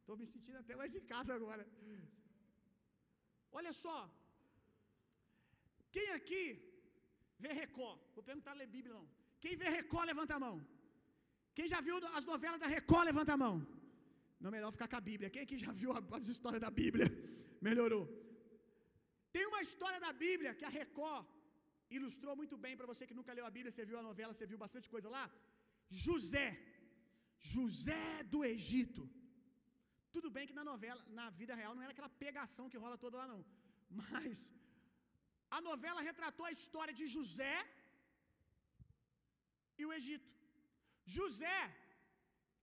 Estou 0.03 0.15
me 0.21 0.25
sentindo 0.31 0.57
até 0.61 0.75
mais 0.79 0.93
em 0.99 1.05
casa 1.11 1.31
agora. 1.39 1.63
Olha 3.59 3.71
só. 3.83 3.97
Quem 5.95 6.07
aqui 6.17 6.43
vê 7.43 7.51
Record? 7.61 7.99
Vou 8.15 8.23
perguntar 8.29 8.53
ler 8.61 8.67
Bíblia 8.75 8.93
não. 8.97 9.05
Quem 9.43 9.55
vê 9.61 9.69
Record, 9.77 10.07
levanta 10.11 10.33
a 10.35 10.41
mão. 10.45 10.55
Quem 11.57 11.67
já 11.73 11.79
viu 11.87 11.95
as 12.19 12.25
novelas 12.31 12.59
da 12.63 12.69
Record, 12.75 13.05
levanta 13.11 13.31
a 13.35 13.41
mão. 13.45 13.55
Não, 14.41 14.51
melhor 14.55 14.71
ficar 14.75 14.89
com 14.91 14.99
a 15.01 15.07
Bíblia. 15.11 15.31
Quem 15.33 15.43
aqui 15.45 15.57
já 15.65 15.71
viu 15.81 15.91
as 16.17 16.27
histórias 16.35 16.63
da 16.65 16.71
Bíblia? 16.81 17.07
Melhorou. 17.67 18.05
Tem 19.35 19.45
uma 19.51 19.61
história 19.67 19.99
da 20.05 20.11
Bíblia 20.25 20.53
que 20.59 20.67
a 20.69 20.73
Record 20.79 21.25
ilustrou 21.97 22.35
muito 22.41 22.57
bem 22.65 22.75
para 22.79 22.89
você 22.91 23.03
que 23.09 23.19
nunca 23.19 23.37
leu 23.37 23.45
a 23.49 23.55
Bíblia, 23.57 23.71
você 23.73 23.85
viu 23.89 23.99
a 23.99 24.07
novela, 24.09 24.33
você 24.33 24.47
viu 24.51 24.59
bastante 24.65 24.89
coisa 24.95 25.09
lá. 25.15 25.25
José, 26.05 26.47
José 27.53 28.05
do 28.33 28.41
Egito. 28.53 29.03
Tudo 30.15 30.29
bem 30.35 30.47
que 30.49 30.57
na 30.59 30.65
novela, 30.71 31.01
na 31.19 31.27
vida 31.39 31.53
real, 31.61 31.73
não 31.75 31.85
era 31.85 31.93
aquela 31.95 32.13
pegação 32.25 32.69
que 32.71 32.81
rola 32.83 32.97
toda 33.05 33.19
lá, 33.21 33.27
não. 33.33 33.41
Mas 34.01 34.39
a 35.57 35.61
novela 35.69 36.07
retratou 36.09 36.45
a 36.47 36.55
história 36.57 36.93
de 36.99 37.07
José 37.15 37.55
e 39.81 39.85
o 39.87 39.93
Egito. 39.99 40.29
José 41.17 41.59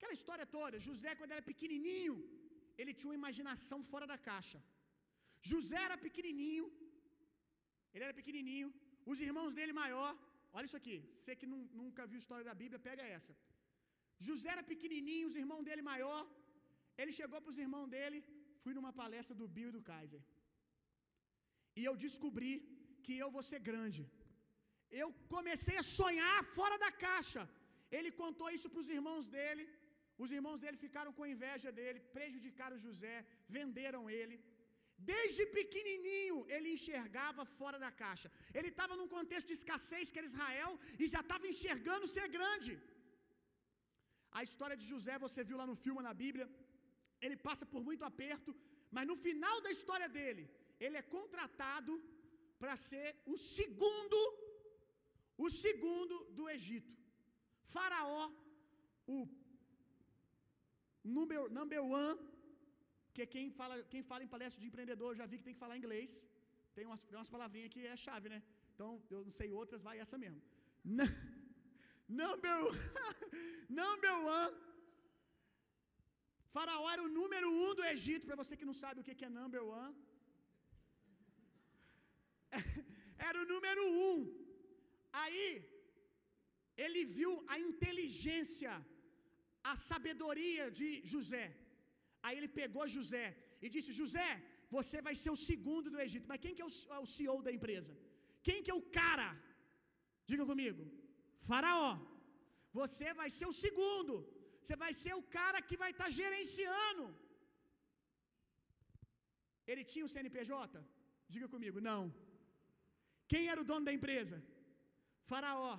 Aquela 0.01 0.17
história 0.19 0.45
toda. 0.57 0.85
José, 0.87 1.11
quando 1.19 1.35
era 1.37 1.45
pequenininho, 1.51 2.15
ele 2.81 2.93
tinha 2.99 3.11
uma 3.11 3.21
imaginação 3.23 3.79
fora 3.91 4.07
da 4.13 4.17
caixa. 4.29 4.59
José 5.51 5.81
era 5.89 5.97
pequenininho, 6.05 6.67
ele 7.95 8.05
era 8.07 8.15
pequenininho, 8.21 8.69
os 9.13 9.21
irmãos 9.27 9.53
dele 9.59 9.75
maior. 9.83 10.11
Olha 10.55 10.67
isso 10.69 10.81
aqui, 10.81 10.97
você 11.19 11.35
que 11.41 11.49
nunca 11.81 12.07
viu 12.11 12.19
a 12.21 12.25
história 12.25 12.47
da 12.51 12.55
Bíblia, 12.63 12.87
pega 12.89 13.11
essa. 13.17 13.35
José 14.29 14.49
era 14.55 14.65
pequenininho, 14.73 15.29
os 15.31 15.37
irmãos 15.43 15.67
dele 15.69 15.85
maior. 15.93 16.21
Ele 17.01 17.12
chegou 17.18 17.41
para 17.41 17.53
os 17.55 17.61
irmãos 17.64 17.88
dele, 17.95 18.18
fui 18.62 18.72
numa 18.78 18.93
palestra 19.03 19.34
do 19.41 19.49
Bill 19.57 19.70
e 19.70 19.76
do 19.76 19.82
Kaiser. 19.91 20.22
E 21.78 21.84
eu 21.88 21.95
descobri 22.07 22.55
que 23.05 23.14
eu 23.24 23.30
vou 23.36 23.45
ser 23.51 23.61
grande. 23.70 24.03
Eu 25.01 25.09
comecei 25.34 25.76
a 25.80 25.88
sonhar 25.99 26.38
fora 26.57 26.76
da 26.84 26.91
caixa. 27.07 27.43
Ele 27.99 28.11
contou 28.22 28.49
isso 28.57 28.68
para 28.70 28.82
os 28.84 28.91
irmãos 28.99 29.26
dele. 29.34 29.64
Os 30.22 30.30
irmãos 30.38 30.59
dele 30.62 30.78
ficaram 30.86 31.12
com 31.18 31.32
inveja 31.34 31.70
dele, 31.78 31.99
prejudicaram 32.16 32.82
José, 32.86 33.16
venderam 33.57 34.03
ele. 34.20 34.36
Desde 35.12 35.43
pequenininho 35.59 36.38
ele 36.55 36.68
enxergava 36.76 37.43
fora 37.59 37.78
da 37.84 37.91
caixa. 38.03 38.28
Ele 38.59 38.70
estava 38.72 38.99
num 39.01 39.11
contexto 39.16 39.49
de 39.51 39.57
escassez 39.59 40.11
que 40.11 40.20
era 40.20 40.30
Israel 40.32 40.72
e 41.03 41.07
já 41.14 41.20
estava 41.24 41.47
enxergando 41.53 42.12
ser 42.16 42.26
grande. 42.36 42.72
A 44.38 44.43
história 44.49 44.76
de 44.80 44.86
José 44.93 45.14
você 45.26 45.41
viu 45.51 45.59
lá 45.61 45.66
no 45.70 45.78
filme 45.84 46.03
na 46.09 46.14
Bíblia. 46.24 46.49
Ele 47.25 47.37
passa 47.49 47.64
por 47.73 47.83
muito 47.89 48.05
aperto, 48.11 48.51
mas 48.97 49.07
no 49.11 49.16
final 49.27 49.57
da 49.64 49.71
história 49.77 50.09
dele, 50.16 50.45
ele 50.85 50.97
é 51.03 51.11
contratado 51.16 51.95
para 52.61 52.77
ser 52.89 53.09
o 53.33 53.37
segundo 53.57 54.21
o 55.45 55.49
segundo 55.64 56.16
do 56.37 56.45
Egito. 56.55 56.93
Faraó, 57.73 58.25
o 59.07 59.18
Number, 61.03 61.49
number 61.59 61.83
one, 61.83 62.18
que 63.14 63.23
é 63.23 63.27
quem 63.35 63.51
fala, 63.51 63.83
quem 63.93 64.03
fala 64.03 64.23
em 64.25 64.33
palestra 64.35 64.61
de 64.61 64.66
empreendedor, 64.68 65.16
já 65.21 65.27
vi 65.27 65.39
que 65.39 65.45
tem 65.45 65.55
que 65.55 65.64
falar 65.64 65.77
inglês. 65.77 66.11
Tem 66.75 66.85
umas, 66.87 67.01
tem 67.03 67.16
umas 67.18 67.31
palavrinhas 67.31 67.73
que 67.73 67.87
é 67.87 67.97
chave, 67.97 68.29
né? 68.29 68.43
Então, 68.75 69.03
eu 69.11 69.25
não 69.25 69.31
sei 69.31 69.51
outras, 69.53 69.83
vai 69.83 69.99
essa 69.99 70.18
mesmo. 70.18 70.43
number, 72.21 72.59
number 73.68 74.14
one. 74.39 74.55
Faraó 76.55 76.87
era 76.95 77.03
o 77.07 77.13
número 77.19 77.49
um 77.65 77.73
do 77.79 77.85
Egito, 77.95 78.27
para 78.29 78.41
você 78.43 78.55
que 78.61 78.69
não 78.71 78.79
sabe 78.83 79.01
o 79.01 79.07
que 79.07 79.27
é 79.29 79.37
number 79.41 79.63
one. 79.81 79.97
Era 83.29 83.39
o 83.43 83.49
número 83.53 83.83
um. 84.07 84.17
Aí, 85.23 85.47
ele 86.85 87.03
viu 87.17 87.33
a 87.53 87.57
inteligência 87.69 88.73
a 89.73 89.75
sabedoria 89.89 90.65
de 90.79 90.89
José. 91.13 91.47
Aí 92.25 92.35
ele 92.39 92.51
pegou 92.61 92.93
José 92.97 93.27
e 93.65 93.69
disse: 93.75 93.99
José, 94.01 94.31
você 94.77 94.99
vai 95.07 95.15
ser 95.23 95.31
o 95.37 95.43
segundo 95.49 95.89
do 95.95 96.01
Egito. 96.07 96.31
Mas 96.31 96.43
quem 96.45 96.55
que 96.57 96.65
é 96.67 96.69
o, 96.71 96.75
é 96.97 97.01
o 97.05 97.11
CEO 97.15 97.39
da 97.47 97.53
empresa? 97.59 97.93
Quem 98.47 98.63
que 98.65 98.73
é 98.75 98.79
o 98.81 98.87
cara? 99.01 99.29
Diga 100.31 100.47
comigo. 100.53 100.83
Faraó. 101.51 101.93
Você 102.81 103.09
vai 103.21 103.29
ser 103.37 103.47
o 103.53 103.59
segundo. 103.65 104.15
Você 104.63 104.77
vai 104.85 104.93
ser 105.03 105.15
o 105.21 105.27
cara 105.39 105.59
que 105.69 105.77
vai 105.83 105.91
estar 105.93 106.09
tá 106.09 106.17
gerenciando. 106.21 107.05
Ele 109.71 109.85
tinha 109.93 110.07
o 110.07 110.13
CNPJ? 110.15 110.83
Diga 111.35 111.49
comigo, 111.55 111.79
não. 111.91 112.03
Quem 113.33 113.43
era 113.53 113.61
o 113.63 113.69
dono 113.71 113.87
da 113.89 113.97
empresa? 113.99 114.37
Faraó. 115.31 115.75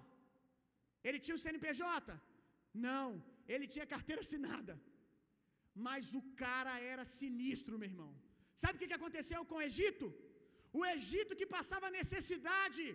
Ele 1.08 1.20
tinha 1.24 1.38
o 1.38 1.44
CNPJ? 1.44 2.20
Não. 2.88 3.08
Ele 3.54 3.68
tinha 3.74 3.92
carteira 3.94 4.22
assinada. 4.26 4.76
Mas 5.88 6.14
o 6.20 6.22
cara 6.44 6.74
era 6.94 7.12
sinistro, 7.18 7.80
meu 7.82 7.90
irmão. 7.94 8.12
Sabe 8.62 8.76
o 8.76 8.82
que 8.82 9.00
aconteceu 9.00 9.42
com 9.50 9.58
o 9.60 9.66
Egito? 9.70 10.08
O 10.80 10.82
Egito 10.96 11.38
que 11.40 11.54
passava 11.58 11.96
necessidade 12.00 12.86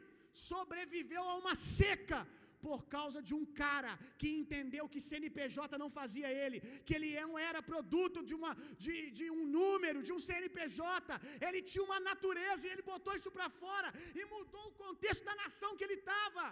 sobreviveu 0.51 1.22
a 1.30 1.37
uma 1.43 1.55
seca 1.78 2.20
por 2.66 2.80
causa 2.94 3.18
de 3.28 3.34
um 3.38 3.44
cara 3.62 3.92
que 4.20 4.28
entendeu 4.40 4.84
que 4.92 5.00
CNPJ 5.09 5.78
não 5.82 5.88
fazia 5.98 6.28
ele, 6.44 6.61
que 6.86 6.94
ele 6.96 7.11
não 7.24 7.38
era 7.48 7.66
produto 7.72 8.18
de, 8.28 8.34
uma, 8.38 8.52
de, 8.84 8.96
de 9.18 9.26
um 9.38 9.44
número, 9.59 10.04
de 10.09 10.12
um 10.16 10.20
CNPJ, 10.26 11.20
ele 11.46 11.61
tinha 11.70 11.84
uma 11.88 12.00
natureza 12.11 12.62
e 12.66 12.72
ele 12.74 12.88
botou 12.92 13.14
isso 13.18 13.32
para 13.36 13.48
fora 13.62 13.90
e 14.20 14.24
mudou 14.34 14.64
o 14.68 14.76
contexto 14.84 15.24
da 15.30 15.36
nação 15.44 15.76
que 15.76 15.84
ele 15.88 15.98
estava. 16.02 16.46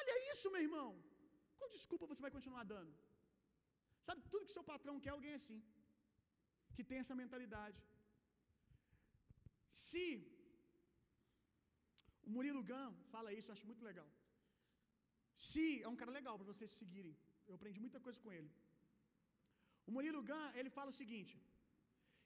Olha 0.00 0.14
isso, 0.32 0.52
meu 0.54 0.62
irmão. 0.68 0.88
Qual 1.58 1.70
desculpa 1.76 2.10
você 2.10 2.22
vai 2.26 2.34
continuar 2.36 2.64
dando? 2.74 2.92
Sabe, 4.06 4.20
tudo 4.32 4.46
que 4.46 4.56
seu 4.58 4.66
patrão 4.72 5.00
quer, 5.04 5.12
alguém 5.14 5.32
é 5.36 5.40
assim, 5.42 5.60
que 6.76 6.84
tem 6.88 6.98
essa 7.02 7.14
mentalidade. 7.22 7.80
Se 9.86 10.04
o 12.26 12.30
Murilo 12.34 12.62
Gun 12.70 12.92
fala 13.14 13.32
isso, 13.38 13.48
eu 13.48 13.54
acho 13.56 13.66
muito 13.70 13.84
legal. 13.90 14.08
Se 15.36 15.82
é 15.82 15.88
um 15.88 15.98
cara 16.00 16.10
legal 16.18 16.36
para 16.38 16.50
vocês 16.52 16.70
seguirem, 16.80 17.14
eu 17.46 17.54
aprendi 17.54 17.80
muita 17.84 18.00
coisa 18.06 18.18
com 18.24 18.32
ele. 18.32 18.50
O 19.86 19.92
Murilo 19.94 20.22
Gun, 20.30 20.48
ele 20.54 20.70
fala 20.78 20.90
o 20.90 20.98
seguinte: 21.00 21.34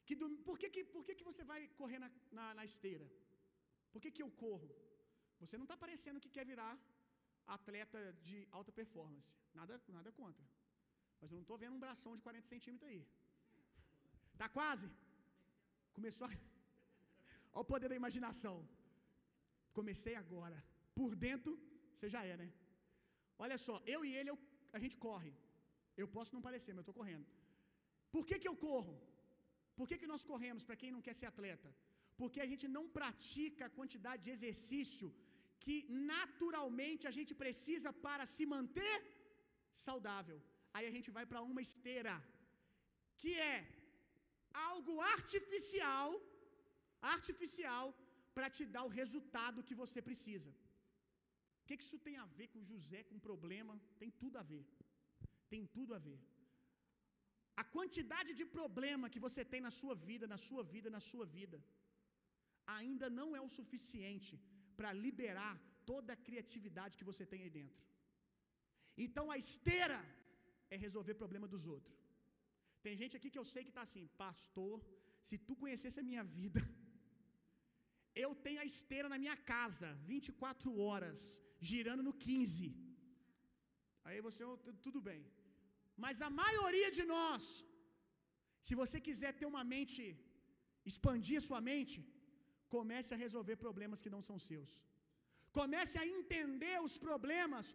que 0.06 0.14
do, 0.20 0.28
por, 0.48 0.58
que, 0.61 0.68
que, 0.74 0.84
por 0.94 1.04
que, 1.06 1.14
que 1.18 1.28
você 1.30 1.42
vai 1.50 1.61
correr 1.80 1.98
na, 2.04 2.11
na, 2.38 2.46
na 2.58 2.64
esteira? 2.70 3.06
Por 3.92 4.00
que, 4.02 4.11
que 4.16 4.22
eu 4.22 4.30
corro? 4.44 4.70
Você 5.40 5.56
não 5.58 5.66
está 5.68 5.76
parecendo 5.84 6.20
que 6.24 6.34
quer 6.36 6.44
virar 6.52 6.72
atleta 7.56 8.00
de 8.26 8.36
alta 8.50 8.72
performance. 8.80 9.30
Nada, 9.58 9.80
nada 9.88 10.11
contra. 10.20 10.44
Mas 11.20 11.30
eu 11.30 11.36
não 11.36 11.46
estou 11.46 11.58
vendo 11.62 11.76
um 11.76 11.84
bração 11.86 12.16
de 12.16 12.22
40 12.22 12.46
centímetros 12.46 12.88
aí. 12.90 13.02
Tá 14.40 14.48
quase? 14.48 14.88
Começou 15.92 16.26
a... 16.28 16.30
Olha 17.52 17.62
o 17.62 17.64
poder 17.64 17.88
da 17.88 18.00
imaginação. 18.02 18.56
Comecei 19.78 20.14
agora. 20.14 20.58
Por 20.94 21.14
dentro, 21.26 21.52
você 21.94 22.08
já 22.08 22.24
é, 22.24 22.36
né? 22.42 22.48
Olha 23.45 23.59
só, 23.66 23.76
eu 23.95 24.01
e 24.09 24.11
ele, 24.18 24.30
eu, 24.32 24.38
a 24.76 24.80
gente 24.82 24.97
corre. 25.07 25.32
Eu 26.03 26.09
posso 26.16 26.34
não 26.36 26.43
parecer, 26.49 26.72
mas 26.72 26.80
eu 26.80 26.86
estou 26.86 26.99
correndo. 27.01 27.26
Por 28.14 28.24
que, 28.28 28.36
que 28.43 28.51
eu 28.51 28.57
corro? 28.66 28.95
Por 29.78 29.86
que, 29.88 29.99
que 30.01 30.11
nós 30.12 30.24
corremos 30.30 30.64
para 30.68 30.80
quem 30.80 30.93
não 30.95 31.05
quer 31.07 31.14
ser 31.20 31.28
atleta? 31.32 31.68
Porque 32.20 32.41
a 32.45 32.49
gente 32.53 32.66
não 32.76 32.84
pratica 32.99 33.64
a 33.66 33.74
quantidade 33.78 34.22
de 34.26 34.32
exercício 34.36 35.09
que 35.64 35.76
naturalmente 36.14 37.05
a 37.11 37.14
gente 37.18 37.32
precisa 37.43 37.91
para 38.07 38.24
se 38.34 38.45
manter 38.55 38.97
saudável. 39.86 40.38
Aí 40.74 40.86
a 40.88 40.95
gente 40.97 41.11
vai 41.16 41.24
para 41.30 41.41
uma 41.51 41.62
esteira, 41.66 42.14
que 43.20 43.32
é 43.53 43.57
algo 44.70 44.95
artificial, 45.16 46.09
artificial 47.16 47.86
para 48.34 48.49
te 48.57 48.64
dar 48.74 48.84
o 48.88 48.95
resultado 49.01 49.66
que 49.68 49.78
você 49.82 50.01
precisa. 50.11 50.51
Que, 51.71 51.77
que 51.79 51.87
isso 51.89 51.99
tem 52.07 52.16
a 52.23 52.29
ver 52.39 52.49
com 52.53 52.68
José, 52.71 53.01
com 53.09 53.27
problema? 53.27 53.75
Tem 54.01 54.11
tudo 54.23 54.37
a 54.41 54.45
ver. 54.53 54.64
Tem 55.53 55.62
tudo 55.77 55.93
a 55.97 56.01
ver. 56.07 56.18
A 57.62 57.64
quantidade 57.77 58.31
de 58.39 58.45
problema 58.59 59.11
que 59.14 59.23
você 59.27 59.43
tem 59.53 59.61
na 59.66 59.73
sua 59.79 59.95
vida, 60.09 60.27
na 60.33 60.39
sua 60.47 60.62
vida, 60.75 60.89
na 60.97 61.03
sua 61.11 61.27
vida, 61.37 61.59
ainda 62.79 63.09
não 63.18 63.29
é 63.39 63.41
o 63.47 63.53
suficiente 63.59 64.35
para 64.79 64.91
liberar 65.05 65.55
toda 65.91 66.11
a 66.14 66.23
criatividade 66.27 66.99
que 66.99 67.09
você 67.11 67.25
tem 67.33 67.43
aí 67.45 67.53
dentro. 67.59 67.81
Então 69.05 69.25
a 69.35 69.37
esteira 69.45 70.01
é 70.75 70.79
resolver 70.87 71.21
problema 71.23 71.49
dos 71.55 71.66
outros. 71.75 71.99
Tem 72.87 72.97
gente 73.03 73.16
aqui 73.18 73.31
que 73.33 73.41
eu 73.43 73.49
sei 73.53 73.62
que 73.66 73.75
está 73.75 73.85
assim, 73.89 74.07
pastor, 74.25 74.77
se 75.29 75.39
tu 75.47 75.55
conhecesse 75.62 76.01
a 76.01 76.09
minha 76.11 76.25
vida, 76.41 76.62
eu 78.25 78.33
tenho 78.47 78.61
a 78.64 78.68
esteira 78.73 79.09
na 79.14 79.21
minha 79.25 79.39
casa, 79.53 79.91
24 80.12 80.73
horas, 80.89 81.21
girando 81.70 82.02
no 82.08 82.14
15. 82.26 82.66
Aí 84.08 84.18
você, 84.26 84.44
tudo 84.86 85.00
bem. 85.08 85.22
Mas 86.04 86.16
a 86.28 86.30
maioria 86.42 86.90
de 86.98 87.04
nós, 87.14 87.42
se 88.66 88.74
você 88.80 88.98
quiser 89.08 89.32
ter 89.38 89.48
uma 89.52 89.64
mente, 89.74 90.02
expandir 90.90 91.38
a 91.38 91.46
sua 91.48 91.61
mente, 91.72 91.98
comece 92.76 93.11
a 93.12 93.22
resolver 93.24 93.56
problemas 93.66 94.02
que 94.04 94.14
não 94.16 94.22
são 94.28 94.38
seus. 94.48 94.70
Comece 95.58 95.94
a 96.02 96.06
entender 96.16 96.76
os 96.86 96.96
problemas 97.06 97.68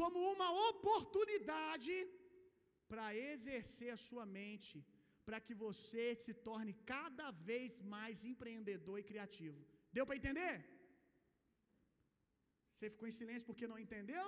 como 0.00 0.18
uma 0.34 0.48
oportunidade 0.70 1.96
para 2.90 3.06
exercer 3.32 3.90
a 3.94 4.02
sua 4.08 4.24
mente, 4.40 4.76
para 5.26 5.40
que 5.46 5.54
você 5.64 6.04
se 6.24 6.32
torne 6.48 6.74
cada 6.92 7.28
vez 7.50 7.72
mais 7.94 8.24
empreendedor 8.30 8.96
e 8.98 9.08
criativo. 9.10 9.60
Deu 9.96 10.04
para 10.06 10.18
entender? 10.20 10.52
Você 12.78 12.88
ficou 12.94 13.06
em 13.08 13.16
silêncio 13.20 13.46
porque 13.48 13.70
não 13.70 13.78
entendeu? 13.84 14.26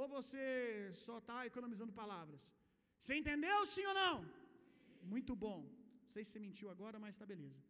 Ou 0.00 0.04
você 0.16 0.36
só 1.04 1.16
está 1.22 1.34
economizando 1.48 1.98
palavras? 1.98 2.42
Você 3.00 3.14
entendeu 3.20 3.58
sim 3.72 3.84
ou 3.90 3.96
não? 4.02 4.14
Muito 5.14 5.32
bom. 5.44 5.58
Não 6.04 6.12
sei 6.14 6.22
se 6.24 6.30
você 6.30 6.40
mentiu 6.46 6.68
agora, 6.74 6.98
mas 7.02 7.12
está 7.14 7.26
beleza. 7.32 7.62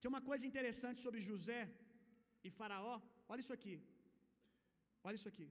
Tem 0.00 0.10
uma 0.12 0.22
coisa 0.28 0.44
interessante 0.50 1.00
sobre 1.04 1.26
José 1.28 1.62
e 2.46 2.50
Faraó. 2.58 2.96
Olha 3.30 3.42
isso 3.44 3.56
aqui. 3.58 3.74
Olha 5.06 5.18
isso 5.20 5.30
aqui. 5.32 5.48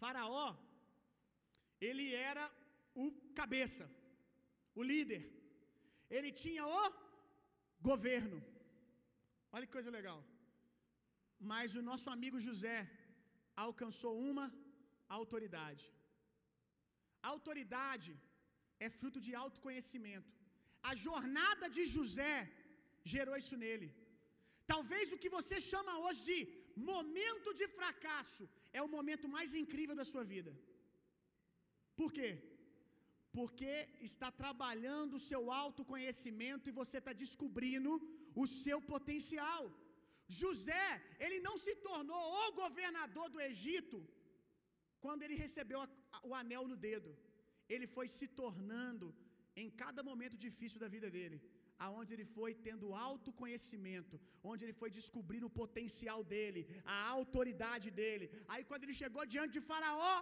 Faraó, 0.00 0.48
ele 1.88 2.06
era 2.30 2.46
o 3.02 3.06
cabeça, 3.42 3.84
o 4.80 4.82
líder. 4.92 5.22
Ele 6.16 6.32
tinha 6.44 6.64
o 6.78 6.82
governo. 7.88 8.38
Olha 9.52 9.66
que 9.66 9.76
coisa 9.78 9.96
legal. 9.98 10.18
Mas 11.52 11.74
o 11.80 11.82
nosso 11.90 12.08
amigo 12.16 12.38
José 12.48 12.78
alcançou 13.66 14.12
uma 14.30 14.46
autoridade. 15.18 15.86
Autoridade 17.32 18.12
é 18.86 18.88
fruto 18.98 19.20
de 19.26 19.32
autoconhecimento. 19.42 20.32
A 20.90 20.94
jornada 21.06 21.66
de 21.76 21.84
José 21.96 22.36
gerou 23.12 23.36
isso 23.42 23.56
nele. 23.64 23.88
Talvez 24.72 25.06
o 25.14 25.20
que 25.22 25.34
você 25.38 25.56
chama 25.70 25.92
hoje 26.04 26.22
de 26.30 26.38
momento 26.92 27.50
de 27.60 27.66
fracasso 27.78 28.44
é 28.78 28.80
o 28.82 28.92
momento 28.96 29.26
mais 29.36 29.50
incrível 29.62 29.96
da 30.00 30.06
sua 30.12 30.24
vida. 30.34 30.52
Por 32.00 32.10
quê? 32.16 32.30
Porque 33.38 33.72
está 34.10 34.28
trabalhando 34.42 35.14
o 35.16 35.24
seu 35.30 35.42
autoconhecimento 35.62 36.68
e 36.68 36.78
você 36.80 36.96
está 37.00 37.12
descobrindo 37.24 37.92
o 38.42 38.46
seu 38.62 38.78
potencial. 38.94 39.62
José, 40.40 40.86
ele 41.24 41.38
não 41.46 41.56
se 41.64 41.74
tornou 41.88 42.24
o 42.42 42.52
governador 42.62 43.28
do 43.34 43.40
Egito 43.50 43.98
quando 45.04 45.22
ele 45.24 45.36
recebeu 45.44 45.80
a, 45.84 45.88
a, 46.16 46.20
o 46.28 46.34
anel 46.40 46.64
no 46.72 46.76
dedo. 46.88 47.10
Ele 47.74 47.86
foi 47.96 48.06
se 48.16 48.26
tornando 48.40 49.08
em 49.62 49.68
cada 49.82 50.00
momento 50.10 50.36
difícil 50.46 50.78
da 50.82 50.88
vida 50.96 51.08
dele, 51.16 51.38
aonde 51.86 52.12
ele 52.14 52.26
foi 52.36 52.52
tendo 52.66 52.94
autoconhecimento, 53.08 54.14
onde 54.50 54.64
ele 54.64 54.76
foi 54.80 54.90
descobrindo 54.98 55.46
o 55.48 55.56
potencial 55.62 56.20
dele, 56.32 56.62
a 56.96 56.98
autoridade 57.16 57.88
dele. 58.00 58.26
Aí 58.52 58.62
quando 58.70 58.84
ele 58.84 59.00
chegou 59.02 59.24
diante 59.34 59.54
de 59.58 59.66
Faraó, 59.70 60.14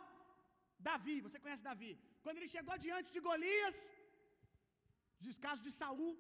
Davi, 0.89 1.17
você 1.27 1.39
conhece 1.45 1.69
Davi? 1.71 1.93
Quando 2.25 2.39
ele 2.39 2.55
chegou 2.57 2.77
diante 2.87 3.11
de 3.17 3.21
Golias, 3.29 3.77
descaso 5.27 5.63
de 5.67 5.73
Saul, 5.81 6.13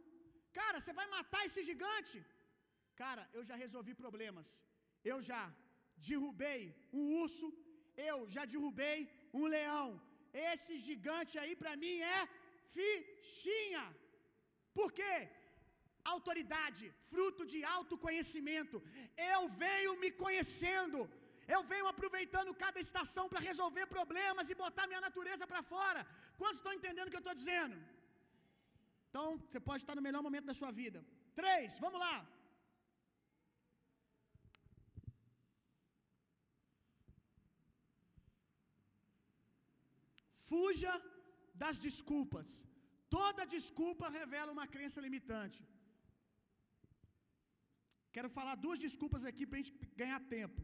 cara, 0.58 0.76
você 0.80 0.92
vai 0.98 1.06
matar 1.16 1.42
esse 1.48 1.62
gigante? 1.70 2.18
Cara, 3.02 3.24
eu 3.36 3.42
já 3.48 3.56
resolvi 3.64 3.92
problemas. 4.04 4.48
Eu 5.12 5.18
já 5.30 5.42
derrubei 6.08 6.60
um 6.98 7.04
urso, 7.24 7.46
eu 8.10 8.18
já 8.34 8.44
derrubei 8.52 8.98
um 9.40 9.46
leão. 9.54 9.88
Esse 10.52 10.72
gigante 10.88 11.34
aí 11.42 11.54
para 11.62 11.74
mim 11.82 11.96
é 12.16 12.20
fichinha. 12.76 13.84
Por 14.78 14.90
quê? 14.98 15.16
Autoridade, 16.14 16.84
fruto 17.10 17.42
de 17.52 17.60
autoconhecimento. 17.76 18.76
Eu 19.34 19.40
venho 19.64 19.92
me 20.02 20.10
conhecendo. 20.24 20.98
Eu 21.54 21.60
venho 21.72 21.86
aproveitando 21.92 22.58
cada 22.64 22.78
estação 22.86 23.24
para 23.30 23.44
resolver 23.50 23.86
problemas 23.96 24.48
e 24.52 24.60
botar 24.64 24.86
minha 24.90 25.04
natureza 25.06 25.44
para 25.52 25.62
fora. 25.74 26.00
Quantos 26.40 26.58
estão 26.60 26.74
entendendo 26.78 27.08
o 27.08 27.12
que 27.12 27.20
eu 27.20 27.26
estou 27.26 27.38
dizendo? 27.42 27.76
Então, 29.08 29.26
você 29.44 29.60
pode 29.68 29.82
estar 29.82 29.96
no 29.98 30.06
melhor 30.06 30.22
momento 30.26 30.50
da 30.50 30.58
sua 30.60 30.72
vida. 30.80 31.00
Três, 31.40 31.78
vamos 31.84 32.00
lá. 32.06 32.16
Fuja 40.50 40.92
das 41.62 41.76
desculpas. 41.86 42.48
Toda 43.16 43.50
desculpa 43.56 44.14
revela 44.20 44.54
uma 44.56 44.66
crença 44.74 45.04
limitante. 45.06 45.60
Quero 48.14 48.28
falar 48.36 48.54
duas 48.64 48.78
desculpas 48.86 49.24
aqui 49.30 49.44
para 49.46 49.58
a 49.58 49.62
gente 49.62 49.74
ganhar 50.02 50.20
tempo. 50.36 50.60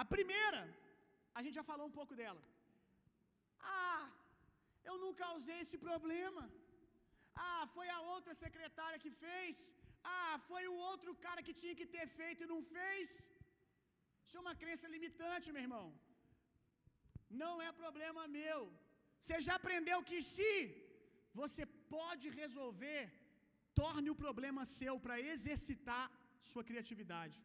A 0.00 0.04
primeira, 0.14 0.62
a 1.36 1.42
gente 1.42 1.58
já 1.60 1.64
falou 1.70 1.86
um 1.88 1.96
pouco 1.98 2.14
dela. 2.20 2.42
Ah, 3.78 4.02
eu 4.88 4.96
não 5.02 5.12
causei 5.24 5.58
esse 5.60 5.78
problema. 5.86 6.42
Ah, 7.48 7.64
foi 7.74 7.88
a 7.96 8.00
outra 8.14 8.34
secretária 8.44 9.02
que 9.04 9.12
fez. 9.24 9.56
Ah, 10.16 10.34
foi 10.50 10.62
o 10.72 10.76
outro 10.90 11.10
cara 11.26 11.44
que 11.46 11.58
tinha 11.60 11.78
que 11.80 11.88
ter 11.94 12.06
feito 12.18 12.42
e 12.42 12.52
não 12.54 12.62
fez. 12.76 13.08
Isso 14.24 14.36
é 14.38 14.44
uma 14.46 14.56
crença 14.62 14.92
limitante, 14.94 15.52
meu 15.54 15.64
irmão. 15.66 15.86
Não 17.42 17.54
é 17.66 17.70
problema 17.82 18.22
meu. 18.38 18.60
Você 19.20 19.36
já 19.46 19.54
aprendeu 19.60 19.98
que 20.10 20.18
se 20.34 20.52
você 21.40 21.64
pode 21.96 22.26
resolver, 22.42 23.02
torne 23.80 24.08
o 24.10 24.20
problema 24.24 24.62
seu 24.78 24.94
para 25.04 25.22
exercitar 25.32 26.04
sua 26.50 26.64
criatividade, 26.68 27.36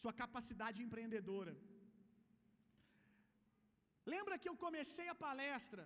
sua 0.00 0.12
capacidade 0.22 0.78
empreendedora. 0.86 1.54
Lembra 4.14 4.38
que 4.40 4.48
eu 4.50 4.56
comecei 4.64 5.06
a 5.10 5.20
palestra 5.26 5.84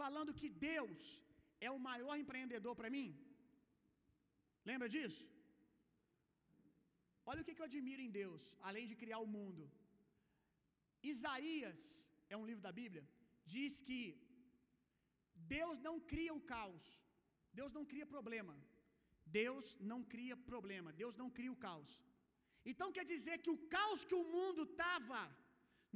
falando 0.00 0.38
que 0.40 0.48
Deus 0.70 1.00
é 1.66 1.70
o 1.76 1.82
maior 1.90 2.14
empreendedor 2.22 2.74
para 2.78 2.92
mim? 2.96 3.08
Lembra 4.70 4.88
disso? 4.94 5.22
Olha 7.30 7.42
o 7.42 7.44
que 7.44 7.60
eu 7.62 7.70
admiro 7.70 8.02
em 8.04 8.12
Deus, 8.20 8.42
além 8.68 8.86
de 8.90 8.96
criar 9.02 9.20
o 9.24 9.32
mundo. 9.36 9.64
Isaías 11.12 11.80
é 12.32 12.36
um 12.40 12.46
livro 12.50 12.64
da 12.68 12.72
Bíblia, 12.80 13.04
diz 13.54 13.74
que 13.88 14.00
Deus 15.56 15.78
não 15.86 15.96
cria 16.12 16.34
o 16.38 16.44
caos. 16.54 16.84
Deus 17.58 17.72
não 17.76 17.84
cria 17.90 18.06
problema. 18.14 18.54
Deus 19.40 19.66
não 19.90 20.00
cria 20.14 20.36
problema. 20.52 20.90
Deus 21.02 21.16
não 21.22 21.28
cria 21.38 21.52
o 21.54 21.60
caos. 21.66 21.92
Então 22.70 22.88
quer 22.96 23.04
dizer 23.12 23.36
que 23.44 23.52
o 23.54 23.60
caos 23.74 24.02
que 24.08 24.16
o 24.20 24.24
mundo 24.34 24.62
estava 24.70 25.20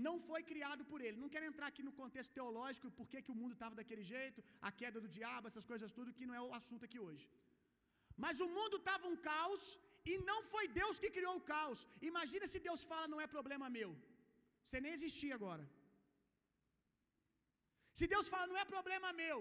não 0.04 0.14
foi 0.28 0.40
criado 0.50 0.82
por 0.90 1.00
ele. 1.06 1.22
Não 1.22 1.32
quero 1.34 1.48
entrar 1.50 1.66
aqui 1.68 1.82
no 1.88 1.94
contexto 2.00 2.36
teológico, 2.38 2.94
por 2.98 3.06
que 3.10 3.32
o 3.34 3.40
mundo 3.42 3.54
estava 3.56 3.78
daquele 3.80 4.04
jeito, 4.14 4.42
a 4.68 4.72
queda 4.80 5.00
do 5.04 5.12
diabo, 5.16 5.48
essas 5.50 5.66
coisas 5.72 5.94
tudo, 5.98 6.16
que 6.18 6.28
não 6.28 6.36
é 6.40 6.42
o 6.48 6.54
assunto 6.60 6.86
aqui 6.88 7.00
hoje. 7.06 7.24
Mas 8.24 8.40
o 8.44 8.48
mundo 8.56 8.76
estava 8.80 9.06
um 9.12 9.18
caos 9.30 9.64
e 10.10 10.14
não 10.30 10.38
foi 10.52 10.64
Deus 10.80 10.98
que 11.02 11.14
criou 11.16 11.34
o 11.38 11.46
caos. 11.54 11.80
Imagina 12.10 12.46
se 12.52 12.60
Deus 12.68 12.82
fala 12.92 13.12
não 13.12 13.22
é 13.24 13.28
problema 13.36 13.68
meu. 13.78 13.90
Você 14.64 14.78
nem 14.84 14.92
existia 14.98 15.34
agora. 15.38 15.64
Se 17.98 18.06
Deus 18.14 18.28
fala 18.32 18.46
não 18.52 18.58
é 18.62 18.66
problema 18.74 19.10
meu. 19.24 19.38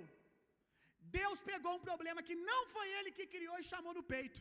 Deus 1.19 1.39
pegou 1.51 1.73
um 1.75 1.85
problema 1.89 2.21
que 2.27 2.35
não 2.49 2.61
foi 2.75 2.87
ele 2.97 3.11
que 3.17 3.25
criou 3.35 3.57
e 3.59 3.69
chamou 3.71 3.93
no 3.97 4.03
peito. 4.13 4.39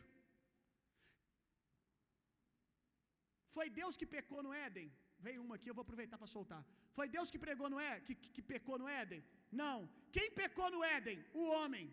Foi 3.55 3.67
Deus 3.79 3.95
que 3.99 4.07
pecou 4.15 4.41
no 4.45 4.53
Éden? 4.65 4.87
Veio 5.25 5.41
uma 5.45 5.55
aqui, 5.57 5.69
eu 5.69 5.77
vou 5.77 5.85
aproveitar 5.85 6.17
para 6.21 6.33
soltar. 6.35 6.61
Foi 6.97 7.07
Deus 7.15 7.29
que 7.33 7.39
pregou 7.45 7.69
no 7.73 7.79
Éden, 7.89 8.03
que, 8.07 8.15
que, 8.21 8.29
que 8.35 8.43
pecou 8.53 8.77
no 8.81 8.87
Éden? 9.01 9.21
Não. 9.61 9.77
Quem 10.15 10.27
pecou 10.41 10.69
no 10.75 10.81
Éden? 10.95 11.19
O 11.41 11.45
homem. 11.55 11.85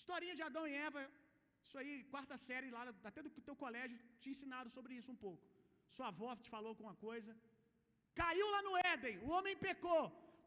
Historinha 0.00 0.36
de 0.38 0.44
Adão 0.48 0.64
e 0.72 0.74
Eva. 0.88 1.02
Isso 1.66 1.78
aí, 1.80 1.92
quarta 2.14 2.36
série 2.48 2.70
lá, 2.76 2.82
até 3.10 3.20
do 3.24 3.30
teu 3.48 3.56
colégio, 3.64 3.96
te 4.20 4.28
ensinaram 4.32 4.70
sobre 4.76 4.92
isso 4.98 5.10
um 5.14 5.20
pouco. 5.26 5.44
Sua 5.96 6.08
avó 6.12 6.30
te 6.44 6.50
falou 6.54 6.70
alguma 6.74 6.94
coisa. 7.06 7.32
Caiu 8.20 8.46
lá 8.54 8.60
no 8.68 8.74
Éden, 8.92 9.16
o 9.26 9.30
homem 9.36 9.56
pecou. 9.68 10.04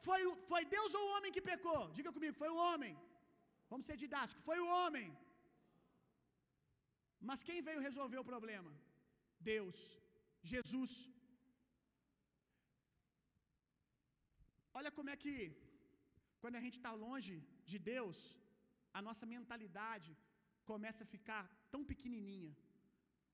Foi, 0.07 0.21
foi 0.51 0.61
Deus 0.77 0.93
ou 0.99 1.03
o 1.05 1.11
homem 1.15 1.33
que 1.35 1.43
pecou? 1.51 1.81
Diga 1.97 2.11
comigo, 2.15 2.35
foi 2.43 2.49
o 2.55 2.61
homem. 2.65 2.93
Vamos 3.71 3.85
ser 3.89 3.97
didáticos, 4.03 4.45
foi 4.49 4.59
o 4.63 4.69
homem. 4.77 5.07
Mas 7.29 7.43
quem 7.47 7.59
veio 7.67 7.85
resolver 7.89 8.19
o 8.21 8.29
problema? 8.31 8.71
Deus, 9.51 9.77
Jesus. 10.51 10.93
Olha 14.79 14.91
como 14.97 15.09
é 15.13 15.17
que, 15.23 15.35
quando 16.41 16.57
a 16.59 16.63
gente 16.65 16.77
está 16.79 16.91
longe 17.05 17.35
de 17.71 17.77
Deus, 17.93 18.17
a 18.97 19.01
nossa 19.07 19.25
mentalidade 19.35 20.11
começa 20.71 21.01
a 21.03 21.11
ficar 21.15 21.43
tão 21.73 21.81
pequenininha. 21.91 22.53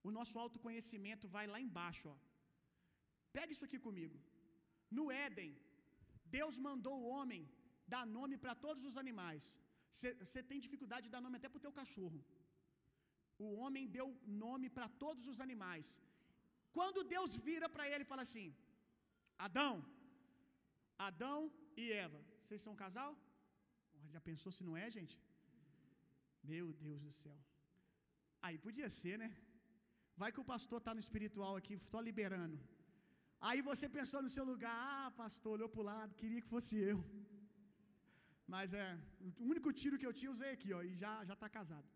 O 0.07 0.11
nosso 0.17 0.35
autoconhecimento 0.43 1.25
vai 1.35 1.45
lá 1.53 1.59
embaixo, 1.67 2.05
ó. 2.13 2.17
Pega 3.37 3.53
isso 3.53 3.65
aqui 3.67 3.79
comigo. 3.87 4.17
No 4.97 5.05
Éden, 5.25 5.51
Deus 6.37 6.55
mandou 6.67 6.95
o 6.99 7.09
homem 7.15 7.43
dar 7.93 8.05
nome 8.17 8.35
para 8.43 8.55
todos 8.65 8.83
os 8.89 8.97
animais. 9.03 9.43
Você 10.23 10.41
tem 10.49 10.59
dificuldade 10.65 11.05
de 11.07 11.13
dar 11.15 11.23
nome 11.25 11.37
até 11.37 11.49
para 11.49 11.59
o 11.61 11.65
teu 11.65 11.73
cachorro. 11.79 12.19
O 13.45 13.49
homem 13.61 13.85
deu 13.97 14.07
nome 14.45 14.67
para 14.77 14.87
todos 15.03 15.25
os 15.31 15.39
animais. 15.45 15.87
Quando 16.77 17.07
Deus 17.15 17.31
vira 17.47 17.67
para 17.75 17.87
ele 17.91 18.03
e 18.05 18.11
fala 18.11 18.23
assim: 18.27 18.47
Adão, 19.47 19.73
Adão 21.07 21.39
e 21.81 21.85
Eva, 22.05 22.19
vocês 22.41 22.61
são 22.63 22.73
um 22.73 22.81
casal? 22.85 23.11
Já 24.13 24.21
pensou 24.29 24.51
se 24.57 24.63
não 24.67 24.75
é, 24.83 24.87
gente? 24.97 25.15
Meu 26.51 26.67
Deus 26.85 27.01
do 27.07 27.13
céu. 27.21 27.37
Aí 28.45 28.57
podia 28.65 28.89
ser, 29.01 29.15
né? 29.23 29.29
Vai 30.21 30.29
que 30.33 30.41
o 30.43 30.49
pastor 30.53 30.79
está 30.79 30.93
no 30.93 31.03
espiritual 31.05 31.53
aqui, 31.59 31.75
só 31.91 31.99
liberando. 32.09 32.57
Aí 33.47 33.59
você 33.69 33.85
pensou 33.97 34.21
no 34.21 34.31
seu 34.35 34.45
lugar, 34.51 34.77
ah, 34.93 35.11
pastor, 35.21 35.51
olhou 35.53 35.69
para 35.73 35.81
o 35.83 35.89
lado, 35.91 36.17
queria 36.21 36.41
que 36.43 36.53
fosse 36.55 36.75
eu. 36.91 36.97
Mas 38.53 38.73
é, 38.83 38.87
o 39.41 39.45
único 39.53 39.71
tiro 39.81 39.99
que 39.99 40.07
eu 40.09 40.15
tinha 40.19 40.33
usei 40.35 40.51
aqui, 40.53 40.69
ó, 40.77 40.81
e 40.89 40.93
já 41.01 41.11
já 41.29 41.35
está 41.37 41.49
casado. 41.57 41.89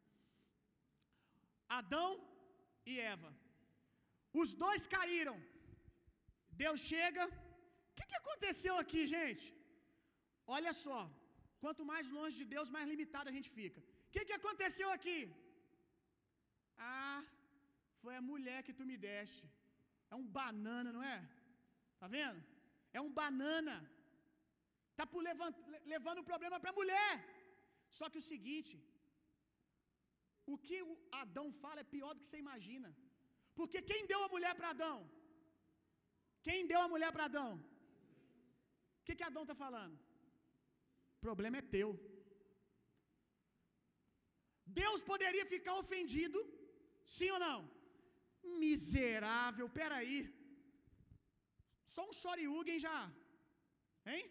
Adão 1.79 2.09
e 2.91 2.95
Eva. 3.13 3.31
Os 4.41 4.49
dois 4.63 4.83
caíram. 4.95 5.37
Deus 6.63 6.79
chega. 6.91 7.23
O 7.89 7.95
que, 7.97 8.05
que 8.09 8.19
aconteceu 8.21 8.75
aqui, 8.83 9.01
gente? 9.15 9.45
Olha 10.57 10.73
só. 10.85 11.01
Quanto 11.63 11.89
mais 11.91 12.05
longe 12.17 12.35
de 12.41 12.47
Deus, 12.53 12.73
mais 12.75 12.87
limitado 12.91 13.29
a 13.29 13.35
gente 13.37 13.49
fica. 13.59 13.79
O 14.07 14.11
que, 14.13 14.23
que 14.27 14.37
aconteceu 14.39 14.89
aqui? 14.95 15.19
Ah, 16.77 17.21
foi 18.01 18.13
a 18.17 18.25
mulher 18.31 18.59
que 18.65 18.77
tu 18.79 18.85
me 18.89 18.97
deste. 19.05 19.45
É 20.11 20.15
um 20.21 20.27
banana, 20.39 20.89
não 20.97 21.03
é? 21.15 21.19
Tá 22.01 22.07
vendo? 22.15 22.39
É 22.97 23.01
um 23.05 23.11
banana. 23.21 23.75
Tá 24.97 25.05
por 25.11 25.21
levant, 25.27 25.55
levando 25.93 26.19
o 26.21 26.29
problema 26.31 26.59
para 26.63 26.71
a 26.73 26.79
mulher. 26.81 27.13
Só 27.97 28.05
que 28.11 28.19
o 28.21 28.27
seguinte, 28.31 28.73
o 30.53 30.57
que 30.65 30.77
o 30.89 30.93
Adão 31.21 31.47
fala 31.63 31.81
é 31.81 31.91
pior 31.95 32.11
do 32.13 32.21
que 32.21 32.29
você 32.29 32.39
imagina. 32.45 32.89
Porque 33.57 33.79
quem 33.89 34.01
deu 34.11 34.21
a 34.23 34.31
mulher 34.35 34.53
para 34.59 34.71
Adão? 34.75 34.97
Quem 36.47 36.67
deu 36.71 36.79
a 36.81 36.91
mulher 36.93 37.11
para 37.15 37.27
Adão? 37.29 37.51
O 38.99 39.03
que, 39.05 39.15
que 39.17 39.27
Adão 39.29 39.43
está 39.45 39.55
falando? 39.65 39.95
O 41.15 41.19
problema 41.27 41.57
é 41.59 41.71
teu. 41.75 41.89
Deus 44.81 45.01
poderia 45.11 45.45
ficar 45.53 45.75
ofendido, 45.83 46.39
sim 47.15 47.29
ou 47.35 47.39
não? 47.47 47.57
Miserável, 48.63 49.67
peraí. 49.79 50.17
Só 51.93 52.03
um 52.09 52.15
Shoryugen 52.21 52.79
já. 52.87 52.99
Hein? 54.11 54.23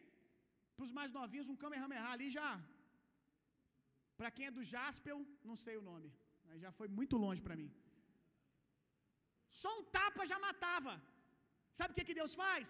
Para 0.74 0.86
os 0.86 0.94
mais 0.98 1.12
novinhos, 1.18 1.50
um 1.52 1.60
Kamehameha 1.62 2.06
ali 2.14 2.28
já. 2.38 2.50
Para 4.18 4.30
quem 4.34 4.46
é 4.46 4.56
do 4.56 4.64
Jaspel, 4.72 5.20
não 5.50 5.56
sei 5.64 5.76
o 5.76 5.86
nome. 5.90 6.08
Já 6.64 6.70
foi 6.78 6.88
muito 6.98 7.16
longe 7.24 7.42
para 7.46 7.58
mim. 7.60 7.70
Só 9.60 9.70
um 9.78 9.84
tapa 9.96 10.22
já 10.32 10.38
matava. 10.46 10.94
Sabe 11.78 11.92
o 11.92 11.96
que, 11.96 12.08
que 12.08 12.18
Deus 12.20 12.34
faz? 12.42 12.68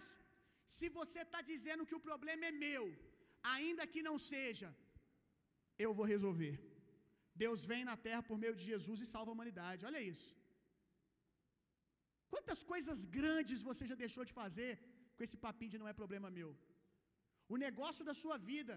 Se 0.77 0.87
você 0.99 1.19
está 1.23 1.39
dizendo 1.51 1.87
que 1.89 1.97
o 1.99 2.05
problema 2.09 2.45
é 2.49 2.59
meu, 2.65 2.83
ainda 3.55 3.89
que 3.93 4.01
não 4.07 4.15
seja, 4.31 4.69
eu 5.85 5.91
vou 5.97 6.07
resolver. 6.13 6.55
Deus 7.43 7.59
vem 7.71 7.83
na 7.89 7.95
terra 8.07 8.23
por 8.29 8.37
meio 8.43 8.55
de 8.59 8.65
Jesus 8.71 8.99
e 9.03 9.09
salva 9.13 9.29
a 9.31 9.35
humanidade. 9.35 9.85
Olha 9.89 10.01
isso. 10.13 10.29
Quantas 12.33 12.61
coisas 12.71 12.99
grandes 13.19 13.59
você 13.69 13.83
já 13.91 13.97
deixou 14.03 14.23
de 14.29 14.33
fazer 14.41 14.71
com 15.15 15.23
esse 15.25 15.37
papinho 15.45 15.73
de 15.73 15.81
não 15.81 15.91
é 15.91 15.99
problema 16.01 16.35
meu? 16.39 16.51
O 17.53 17.57
negócio 17.65 18.03
da 18.09 18.15
sua 18.21 18.37
vida, 18.51 18.75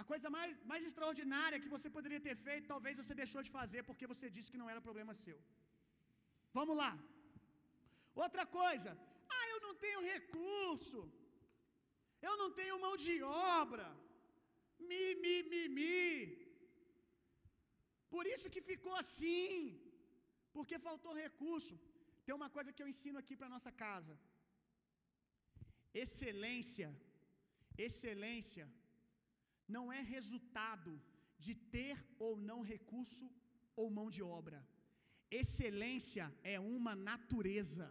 a 0.00 0.04
coisa 0.10 0.28
mais, 0.36 0.52
mais 0.70 0.82
extraordinária 0.88 1.60
que 1.62 1.72
você 1.74 1.88
poderia 1.96 2.20
ter 2.26 2.36
feito, 2.46 2.72
talvez 2.74 2.94
você 3.02 3.14
deixou 3.22 3.42
de 3.46 3.52
fazer 3.58 3.82
porque 3.88 4.10
você 4.12 4.26
disse 4.36 4.52
que 4.52 4.62
não 4.62 4.70
era 4.72 4.86
problema 4.88 5.14
seu. 5.24 5.38
Vamos 6.58 6.76
lá. 6.82 6.92
Outra 8.24 8.44
coisa, 8.58 8.90
ah, 9.36 9.46
eu 9.52 9.58
não 9.66 9.74
tenho 9.84 10.00
recurso, 10.12 11.00
eu 12.28 12.34
não 12.42 12.50
tenho 12.58 12.82
mão 12.84 12.94
de 13.06 13.14
obra, 13.58 13.86
mi, 14.88 15.06
mi, 15.22 15.36
mi, 15.50 15.62
mi. 15.76 15.96
Por 18.14 18.24
isso 18.34 18.52
que 18.54 18.62
ficou 18.70 18.94
assim, 19.02 19.50
porque 20.54 20.84
faltou 20.88 21.20
recurso. 21.24 21.74
Tem 22.24 22.34
uma 22.40 22.50
coisa 22.56 22.72
que 22.72 22.82
eu 22.82 22.90
ensino 22.92 23.18
aqui 23.22 23.34
para 23.36 23.54
nossa 23.54 23.72
casa. 23.84 24.14
Excelência, 26.04 26.88
excelência 27.86 28.66
não 29.74 29.84
é 29.98 30.00
resultado 30.16 30.92
de 31.44 31.54
ter 31.74 31.96
ou 32.26 32.32
não 32.50 32.60
recurso 32.72 33.26
ou 33.80 33.94
mão 33.98 34.08
de 34.16 34.22
obra. 34.38 34.58
Excelência 35.42 36.24
é 36.54 36.58
uma 36.76 36.94
natureza. 37.10 37.86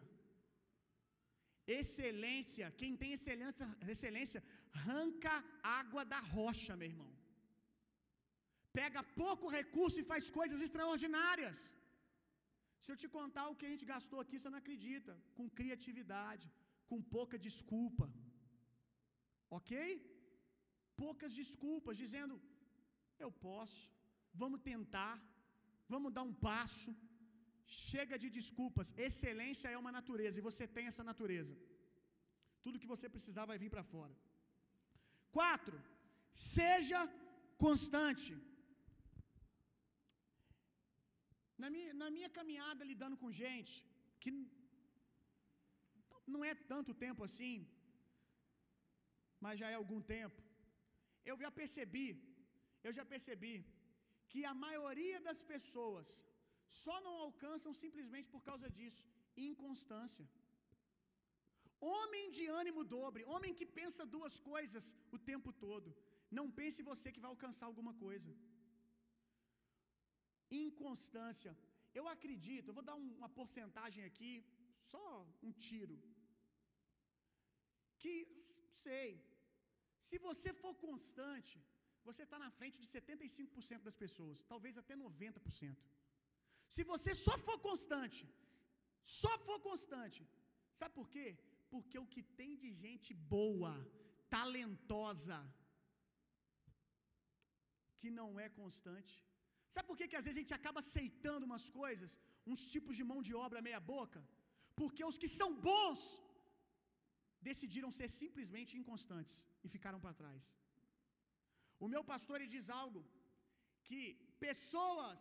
Excelência, 1.68 2.66
quem 2.80 2.92
tem 3.02 3.12
excelência, 3.18 3.68
excelência 3.94 4.42
arranca 4.80 5.34
água 5.80 6.04
da 6.14 6.20
rocha, 6.36 6.76
meu 6.80 6.90
irmão. 6.94 7.12
Pega 8.80 9.10
pouco 9.24 9.54
recurso 9.60 9.98
e 10.00 10.10
faz 10.12 10.24
coisas 10.40 10.60
extraordinárias. 10.66 11.58
Se 12.84 12.92
eu 12.92 12.98
te 13.02 13.08
contar 13.18 13.46
o 13.50 13.56
que 13.60 13.68
a 13.68 13.72
gente 13.74 13.86
gastou 13.94 14.20
aqui, 14.22 14.38
você 14.38 14.50
não 14.54 14.62
acredita. 14.64 15.14
Com 15.38 15.54
criatividade, 15.60 16.48
com 16.90 17.00
pouca 17.16 17.38
desculpa. 17.48 18.08
Ok? 19.58 19.72
Poucas 21.04 21.34
desculpas, 21.42 22.02
dizendo: 22.04 22.36
eu 23.24 23.32
posso, 23.48 23.82
vamos 24.42 24.62
tentar, 24.72 25.16
vamos 25.94 26.14
dar 26.18 26.26
um 26.30 26.36
passo. 26.50 26.92
Chega 27.68 28.16
de 28.24 28.30
desculpas. 28.38 28.94
Excelência 29.08 29.70
é 29.76 29.78
uma 29.78 29.92
natureza 30.00 30.38
e 30.40 30.48
você 30.50 30.66
tem 30.76 30.88
essa 30.88 31.04
natureza. 31.12 31.56
Tudo 32.64 32.82
que 32.82 32.92
você 32.94 33.08
precisar 33.16 33.46
vai 33.52 33.58
vir 33.64 33.72
para 33.76 33.84
fora. 33.94 34.16
Quatro, 35.38 35.78
seja 36.56 37.00
constante. 37.66 38.32
Na 41.62 41.70
minha, 41.74 41.94
na 42.04 42.10
minha 42.16 42.30
caminhada 42.38 42.90
lidando 42.92 43.18
com 43.22 43.38
gente, 43.44 43.74
que 44.22 44.32
não 46.34 46.44
é 46.50 46.54
tanto 46.74 46.94
tempo 47.06 47.24
assim, 47.28 47.56
mas 49.44 49.60
já 49.62 49.70
é 49.70 49.76
algum 49.80 50.02
tempo. 50.16 50.42
Eu 51.30 51.36
já 51.44 51.52
percebi, 51.60 52.08
eu 52.88 52.94
já 52.98 53.06
percebi 53.14 53.56
que 54.30 54.42
a 54.52 54.54
maioria 54.66 55.20
das 55.28 55.42
pessoas 55.54 56.08
só 56.84 56.96
não 57.06 57.14
alcançam 57.26 57.72
simplesmente 57.84 58.30
por 58.34 58.42
causa 58.50 58.68
disso, 58.78 59.04
inconstância. 59.50 60.26
Homem 61.94 62.26
de 62.38 62.46
ânimo 62.62 62.84
dobre, 62.98 63.30
homem 63.34 63.54
que 63.60 63.68
pensa 63.80 64.12
duas 64.16 64.36
coisas 64.52 64.86
o 65.16 65.20
tempo 65.32 65.52
todo. 65.66 65.90
Não 66.40 66.48
pense 66.60 66.88
você 66.92 67.08
que 67.14 67.24
vai 67.24 67.32
alcançar 67.32 67.66
alguma 67.68 67.94
coisa. 68.06 68.32
Inconstância. 70.66 71.54
Eu 72.00 72.06
acredito, 72.14 72.68
eu 72.70 72.78
vou 72.78 72.86
dar 72.90 72.96
uma 72.96 73.30
porcentagem 73.40 74.04
aqui, 74.10 74.32
só 74.92 75.04
um 75.48 75.52
tiro. 75.68 75.98
Que, 78.02 78.16
sei, 78.86 79.10
se 80.08 80.18
você 80.28 80.50
for 80.64 80.74
constante, 80.88 81.58
você 82.08 82.24
está 82.26 82.38
na 82.46 82.50
frente 82.58 82.78
de 82.82 82.88
75% 82.88 83.84
das 83.88 83.98
pessoas, 84.04 84.44
talvez 84.52 84.78
até 84.82 84.96
90%. 84.96 85.95
Se 86.74 86.84
você 86.92 87.12
só 87.26 87.36
for 87.48 87.58
constante, 87.68 88.24
só 89.22 89.34
for 89.48 89.60
constante, 89.70 90.22
sabe 90.80 90.94
por 91.00 91.08
quê? 91.16 91.28
Porque 91.74 91.98
o 92.04 92.10
que 92.14 92.24
tem 92.40 92.52
de 92.64 92.72
gente 92.84 93.12
boa, 93.36 93.74
talentosa, 94.36 95.40
que 98.00 98.10
não 98.20 98.30
é 98.46 98.48
constante. 98.62 99.16
Sabe 99.74 99.88
por 99.90 99.98
que, 99.98 100.08
que 100.10 100.20
às 100.20 100.26
vezes 100.26 100.38
a 100.38 100.44
gente 100.44 100.58
acaba 100.60 100.80
aceitando 100.86 101.48
umas 101.50 101.66
coisas, 101.82 102.12
uns 102.52 102.62
tipos 102.74 102.96
de 103.00 103.06
mão 103.12 103.20
de 103.28 103.34
obra 103.46 103.66
meia 103.68 103.82
boca? 103.94 104.22
Porque 104.80 105.04
os 105.10 105.18
que 105.22 105.30
são 105.40 105.50
bons 105.70 106.02
decidiram 107.50 107.92
ser 107.98 108.10
simplesmente 108.22 108.74
inconstantes 108.82 109.36
e 109.66 109.70
ficaram 109.76 110.00
para 110.04 110.20
trás. 110.22 110.44
O 111.84 111.88
meu 111.94 112.04
pastor 112.12 112.36
ele 112.38 112.54
diz 112.58 112.68
algo 112.84 113.02
que 113.88 114.02
pessoas 114.46 115.20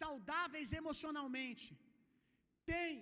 saudáveis 0.00 0.72
emocionalmente 0.80 1.68
têm 2.72 2.94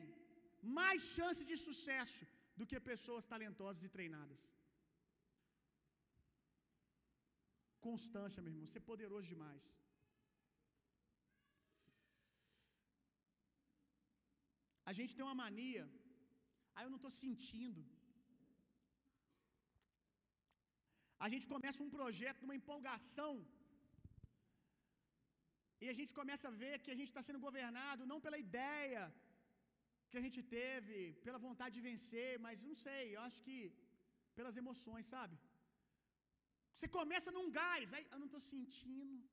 mais 0.78 1.02
chance 1.16 1.42
de 1.50 1.56
sucesso 1.66 2.24
do 2.58 2.66
que 2.70 2.88
pessoas 2.92 3.28
talentosas 3.32 3.82
e 3.86 3.90
treinadas. 3.96 4.42
Constância, 7.88 8.42
meu 8.42 8.52
irmão, 8.52 8.66
ser 8.72 8.82
poderoso 8.90 9.26
demais. 9.34 9.62
A 14.90 14.92
gente 14.98 15.14
tem 15.16 15.24
uma 15.26 15.40
mania, 15.44 15.84
aí 16.74 16.84
eu 16.84 16.92
não 16.92 17.00
estou 17.00 17.14
sentindo. 17.24 17.82
A 21.24 21.28
gente 21.32 21.46
começa 21.54 21.84
um 21.86 21.94
projeto 21.98 22.42
numa 22.42 22.58
empolgação, 22.60 23.32
e 25.82 25.86
a 25.92 25.96
gente 25.98 26.12
começa 26.20 26.46
a 26.48 26.56
ver 26.62 26.74
que 26.84 26.92
a 26.94 26.98
gente 26.98 27.10
está 27.12 27.22
sendo 27.28 27.44
governado 27.46 28.08
não 28.12 28.18
pela 28.24 28.38
ideia 28.46 29.02
que 30.10 30.18
a 30.20 30.24
gente 30.24 30.40
teve, 30.56 30.96
pela 31.26 31.44
vontade 31.46 31.74
de 31.76 31.86
vencer, 31.90 32.30
mas 32.46 32.64
não 32.68 32.76
sei, 32.86 33.02
eu 33.14 33.22
acho 33.28 33.38
que 33.46 33.58
pelas 34.38 34.56
emoções, 34.62 35.06
sabe? 35.14 35.36
Você 36.74 36.88
começa 36.98 37.34
num 37.36 37.48
gás, 37.58 37.88
aí 37.96 38.04
eu 38.12 38.20
não 38.22 38.28
estou 38.30 38.42
sentindo, 38.52 39.24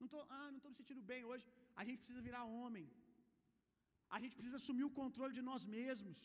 não 0.00 0.08
tô, 0.12 0.20
ah, 0.38 0.48
não 0.52 0.58
estou 0.60 0.72
me 0.72 0.78
sentindo 0.80 1.02
bem 1.12 1.22
hoje. 1.30 1.46
A 1.80 1.84
gente 1.86 2.00
precisa 2.02 2.26
virar 2.28 2.50
homem. 2.58 2.86
A 4.16 4.18
gente 4.22 4.36
precisa 4.38 4.58
assumir 4.60 4.86
o 4.86 4.96
controle 5.00 5.34
de 5.38 5.44
nós 5.48 5.64
mesmos. 5.76 6.18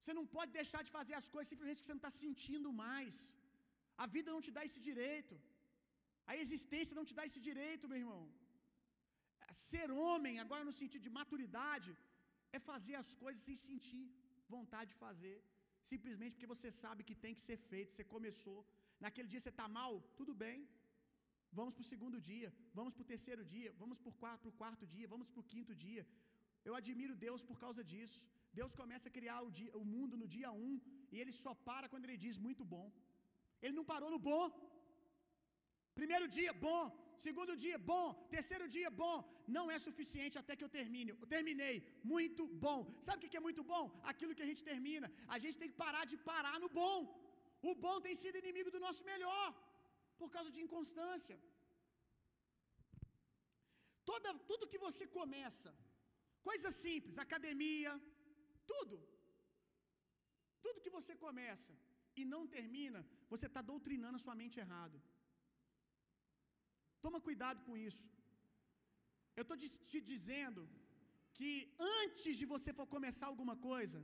Você 0.00 0.12
não 0.18 0.26
pode 0.36 0.50
deixar 0.60 0.80
de 0.86 0.92
fazer 0.96 1.14
as 1.20 1.28
coisas 1.34 1.50
simplesmente 1.52 1.78
porque 1.78 1.88
você 1.88 1.96
não 1.96 2.04
está 2.04 2.12
sentindo 2.24 2.70
mais. 2.84 3.14
A 4.04 4.06
vida 4.16 4.34
não 4.34 4.44
te 4.46 4.52
dá 4.56 4.62
esse 4.68 4.80
direito. 4.88 5.36
A 6.30 6.36
existência 6.44 6.98
não 6.98 7.06
te 7.08 7.14
dá 7.18 7.24
esse 7.28 7.40
direito, 7.48 7.90
meu 7.90 8.00
irmão. 8.04 8.22
Ser 9.68 9.88
homem, 10.04 10.34
agora 10.44 10.64
no 10.68 10.74
sentido 10.80 11.04
de 11.06 11.14
maturidade, 11.20 11.90
é 12.56 12.58
fazer 12.70 12.96
as 13.02 13.10
coisas 13.22 13.42
sem 13.46 13.56
sentir 13.68 14.04
vontade 14.56 14.88
de 14.92 14.98
fazer, 15.04 15.36
simplesmente 15.92 16.34
porque 16.34 16.52
você 16.54 16.70
sabe 16.82 17.06
que 17.08 17.16
tem 17.24 17.34
que 17.36 17.44
ser 17.48 17.58
feito. 17.70 17.92
Você 17.92 18.04
começou, 18.16 18.58
naquele 19.04 19.30
dia 19.32 19.42
você 19.42 19.52
está 19.54 19.66
mal, 19.78 19.92
tudo 20.20 20.34
bem. 20.44 20.58
Vamos 21.58 21.74
para 21.74 21.84
o 21.84 21.90
segundo 21.92 22.18
dia, 22.30 22.48
vamos 22.78 22.94
para 22.94 23.04
o 23.04 23.10
terceiro 23.12 23.42
dia, 23.52 23.70
vamos 23.82 23.98
para 24.00 24.10
o 24.12 24.16
quarto, 24.60 24.86
dia, 24.94 25.06
vamos 25.14 25.28
para 25.30 25.42
o 25.42 25.48
quinto 25.52 25.74
dia. 25.84 26.04
Eu 26.68 26.74
admiro 26.80 27.14
Deus 27.26 27.42
por 27.50 27.58
causa 27.64 27.82
disso. 27.92 28.18
Deus 28.58 28.74
começa 28.80 29.06
a 29.08 29.14
criar 29.16 29.38
o, 29.46 29.50
dia, 29.58 29.72
o 29.82 29.84
mundo 29.94 30.14
no 30.22 30.28
dia 30.34 30.50
um 30.66 30.74
e 31.12 31.18
ele 31.20 31.32
só 31.42 31.52
para 31.68 31.88
quando 31.88 32.04
ele 32.06 32.18
diz 32.24 32.36
muito 32.46 32.64
bom. 32.74 32.86
Ele 33.62 33.76
não 33.78 33.84
parou 33.92 34.10
no 34.14 34.20
bom. 34.30 34.44
Primeiro 36.00 36.26
dia, 36.36 36.52
bom. 36.66 36.84
Segundo 37.26 37.52
dia, 37.62 37.78
bom. 37.92 38.06
Terceiro 38.34 38.66
dia, 38.74 38.90
bom. 39.02 39.16
Não 39.56 39.64
é 39.74 39.78
suficiente 39.86 40.36
até 40.40 40.52
que 40.56 40.64
eu 40.66 40.74
termine. 40.78 41.10
Eu 41.12 41.28
terminei. 41.36 41.76
Muito 42.14 42.42
bom. 42.66 42.78
Sabe 43.06 43.18
o 43.18 43.30
que 43.30 43.40
é 43.40 43.46
muito 43.48 43.62
bom? 43.72 43.84
Aquilo 44.12 44.36
que 44.36 44.44
a 44.46 44.50
gente 44.50 44.62
termina. 44.70 45.08
A 45.36 45.38
gente 45.44 45.58
tem 45.62 45.70
que 45.72 45.80
parar 45.84 46.04
de 46.12 46.18
parar 46.30 46.56
no 46.64 46.70
bom. 46.80 46.98
O 47.70 47.74
bom 47.84 47.96
tem 48.06 48.14
sido 48.22 48.42
inimigo 48.42 48.72
do 48.74 48.84
nosso 48.86 49.04
melhor. 49.12 49.46
Por 50.20 50.30
causa 50.36 50.52
de 50.56 50.60
inconstância. 50.66 51.38
Toda, 54.10 54.30
tudo 54.50 54.70
que 54.72 54.80
você 54.86 55.04
começa, 55.18 55.70
coisa 56.48 56.68
simples, 56.84 57.18
academia, 57.26 57.92
tudo. 58.70 58.96
Tudo 60.64 60.82
que 60.84 60.96
você 60.98 61.14
começa 61.26 61.72
e 62.20 62.24
não 62.32 62.42
termina, 62.56 63.00
você 63.32 63.46
está 63.50 63.60
doutrinando 63.70 64.16
a 64.18 64.24
sua 64.26 64.36
mente 64.42 64.58
errado. 64.64 64.96
Toma 67.04 67.20
cuidado 67.28 67.60
com 67.68 67.74
isso. 67.88 68.06
Eu 69.38 69.44
estou 69.44 69.56
te 69.92 70.00
dizendo 70.12 70.62
que 71.38 71.50
antes 72.02 72.32
de 72.40 72.46
você 72.52 72.70
for 72.78 72.86
começar 72.96 73.26
alguma 73.32 73.56
coisa, 73.70 73.98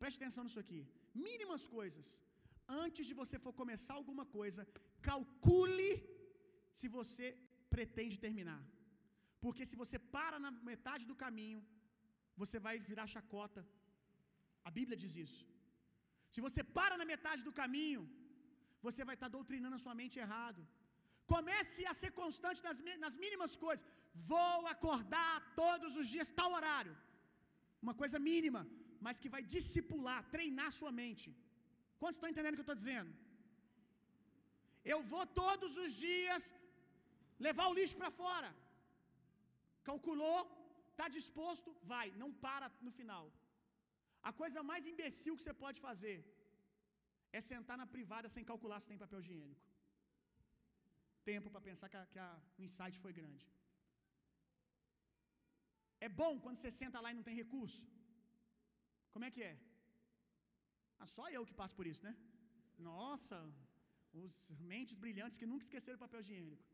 preste 0.00 0.18
atenção 0.20 0.44
nisso 0.44 0.62
aqui. 0.64 0.80
Mínimas 1.26 1.64
coisas. 1.76 2.06
Antes 2.84 3.04
de 3.08 3.14
você 3.20 3.36
for 3.44 3.52
começar 3.62 3.94
alguma 4.00 4.24
coisa, 4.38 4.62
calcule 5.08 5.90
se 6.78 6.88
você 6.98 7.26
pretende 7.74 8.16
terminar. 8.26 8.60
Porque 9.44 9.64
se 9.70 9.76
você 9.82 9.98
para 10.16 10.38
na 10.44 10.50
metade 10.70 11.04
do 11.10 11.16
caminho, 11.24 11.60
você 12.40 12.58
vai 12.66 12.74
virar 12.90 13.14
chacota. 13.16 13.60
A 14.68 14.70
Bíblia 14.78 14.98
diz 15.02 15.14
isso. 15.26 15.42
Se 16.34 16.40
você 16.46 16.62
para 16.78 16.96
na 17.00 17.06
metade 17.12 17.42
do 17.48 17.54
caminho, 17.60 18.02
você 18.86 19.02
vai 19.08 19.14
estar 19.18 19.30
doutrinando 19.36 19.76
a 19.78 19.84
sua 19.84 19.94
mente 20.00 20.16
errado. 20.24 20.62
Comece 21.32 21.82
a 21.90 21.94
ser 22.00 22.10
constante 22.20 22.60
nas, 22.66 22.78
nas 23.04 23.16
mínimas 23.24 23.54
coisas. 23.64 23.84
Vou 24.32 24.58
acordar 24.74 25.34
todos 25.62 25.92
os 26.00 26.08
dias, 26.14 26.34
tal 26.40 26.50
horário. 26.58 26.94
Uma 27.84 27.94
coisa 28.02 28.18
mínima, 28.30 28.62
mas 29.06 29.20
que 29.22 29.32
vai 29.34 29.42
discipular, 29.56 30.20
treinar 30.34 30.70
sua 30.80 30.92
mente. 31.02 31.28
Quantos 32.00 32.16
estão 32.18 32.30
entendendo 32.32 32.54
o 32.54 32.58
que 32.58 32.64
eu 32.64 32.70
estou 32.70 32.82
dizendo? 32.82 33.12
Eu 34.92 35.00
vou 35.12 35.24
todos 35.42 35.72
os 35.84 35.92
dias 36.06 36.42
levar 37.46 37.66
o 37.68 37.76
lixo 37.78 37.98
para 38.00 38.10
fora. 38.22 38.50
Calculou, 39.88 40.38
está 40.90 41.06
disposto, 41.18 41.70
vai, 41.92 42.06
não 42.22 42.30
para 42.46 42.66
no 42.86 42.92
final. 43.00 43.24
A 44.28 44.32
coisa 44.40 44.62
mais 44.70 44.90
imbecil 44.92 45.36
que 45.36 45.44
você 45.44 45.54
pode 45.64 45.78
fazer 45.88 46.16
é 47.38 47.40
sentar 47.52 47.76
na 47.82 47.88
privada 47.96 48.28
sem 48.34 48.44
calcular 48.50 48.78
se 48.80 48.90
tem 48.90 49.02
papel 49.04 49.20
higiênico. 49.22 49.67
Tempo 51.30 51.50
para 51.54 51.66
pensar 51.68 51.88
que, 51.92 51.98
a, 52.00 52.04
que 52.12 52.20
a, 52.26 52.30
o 52.58 52.62
insight 52.66 52.96
foi 53.04 53.12
grande. 53.20 53.44
É 56.06 56.08
bom 56.20 56.32
quando 56.44 56.58
você 56.58 56.70
senta 56.80 57.02
lá 57.04 57.10
e 57.10 57.18
não 57.18 57.26
tem 57.28 57.40
recurso? 57.42 57.82
Como 59.12 59.26
é 59.26 59.30
que 59.34 59.42
é? 59.50 59.54
Ah, 61.00 61.08
só 61.16 61.24
eu 61.36 61.42
que 61.48 61.58
passo 61.60 61.74
por 61.78 61.86
isso, 61.92 62.04
né? 62.08 62.14
Nossa, 62.90 63.36
os 64.52 64.60
mentes 64.72 64.96
brilhantes 65.04 65.38
que 65.40 65.50
nunca 65.50 65.64
esqueceram 65.66 65.98
o 65.98 66.04
papel 66.04 66.22
higiênico. 66.22 66.64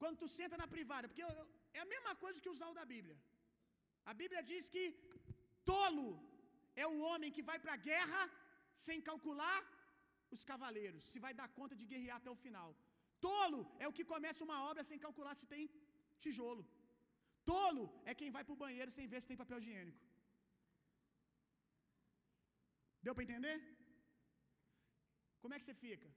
Quando 0.00 0.20
tu 0.22 0.28
senta 0.38 0.56
na 0.62 0.68
privada, 0.74 1.08
porque 1.08 1.24
eu, 1.26 1.32
eu, 1.40 1.46
é 1.78 1.80
a 1.82 1.90
mesma 1.94 2.14
coisa 2.24 2.40
que 2.44 2.52
usar 2.54 2.68
o 2.70 2.78
da 2.80 2.86
Bíblia. 2.94 3.18
A 4.10 4.14
Bíblia 4.22 4.42
diz 4.52 4.64
que 4.74 4.84
tolo 5.70 6.08
é 6.82 6.86
o 6.86 6.98
homem 7.08 7.34
que 7.36 7.46
vai 7.50 7.58
para 7.64 7.74
a 7.74 7.82
guerra 7.90 8.22
sem 8.86 9.00
calcular 9.10 9.60
os 10.36 10.44
cavaleiros, 10.50 11.04
se 11.12 11.18
vai 11.24 11.32
dar 11.40 11.48
conta 11.58 11.74
de 11.80 11.86
guerrear 11.92 12.18
até 12.18 12.30
o 12.36 12.42
final. 12.46 12.70
Tolo 13.26 13.60
é 13.82 13.86
o 13.88 13.94
que 13.96 14.10
começa 14.14 14.46
uma 14.48 14.58
obra 14.70 14.82
sem 14.90 14.98
calcular 15.04 15.34
se 15.40 15.46
tem 15.52 15.62
tijolo. 16.22 16.64
Tolo 17.50 17.84
é 18.10 18.18
quem 18.20 18.30
vai 18.36 18.42
para 18.44 18.56
o 18.56 18.62
banheiro 18.64 18.90
sem 18.96 19.06
ver 19.12 19.20
se 19.20 19.30
tem 19.30 19.42
papel 19.42 19.60
higiênico. 19.60 20.02
Deu 23.04 23.14
para 23.14 23.26
entender? 23.26 23.56
Como 25.42 25.54
é 25.54 25.58
que 25.58 25.66
você 25.66 25.76
fica? 25.86 26.08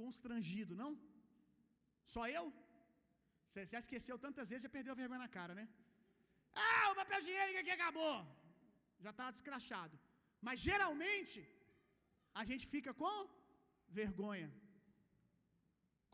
Constrangido, 0.00 0.74
não? 0.82 0.92
Só 2.14 2.22
eu? 2.38 2.44
Você 3.48 3.62
já 3.72 3.80
esqueceu 3.84 4.16
tantas 4.24 4.48
vezes, 4.50 4.66
já 4.66 4.74
perdeu 4.76 4.94
a 4.94 5.00
vergonha 5.02 5.24
na 5.24 5.32
cara, 5.38 5.54
né? 5.60 5.66
Ah, 6.66 6.86
o 6.92 6.96
papel 7.00 7.20
higiênico 7.20 7.60
aqui 7.62 7.72
acabou. 7.76 8.16
Já 9.04 9.10
estava 9.12 9.34
descrachado. 9.36 9.96
Mas 10.46 10.58
geralmente, 10.68 11.38
a 12.40 12.44
gente 12.50 12.66
fica 12.74 12.92
com 13.02 13.18
vergonha. 14.00 14.48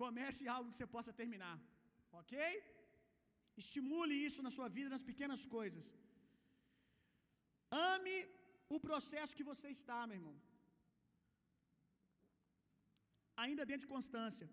Comece 0.03 0.43
algo 0.57 0.71
que 0.71 0.79
você 0.79 0.89
possa 0.97 1.13
terminar, 1.21 1.57
ok? 2.21 2.37
Estimule 3.63 4.15
isso 4.27 4.41
na 4.47 4.53
sua 4.57 4.69
vida, 4.77 4.95
nas 4.95 5.07
pequenas 5.11 5.43
coisas. 5.57 5.87
Ame 7.93 8.17
o 8.77 8.79
processo 8.87 9.37
que 9.39 9.49
você 9.51 9.69
está, 9.77 9.99
meu 10.07 10.19
irmão. 10.21 10.37
Ainda 13.43 13.69
dentro 13.69 13.85
de 13.87 13.95
constância. 13.97 14.49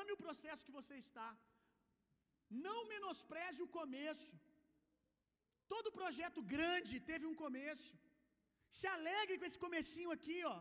Ame 0.00 0.12
o 0.14 0.22
processo 0.24 0.66
que 0.66 0.76
você 0.78 0.94
está. 1.04 1.28
Não 2.66 2.78
menospreze 2.92 3.60
o 3.64 3.72
começo. 3.80 4.34
Todo 5.72 5.96
projeto 6.00 6.40
grande 6.54 7.04
teve 7.10 7.24
um 7.30 7.36
começo. 7.44 7.92
Se 8.78 8.86
alegre 8.96 9.38
com 9.38 9.48
esse 9.48 9.60
comecinho 9.66 10.10
aqui, 10.16 10.38
ó. 10.54 10.58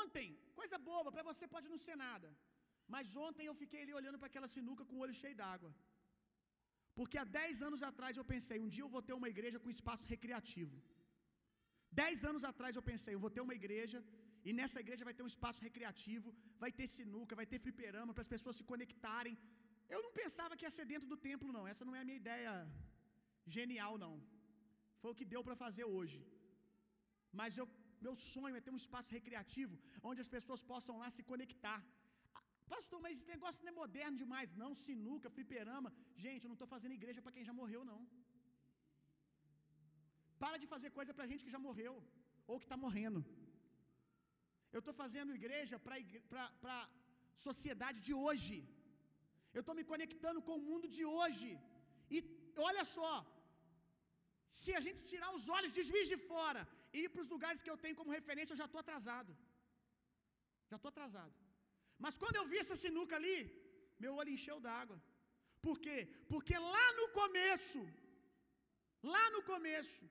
Ontem, 0.00 0.26
coisa 0.60 0.78
boba, 0.88 1.10
para 1.14 1.28
você 1.30 1.46
pode 1.54 1.68
não 1.72 1.80
ser 1.86 1.96
nada. 2.06 2.28
Mas 2.94 3.08
ontem 3.26 3.44
eu 3.50 3.56
fiquei 3.62 3.80
ali 3.82 3.94
olhando 4.00 4.18
para 4.20 4.30
aquela 4.30 4.48
sinuca 4.54 4.84
com 4.88 4.96
o 4.96 5.02
olho 5.04 5.20
cheio 5.22 5.36
d'água. 5.40 5.70
Porque 6.98 7.18
há 7.20 7.24
10 7.42 7.62
anos 7.68 7.82
atrás 7.90 8.16
eu 8.20 8.24
pensei, 8.32 8.56
um 8.64 8.70
dia 8.74 8.84
eu 8.86 8.92
vou 8.96 9.02
ter 9.08 9.14
uma 9.20 9.30
igreja 9.34 9.60
com 9.62 9.76
espaço 9.76 10.04
recreativo. 10.14 10.76
10 12.00 12.24
anos 12.30 12.44
atrás 12.50 12.74
eu 12.78 12.84
pensei, 12.90 13.12
eu 13.14 13.22
vou 13.24 13.32
ter 13.36 13.42
uma 13.46 13.56
igreja 13.60 13.98
e 14.48 14.52
nessa 14.58 14.78
igreja 14.84 15.06
vai 15.08 15.14
ter 15.16 15.24
um 15.26 15.32
espaço 15.34 15.60
recreativo, 15.68 16.28
vai 16.62 16.70
ter 16.78 16.86
sinuca, 16.96 17.38
vai 17.40 17.46
ter 17.52 17.60
fliperama 17.64 18.12
para 18.14 18.24
as 18.26 18.32
pessoas 18.34 18.56
se 18.60 18.66
conectarem. 18.72 19.36
Eu 19.94 20.00
não 20.06 20.12
pensava 20.20 20.56
que 20.58 20.66
ia 20.66 20.74
ser 20.78 20.86
dentro 20.92 21.08
do 21.12 21.18
templo, 21.28 21.54
não. 21.56 21.64
Essa 21.72 21.86
não 21.88 21.96
é 21.98 22.00
a 22.02 22.08
minha 22.08 22.20
ideia 22.22 22.52
genial, 23.56 23.94
não. 24.04 24.14
Foi 25.00 25.10
o 25.12 25.18
que 25.18 25.30
deu 25.34 25.42
para 25.46 25.56
fazer 25.64 25.86
hoje. 25.96 26.20
Mas 27.40 27.56
eu, 27.60 27.66
meu 28.06 28.14
sonho 28.32 28.56
é 28.58 28.64
ter 28.66 28.74
um 28.76 28.82
espaço 28.84 29.10
recreativo 29.18 29.74
onde 30.10 30.22
as 30.24 30.32
pessoas 30.36 30.62
possam 30.72 30.96
lá 31.02 31.10
se 31.16 31.24
conectar. 31.32 31.80
Pastor, 32.74 32.98
mas 33.04 33.14
esse 33.16 33.28
negócio 33.34 33.62
não 33.64 33.72
é 33.72 33.80
moderno 33.82 34.16
demais, 34.22 34.56
não. 34.62 34.70
Sinuca, 34.84 35.34
fliperama. 35.36 35.90
Gente, 36.24 36.44
eu 36.44 36.50
não 36.52 36.58
estou 36.58 36.70
fazendo 36.74 36.98
igreja 37.00 37.22
para 37.24 37.34
quem 37.36 37.48
já 37.48 37.54
morreu, 37.60 37.82
não. 37.92 38.00
Para 40.42 40.58
de 40.62 40.68
fazer 40.74 40.90
coisa 40.98 41.14
para 41.16 41.30
gente 41.30 41.44
que 41.46 41.54
já 41.56 41.62
morreu 41.68 41.94
ou 42.50 42.58
que 42.60 42.68
está 42.68 42.78
morrendo. 42.84 43.20
Eu 44.74 44.80
estou 44.82 44.94
fazendo 45.02 45.38
igreja 45.40 45.76
para 46.30 46.76
a 46.78 46.88
sociedade 47.46 47.98
de 48.06 48.14
hoje. 48.24 48.56
Eu 49.56 49.62
estou 49.62 49.76
me 49.78 49.84
conectando 49.92 50.40
com 50.46 50.54
o 50.56 50.66
mundo 50.70 50.88
de 50.96 51.04
hoje. 51.16 51.50
E 52.16 52.18
olha 52.68 52.84
só, 52.96 53.12
se 54.60 54.72
a 54.78 54.82
gente 54.86 55.02
tirar 55.12 55.30
os 55.38 55.46
olhos 55.56 55.72
de 55.76 55.82
juiz 55.90 56.08
de 56.12 56.18
fora 56.30 56.62
e 56.94 57.00
ir 57.04 57.10
para 57.12 57.24
os 57.24 57.32
lugares 57.34 57.62
que 57.64 57.72
eu 57.72 57.80
tenho 57.84 57.98
como 58.00 58.16
referência, 58.18 58.52
eu 58.52 58.62
já 58.62 58.68
estou 58.68 58.82
atrasado. 58.84 59.32
Já 60.70 60.76
estou 60.78 60.92
atrasado. 60.94 61.34
Mas 62.04 62.16
quando 62.22 62.38
eu 62.40 62.46
vi 62.52 62.58
essa 62.62 62.76
sinuca 62.84 63.14
ali, 63.20 63.38
meu 64.04 64.12
olho 64.20 64.34
encheu 64.36 64.58
d'água. 64.66 64.98
Por 65.66 65.76
quê? 65.84 65.98
Porque 66.32 66.54
lá 66.74 66.86
no 67.00 67.06
começo, 67.20 67.80
lá 69.14 69.24
no 69.34 69.42
começo, 69.52 70.02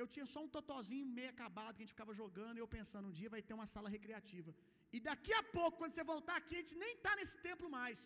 eu 0.00 0.06
tinha 0.12 0.26
só 0.32 0.40
um 0.44 0.52
totozinho 0.56 1.06
meio 1.18 1.30
acabado 1.34 1.74
que 1.74 1.82
a 1.82 1.84
gente 1.84 1.96
ficava 1.96 2.18
jogando 2.20 2.56
e 2.58 2.62
eu 2.64 2.70
pensando, 2.76 3.08
um 3.08 3.16
dia 3.20 3.32
vai 3.34 3.42
ter 3.48 3.54
uma 3.58 3.68
sala 3.74 3.94
recreativa. 3.96 4.52
E 4.96 5.00
daqui 5.08 5.32
a 5.40 5.44
pouco, 5.56 5.78
quando 5.80 5.94
você 5.96 6.04
voltar 6.12 6.36
aqui, 6.40 6.54
a 6.56 6.62
gente 6.62 6.76
nem 6.84 6.92
está 6.98 7.12
nesse 7.20 7.36
templo 7.48 7.68
mais. 7.78 8.00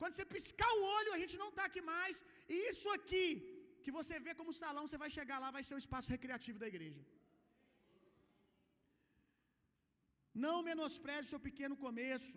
Quando 0.00 0.14
você 0.14 0.24
piscar 0.36 0.70
o 0.76 0.84
olho, 0.98 1.14
a 1.16 1.20
gente 1.22 1.36
não 1.42 1.50
está 1.52 1.64
aqui 1.70 1.82
mais. 1.94 2.16
E 2.54 2.56
isso 2.70 2.88
aqui, 2.98 3.26
que 3.84 3.92
você 3.98 4.14
vê 4.26 4.32
como 4.40 4.58
salão, 4.62 4.84
você 4.86 5.00
vai 5.04 5.10
chegar 5.18 5.38
lá, 5.44 5.50
vai 5.58 5.64
ser 5.68 5.74
o 5.76 5.82
espaço 5.84 6.10
recreativo 6.16 6.58
da 6.62 6.70
igreja. 6.72 7.02
Não 10.34 10.56
menospreze 10.68 11.30
seu 11.32 11.40
pequeno 11.48 11.76
começo. 11.84 12.36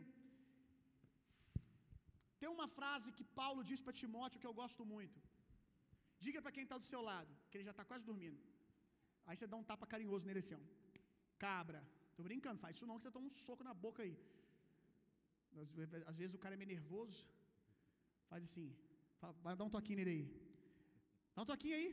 Tem 2.39 2.49
uma 2.49 2.67
frase 2.77 3.13
que 3.17 3.25
Paulo 3.39 3.61
diz 3.69 3.81
para 3.81 3.99
Timóteo 4.01 4.39
que 4.41 4.49
eu 4.49 4.57
gosto 4.61 4.83
muito. 4.93 5.19
Diga 6.25 6.41
para 6.41 6.55
quem 6.55 6.65
está 6.65 6.77
do 6.77 6.89
seu 6.91 7.01
lado, 7.09 7.31
que 7.49 7.57
ele 7.57 7.67
já 7.69 7.73
está 7.75 7.85
quase 7.91 8.05
dormindo. 8.09 8.39
Aí 9.25 9.35
você 9.35 9.47
dá 9.51 9.57
um 9.61 9.67
tapa 9.71 9.85
carinhoso 9.93 10.25
nele 10.27 10.41
assim, 10.43 10.55
ó. 10.61 10.63
Cabra. 11.45 11.81
Tô 12.15 12.23
brincando, 12.27 12.61
faz 12.63 12.75
isso 12.75 12.87
não, 12.89 12.97
que 12.97 13.03
você 13.03 13.15
toma 13.15 13.27
um 13.27 13.37
soco 13.45 13.63
na 13.69 13.73
boca 13.85 14.01
aí. 14.03 14.15
Às 16.11 16.17
vezes 16.21 16.35
o 16.35 16.41
cara 16.43 16.55
é 16.55 16.61
meio 16.61 16.73
nervoso. 16.75 17.19
Faz 18.29 18.43
assim. 18.47 18.67
Fala, 19.19 19.33
vai 19.45 19.55
dar 19.55 19.65
um 19.67 19.75
toquinho 19.77 19.99
nele 19.99 20.13
aí. 20.15 20.25
Dá 21.35 21.41
um 21.43 21.51
toquinho 21.53 21.77
aí. 21.79 21.89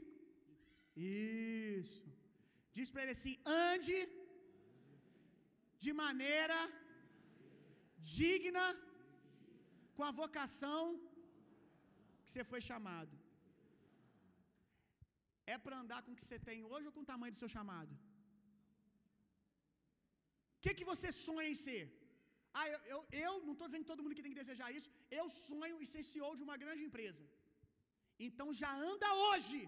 Isso. 0.96 2.08
Diz 2.76 2.90
para 2.90 3.02
ele 3.02 3.14
assim: 3.16 3.34
ande 3.44 3.96
de 5.84 5.92
maneira 6.04 6.58
digna 8.16 8.66
com 9.96 10.04
a 10.08 10.12
vocação 10.22 10.84
que 12.22 12.30
você 12.30 12.44
foi 12.52 12.60
chamado. 12.70 13.14
É 15.54 15.56
para 15.64 15.80
andar 15.82 16.00
com 16.02 16.12
o 16.12 16.18
que 16.18 16.26
você 16.26 16.38
tem 16.48 16.58
hoje 16.70 16.86
ou 16.88 16.94
com 16.96 17.04
o 17.04 17.10
tamanho 17.12 17.34
do 17.34 17.42
seu 17.42 17.50
chamado? 17.56 17.92
O 20.56 20.60
que, 20.64 20.72
que 20.78 20.88
você 20.92 21.08
sonha 21.26 21.50
em 21.52 21.58
ser? 21.66 21.84
Ah, 22.58 22.66
eu, 22.72 22.80
eu, 22.94 23.00
eu 23.24 23.32
não 23.46 23.54
estou 23.54 23.68
dizendo 23.68 23.84
que 23.84 23.92
todo 23.92 24.02
mundo 24.02 24.16
que 24.16 24.24
tem 24.26 24.34
que 24.34 24.42
desejar 24.44 24.68
isso. 24.78 24.90
Eu 25.20 25.26
sonho 25.48 25.76
em 25.82 25.88
ser 25.92 26.02
CEO 26.10 26.32
de 26.40 26.44
uma 26.48 26.56
grande 26.62 26.82
empresa. 26.88 27.22
Então 28.26 28.46
já 28.62 28.72
anda 28.90 29.08
hoje 29.28 29.60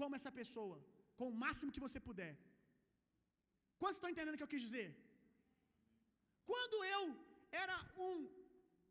como 0.00 0.16
essa 0.18 0.32
pessoa, 0.40 0.76
com 1.18 1.28
o 1.30 1.38
máximo 1.44 1.74
que 1.74 1.84
você 1.86 2.00
puder. 2.08 2.32
Quantos 3.80 3.98
estão 3.98 4.12
entendendo 4.12 4.34
o 4.36 4.40
que 4.40 4.46
eu 4.48 4.54
quis 4.54 4.64
dizer? 4.68 4.88
Quando 6.52 6.78
eu 6.94 7.02
era 7.64 7.76
um 8.06 8.16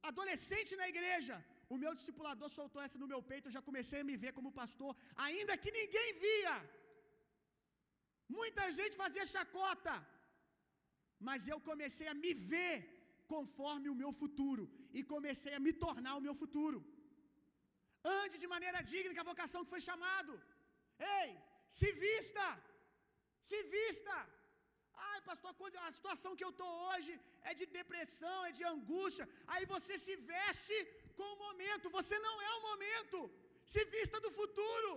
adolescente 0.10 0.72
na 0.82 0.88
igreja, 0.94 1.36
o 1.74 1.78
meu 1.82 1.92
discipulador 2.00 2.50
soltou 2.60 2.82
essa 2.86 3.02
no 3.02 3.10
meu 3.12 3.22
peito, 3.30 3.48
eu 3.48 3.58
já 3.58 3.64
comecei 3.70 4.00
a 4.02 4.08
me 4.10 4.16
ver 4.24 4.32
como 4.38 4.58
pastor, 4.62 4.94
ainda 5.28 5.60
que 5.64 5.72
ninguém 5.80 6.10
via. 6.26 6.56
Muita 8.40 8.66
gente 8.80 9.02
fazia 9.04 9.26
chacota, 9.36 9.94
mas 11.28 11.48
eu 11.54 11.60
comecei 11.70 12.08
a 12.12 12.18
me 12.24 12.32
ver 12.54 12.74
conforme 13.34 13.88
o 13.92 14.00
meu 14.02 14.12
futuro 14.22 14.64
e 14.98 15.02
comecei 15.14 15.54
a 15.58 15.64
me 15.66 15.74
tornar 15.86 16.14
o 16.16 16.26
meu 16.28 16.36
futuro. 16.42 16.80
Ande 18.20 18.38
de 18.44 18.48
maneira 18.56 18.80
digna 18.92 19.14
com 19.16 19.24
a 19.24 19.32
vocação 19.34 19.64
que 19.64 19.74
foi 19.76 19.84
chamado. 19.90 20.34
Ei, 21.20 21.30
se 21.80 21.90
vista. 22.06 22.48
Se 23.50 23.60
vista. 23.76 24.16
Ai, 24.96 25.22
pastor, 25.22 25.56
a 25.88 25.92
situação 25.92 26.36
que 26.36 26.46
eu 26.48 26.54
estou 26.56 26.72
hoje 26.90 27.14
é 27.44 27.54
de 27.54 27.66
depressão, 27.80 28.38
é 28.46 28.52
de 28.52 28.64
angústia. 28.64 29.28
Aí 29.48 29.66
você 29.66 29.98
se 29.98 30.16
veste 30.16 30.78
com 31.18 31.28
o 31.34 31.40
momento. 31.46 31.90
Você 31.90 32.18
não 32.20 32.36
é 32.42 32.52
o 32.58 32.64
momento. 32.70 33.18
Se 33.74 33.84
vista 33.98 34.20
do 34.20 34.32
futuro. 34.40 34.92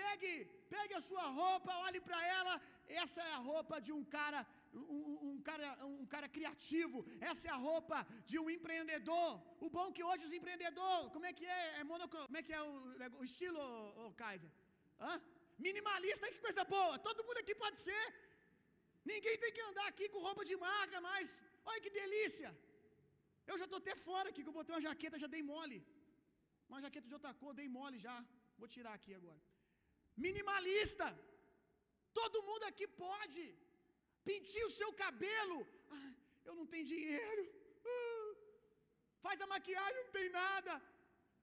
Pegue, 0.00 0.32
pegue 0.74 0.94
a 0.94 1.00
sua 1.08 1.26
roupa, 1.40 1.78
olhe 1.86 2.00
para 2.08 2.20
ela. 2.38 2.54
Essa 3.02 3.20
é 3.28 3.32
a 3.32 3.44
roupa 3.50 3.80
de 3.86 3.92
um 3.96 4.02
cara, 4.16 4.40
um, 4.72 5.18
um, 5.28 5.40
cara, 5.48 5.68
um 5.84 6.06
cara 6.06 6.28
criativo. 6.36 6.98
Essa 7.20 7.48
é 7.48 7.50
a 7.50 7.62
roupa 7.68 8.06
de 8.30 8.38
um 8.38 8.48
empreendedor. 8.56 9.30
O 9.60 9.68
bom 9.68 9.88
é 9.88 9.92
que 9.96 10.04
hoje 10.10 10.24
os 10.28 10.32
empreendedores, 10.38 11.12
como 11.14 11.26
é 11.26 11.32
que 11.32 11.46
é? 11.46 11.80
é 11.80 11.84
monocro, 11.84 12.22
como 12.26 12.38
é 12.40 12.42
que 12.42 12.52
é 12.52 12.62
o, 12.62 12.72
o 13.20 13.24
estilo, 13.24 13.60
o 14.06 14.12
Kaiser? 14.14 14.50
Hã? 15.00 15.20
Minimalista, 15.58 16.30
que 16.32 16.40
coisa 16.46 16.64
boa. 16.64 16.98
Todo 16.98 17.24
mundo 17.24 17.38
aqui 17.38 17.54
pode 17.54 17.78
ser. 17.78 18.04
Ninguém 19.10 19.36
tem 19.42 19.52
que 19.56 19.62
andar 19.68 19.86
aqui 19.92 20.06
com 20.12 20.26
roupa 20.28 20.42
de 20.50 20.56
marca, 20.68 20.98
mas 21.08 21.26
olha 21.68 21.82
que 21.84 21.96
delícia. 22.00 22.50
Eu 23.50 23.56
já 23.60 23.66
estou 23.66 23.80
até 23.82 23.94
fora 24.06 24.26
aqui, 24.30 24.42
que 24.42 24.50
eu 24.52 24.58
botei 24.58 24.74
uma 24.74 24.86
jaqueta, 24.88 25.22
já 25.24 25.28
dei 25.34 25.42
mole. 25.52 25.78
Uma 26.70 26.80
jaqueta 26.84 27.08
de 27.10 27.16
outra 27.18 27.32
cor, 27.40 27.54
dei 27.60 27.68
mole 27.78 27.98
já. 28.06 28.16
Vou 28.60 28.68
tirar 28.74 28.94
aqui 28.98 29.12
agora. 29.20 29.40
Minimalista. 30.24 31.06
Todo 32.20 32.44
mundo 32.48 32.64
aqui 32.70 32.86
pode. 33.06 33.44
Pintir 34.28 34.64
o 34.66 34.74
seu 34.80 34.90
cabelo. 35.02 35.58
Ah, 35.98 36.12
eu 36.48 36.54
não 36.58 36.66
tenho 36.72 36.90
dinheiro. 36.94 37.44
Ah, 37.94 38.30
faz 39.24 39.40
a 39.40 39.52
maquiagem, 39.54 40.04
não 40.04 40.14
tem 40.18 40.28
nada. 40.42 40.74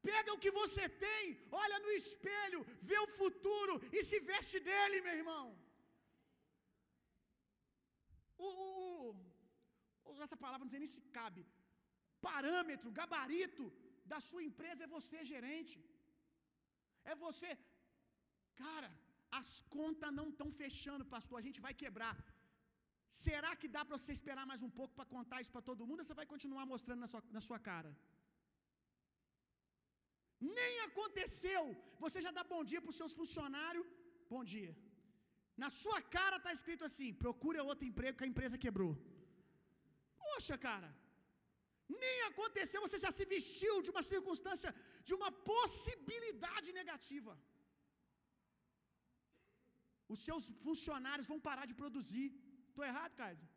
Pega 0.10 0.34
o 0.34 0.42
que 0.44 0.52
você 0.62 0.84
tem, 1.06 1.22
olha 1.64 1.78
no 1.84 1.92
espelho, 2.00 2.60
vê 2.90 2.98
o 3.04 3.12
futuro 3.20 3.76
e 3.98 4.04
se 4.10 4.18
veste 4.32 4.60
dele, 4.68 4.98
meu 5.06 5.16
irmão. 5.22 5.46
O, 8.38 8.48
o, 8.48 9.16
o, 10.06 10.24
essa 10.26 10.38
palavra 10.44 10.66
não 10.66 10.74
sei 10.74 10.82
nem 10.84 10.94
se 10.96 11.02
cabe. 11.18 11.44
Parâmetro, 12.30 12.96
gabarito 13.02 13.66
da 14.12 14.20
sua 14.30 14.44
empresa 14.50 14.84
é 14.86 14.94
você, 14.98 15.18
gerente. 15.34 15.76
É 17.12 17.16
você. 17.26 17.52
Cara, 18.64 18.90
as 19.40 19.50
contas 19.76 20.16
não 20.20 20.28
estão 20.30 20.50
fechando, 20.62 21.12
pastor. 21.16 21.38
A 21.40 21.46
gente 21.48 21.62
vai 21.68 21.74
quebrar. 21.84 22.16
Será 23.24 23.52
que 23.60 23.68
dá 23.76 23.82
para 23.86 23.98
você 24.00 24.12
esperar 24.18 24.46
mais 24.52 24.62
um 24.68 24.72
pouco 24.80 24.94
para 24.98 25.12
contar 25.16 25.40
isso 25.42 25.54
para 25.56 25.68
todo 25.70 25.88
mundo 25.88 26.02
ou 26.02 26.08
você 26.08 26.20
vai 26.22 26.28
continuar 26.34 26.66
mostrando 26.74 27.02
na 27.06 27.10
sua, 27.14 27.24
na 27.38 27.42
sua 27.48 27.60
cara? 27.70 27.92
Nem 30.58 30.74
aconteceu. 30.88 31.64
Você 32.04 32.20
já 32.26 32.32
dá 32.38 32.44
bom 32.54 32.62
dia 32.72 32.82
para 32.82 32.94
os 32.94 33.00
seus 33.02 33.14
funcionários. 33.20 33.88
Bom 34.34 34.44
dia. 34.54 34.74
Na 35.64 35.70
sua 35.82 36.00
cara 36.16 36.38
está 36.40 36.52
escrito 36.58 36.84
assim: 36.90 37.10
procura 37.26 37.68
outro 37.70 37.86
emprego 37.92 38.18
que 38.18 38.28
a 38.28 38.32
empresa 38.34 38.62
quebrou. 38.66 38.94
Poxa, 40.24 40.56
cara, 40.68 40.90
nem 42.04 42.18
aconteceu, 42.30 42.80
você 42.86 42.98
já 43.06 43.12
se 43.18 43.26
vestiu 43.34 43.74
de 43.86 43.92
uma 43.94 44.04
circunstância, 44.14 44.72
de 45.08 45.14
uma 45.18 45.32
possibilidade 45.52 46.70
negativa. 46.80 47.34
Os 50.14 50.20
seus 50.28 50.46
funcionários 50.66 51.30
vão 51.32 51.40
parar 51.50 51.66
de 51.72 51.78
produzir. 51.82 52.28
Estou 52.70 52.86
errado, 52.92 53.14
Kaiser? 53.22 53.50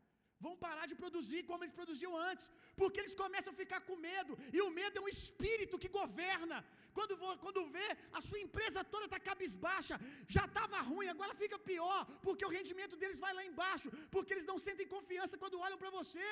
Vão 0.44 0.54
parar 0.64 0.86
de 0.90 0.96
produzir 1.02 1.40
como 1.48 1.62
eles 1.64 1.76
produziam 1.78 2.12
antes, 2.28 2.44
porque 2.80 3.00
eles 3.00 3.14
começam 3.22 3.52
a 3.52 3.60
ficar 3.60 3.80
com 3.88 3.96
medo, 4.10 4.32
e 4.56 4.60
o 4.66 4.70
medo 4.78 4.98
é 4.98 5.04
um 5.04 5.12
espírito 5.16 5.80
que 5.82 5.90
governa. 6.00 6.58
Quando, 6.96 7.14
quando 7.44 7.68
vê, 7.76 7.88
a 8.18 8.20
sua 8.28 8.40
empresa 8.46 8.88
toda 8.94 9.06
está 9.08 9.18
cabisbaixa, 9.28 9.96
já 10.36 10.44
estava 10.48 10.80
ruim, 10.90 11.08
agora 11.14 11.40
fica 11.42 11.58
pior, 11.70 12.00
porque 12.26 12.46
o 12.48 12.54
rendimento 12.56 12.96
deles 13.00 13.22
vai 13.26 13.32
lá 13.38 13.44
embaixo, 13.52 13.90
porque 14.14 14.34
eles 14.34 14.48
não 14.50 14.58
sentem 14.66 14.94
confiança 14.96 15.40
quando 15.42 15.64
olham 15.66 15.80
para 15.82 15.94
você. 15.98 16.28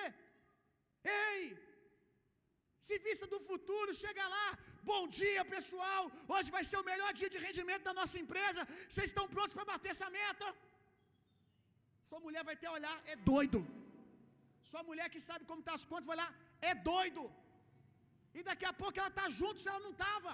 Ei! 1.20 1.40
Se 2.86 2.96
vista 3.06 3.26
do 3.32 3.38
futuro, 3.50 3.92
chega 4.02 4.24
lá. 4.34 4.48
Bom 4.90 5.02
dia, 5.20 5.42
pessoal. 5.54 6.02
Hoje 6.34 6.48
vai 6.56 6.62
ser 6.68 6.78
o 6.80 6.88
melhor 6.90 7.10
dia 7.20 7.30
de 7.34 7.38
rendimento 7.46 7.84
da 7.88 7.94
nossa 8.00 8.16
empresa. 8.24 8.60
Vocês 8.88 9.08
estão 9.10 9.26
prontos 9.34 9.56
para 9.56 9.70
bater 9.72 9.90
essa 9.94 10.08
meta? 10.20 10.46
Sua 12.08 12.20
mulher 12.26 12.44
vai 12.50 12.56
ter 12.62 12.68
olhar, 12.78 12.96
é 13.12 13.16
doido. 13.32 13.60
Sua 14.70 14.82
mulher 14.88 15.08
que 15.14 15.20
sabe 15.28 15.42
como 15.50 15.66
tá 15.68 15.74
as 15.78 15.86
contas 15.90 16.08
vai 16.10 16.18
lá, 16.22 16.28
é 16.70 16.74
doido. 16.92 17.22
E 18.38 18.42
daqui 18.48 18.66
a 18.70 18.74
pouco 18.80 18.98
ela 19.00 19.12
está 19.14 19.26
junto 19.40 19.62
se 19.62 19.68
ela 19.70 19.84
não 19.86 19.94
estava. 19.96 20.32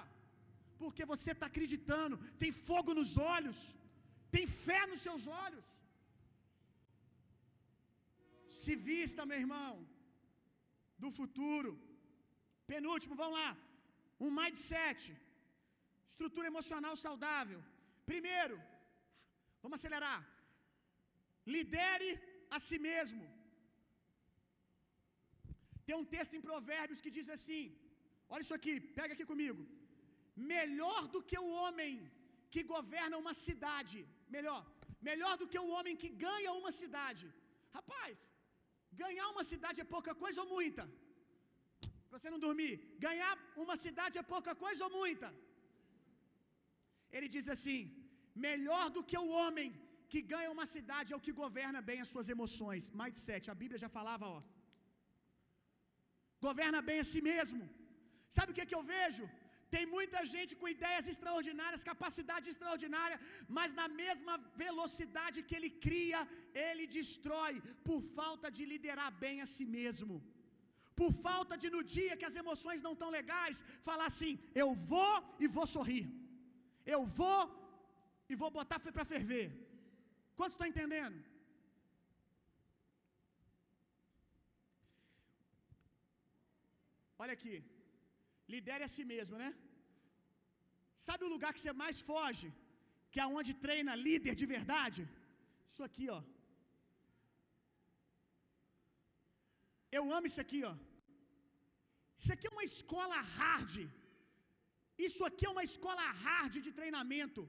Porque 0.81 1.03
você 1.13 1.29
está 1.33 1.47
acreditando, 1.51 2.15
tem 2.41 2.51
fogo 2.67 2.91
nos 2.99 3.11
olhos, 3.35 3.59
tem 4.35 4.45
fé 4.65 4.81
nos 4.91 5.01
seus 5.07 5.25
olhos. 5.43 5.67
Se 8.61 8.73
vista, 8.89 9.29
meu 9.29 9.39
irmão, 9.43 9.71
do 11.03 11.11
futuro. 11.19 11.71
Penúltimo, 12.71 13.15
vamos 13.21 13.37
lá. 13.41 13.51
Um 14.25 14.31
mindset. 14.39 15.01
Estrutura 16.13 16.51
emocional 16.53 16.95
saudável. 17.05 17.61
Primeiro, 18.11 18.57
vamos 19.63 19.77
acelerar. 19.77 20.19
Lidere 21.55 22.11
a 22.55 22.59
si 22.67 22.77
mesmo. 22.89 23.23
Tem 25.87 25.95
um 26.01 26.09
texto 26.15 26.35
em 26.37 26.45
Provérbios 26.49 27.01
que 27.03 27.13
diz 27.17 27.29
assim: 27.35 27.63
olha 28.33 28.43
isso 28.45 28.57
aqui, 28.59 28.73
pega 28.99 29.11
aqui 29.15 29.25
comigo. 29.31 29.61
Melhor 30.53 31.01
do 31.13 31.21
que 31.29 31.37
o 31.45 31.49
homem 31.61 31.93
que 32.53 32.61
governa 32.75 33.21
uma 33.23 33.33
cidade, 33.45 33.99
melhor, 34.35 34.61
melhor 35.09 35.33
do 35.41 35.47
que 35.51 35.59
o 35.63 35.71
homem 35.75 35.95
que 36.03 36.09
ganha 36.25 36.51
uma 36.61 36.71
cidade. 36.81 37.25
Rapaz, 37.77 38.17
ganhar 39.03 39.27
uma 39.33 39.45
cidade 39.51 39.79
é 39.83 39.93
pouca 39.95 40.13
coisa 40.23 40.39
ou 40.43 40.49
muita? 40.55 40.83
Pra 42.07 42.19
você 42.19 42.29
não 42.33 42.43
dormir, 42.47 42.73
ganhar 43.07 43.33
uma 43.63 43.75
cidade 43.85 44.17
é 44.21 44.31
pouca 44.35 44.53
coisa 44.65 44.81
ou 44.87 44.91
muita? 45.01 45.29
Ele 47.15 47.29
diz 47.35 47.47
assim: 47.55 47.79
melhor 48.47 48.85
do 48.95 49.03
que 49.09 49.17
o 49.25 49.31
homem 49.39 49.69
que 50.11 50.21
ganha 50.33 50.49
uma 50.55 50.65
cidade 50.75 51.11
é 51.13 51.17
o 51.17 51.23
que 51.25 51.39
governa 51.43 51.79
bem 51.89 51.99
as 52.03 52.11
suas 52.13 52.27
emoções. 52.35 52.91
Mindset, 52.99 53.45
a 53.53 53.59
Bíblia 53.61 53.83
já 53.85 53.89
falava, 53.97 54.25
ó. 54.35 54.39
Governa 56.47 56.81
bem 56.89 56.99
a 57.03 57.07
si 57.13 57.21
mesmo. 57.31 57.63
Sabe 58.35 58.49
o 58.51 58.55
que, 58.55 58.63
é 58.63 58.69
que 58.69 58.77
eu 58.79 58.85
vejo? 58.95 59.25
Tem 59.73 59.85
muita 59.95 60.19
gente 60.33 60.53
com 60.59 60.73
ideias 60.75 61.05
extraordinárias, 61.11 61.87
capacidade 61.91 62.47
extraordinária, 62.51 63.17
mas 63.57 63.69
na 63.79 63.87
mesma 64.01 64.33
velocidade 64.63 65.45
que 65.47 65.55
ele 65.57 65.71
cria, 65.85 66.19
ele 66.67 66.85
destrói 66.97 67.53
por 67.87 67.99
falta 68.17 68.49
de 68.57 68.63
liderar 68.73 69.09
bem 69.23 69.37
a 69.45 69.47
si 69.55 69.65
mesmo. 69.77 70.15
Por 70.99 71.11
falta 71.27 71.55
de 71.61 71.69
no 71.75 71.81
dia 71.95 72.17
que 72.19 72.29
as 72.29 72.37
emoções 72.43 72.83
não 72.85 72.93
estão 72.95 73.09
legais, 73.17 73.63
falar 73.89 74.07
assim: 74.11 74.33
eu 74.63 74.69
vou 74.93 75.13
e 75.43 75.47
vou 75.57 75.67
sorrir. 75.75 76.05
Eu 76.95 77.01
vou 77.19 77.41
e 78.31 78.35
vou 78.41 78.51
botar 78.59 78.79
para 78.79 79.11
ferver. 79.13 79.47
Quantos 80.37 80.55
estão 80.55 80.71
entendendo? 80.73 81.17
Olha 87.21 87.33
aqui. 87.37 87.55
Lidere 88.53 88.83
a 88.85 88.93
si 88.95 89.03
mesmo, 89.13 89.35
né? 89.43 89.49
Sabe 91.07 91.21
o 91.23 91.33
lugar 91.33 91.51
que 91.53 91.63
você 91.63 91.73
mais 91.83 91.99
foge? 92.09 92.47
Que 93.11 93.19
é 93.23 93.27
onde 93.37 93.61
treina 93.65 94.01
líder 94.07 94.33
de 94.41 94.47
verdade? 94.55 95.01
Isso 95.71 95.83
aqui, 95.89 96.05
ó. 96.17 96.21
Eu 99.97 100.03
amo 100.15 100.27
isso 100.29 100.41
aqui, 100.45 100.61
ó. 100.71 100.75
Isso 102.19 102.31
aqui 102.35 102.47
é 102.47 102.55
uma 102.55 102.67
escola 102.71 103.17
hard. 103.37 103.75
Isso 105.07 105.21
aqui 105.29 105.43
é 105.47 105.53
uma 105.55 105.65
escola 105.71 106.05
hard 106.23 106.53
de 106.65 106.71
treinamento. 106.79 107.41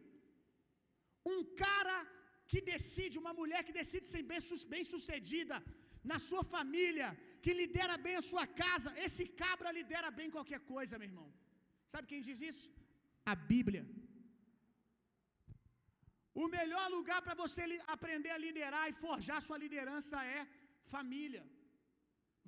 Um 1.32 1.40
cara 1.64 1.96
que 2.50 2.60
decide, 2.72 3.22
uma 3.22 3.34
mulher 3.40 3.60
que 3.66 3.78
decide 3.80 4.06
ser 4.12 4.22
bem 4.72 4.84
sucedida 4.92 5.56
na 6.10 6.18
sua 6.28 6.42
família, 6.54 7.08
que 7.44 7.52
lidera 7.60 7.96
bem 8.04 8.16
a 8.18 8.26
sua 8.30 8.44
casa, 8.62 8.90
esse 9.06 9.24
cabra 9.42 9.70
lidera 9.78 10.10
bem 10.18 10.28
qualquer 10.36 10.60
coisa, 10.74 10.98
meu 11.00 11.08
irmão. 11.10 11.28
Sabe 11.92 12.08
quem 12.10 12.22
diz 12.28 12.38
isso? 12.50 12.66
A 13.32 13.34
Bíblia. 13.52 13.82
O 16.42 16.46
melhor 16.58 16.86
lugar 16.96 17.18
para 17.26 17.36
você 17.42 17.62
aprender 17.96 18.32
a 18.34 18.42
liderar 18.44 18.84
e 18.88 18.98
forjar 19.04 19.40
sua 19.48 19.58
liderança 19.64 20.16
é 20.36 20.40
família. 20.94 21.42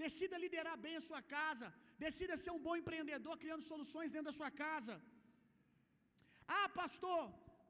Decida 0.03 0.43
liderar 0.45 0.77
bem 0.87 0.95
a 0.99 1.05
sua 1.09 1.21
casa. 1.37 1.69
Decida 2.05 2.43
ser 2.45 2.53
um 2.55 2.63
bom 2.67 2.77
empreendedor 2.81 3.35
criando 3.43 3.69
soluções 3.73 4.13
dentro 4.15 4.31
da 4.31 4.39
sua 4.41 4.51
casa. 4.65 4.95
Ah, 6.59 6.69
pastor, 6.81 7.23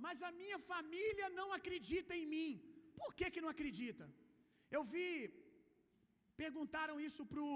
mas 0.05 0.23
a 0.29 0.33
minha 0.41 0.59
família 0.73 1.29
não 1.41 1.49
acredita 1.59 2.15
em 2.21 2.27
mim. 2.35 2.51
Por 3.01 3.11
que, 3.19 3.27
que 3.35 3.45
não 3.45 3.53
acredita? 3.55 4.07
Eu 4.77 4.83
vi, 4.95 5.07
perguntaram 6.45 6.97
isso 7.09 7.23
pro. 7.33 7.49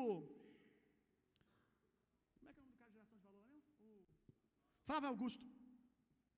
Como 2.36 2.48
é 2.50 2.52
que 2.54 2.60
é 2.60 2.62
o 2.62 2.66
nome 2.66 2.74
do 2.74 2.78
cara 2.80 2.90
de 2.92 2.96
geração 2.96 3.18
de 3.20 3.26
valor 3.30 3.52
mesmo? 3.88 4.14
O 4.80 4.86
Flávio 4.88 5.10
Augusto. 5.12 5.44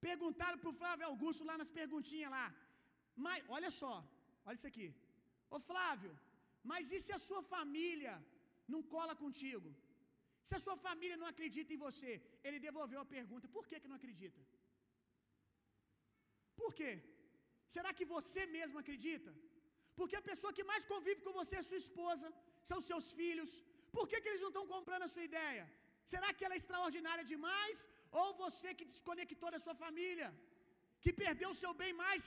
Perguntaram 0.09 0.59
pro 0.63 0.79
Flávio 0.81 1.07
Augusto 1.11 1.45
lá 1.51 1.57
nas 1.63 1.73
perguntinhas 1.81 2.35
lá. 2.37 2.47
Mas, 3.25 3.39
olha 3.57 3.71
só, 3.81 3.95
olha 4.47 4.59
isso 4.59 4.71
aqui. 4.73 4.89
Ô 5.55 5.59
Flávio, 5.71 6.13
mas 6.71 6.91
e 6.97 7.01
se 7.07 7.13
a 7.19 7.23
sua 7.29 7.43
família 7.55 8.15
não 8.73 8.83
cola 8.95 9.15
contigo? 9.25 9.71
Se 10.49 10.55
a 10.59 10.63
sua 10.67 10.77
família 10.87 11.17
não 11.21 11.29
acredita 11.33 11.73
em 11.75 11.83
você? 11.87 12.13
Ele 12.47 12.65
devolveu 12.67 13.01
a 13.03 13.13
pergunta: 13.17 13.55
por 13.57 13.65
que, 13.69 13.81
que 13.83 13.91
não 13.93 14.01
acredita? 14.01 14.41
Por 16.61 16.71
quê? 16.79 16.93
Será 17.75 17.91
que 17.99 18.07
você 18.17 18.43
mesmo 18.59 18.79
acredita? 18.83 19.31
Porque 19.99 20.17
a 20.21 20.29
pessoa 20.31 20.57
que 20.57 20.69
mais 20.73 20.85
convive 20.93 21.21
com 21.27 21.35
você 21.41 21.55
é 21.59 21.69
sua 21.71 21.83
esposa, 21.85 22.27
são 22.71 22.79
seus 22.89 23.07
filhos. 23.21 23.51
Por 23.97 24.05
que, 24.11 24.21
que 24.21 24.29
eles 24.31 24.45
não 24.45 24.53
estão 24.53 24.67
comprando 24.75 25.07
a 25.07 25.13
sua 25.15 25.25
ideia? 25.31 25.65
Será 26.13 26.29
que 26.35 26.45
ela 26.45 26.57
é 26.57 26.61
extraordinária 26.63 27.25
demais? 27.33 27.77
Ou 28.21 28.29
você 28.45 28.69
que 28.79 28.91
desconectou 28.93 29.51
da 29.55 29.61
sua 29.65 29.77
família, 29.85 30.29
que 31.03 31.13
perdeu 31.25 31.51
o 31.51 31.61
seu 31.63 31.73
bem 31.83 31.93
mais 32.05 32.23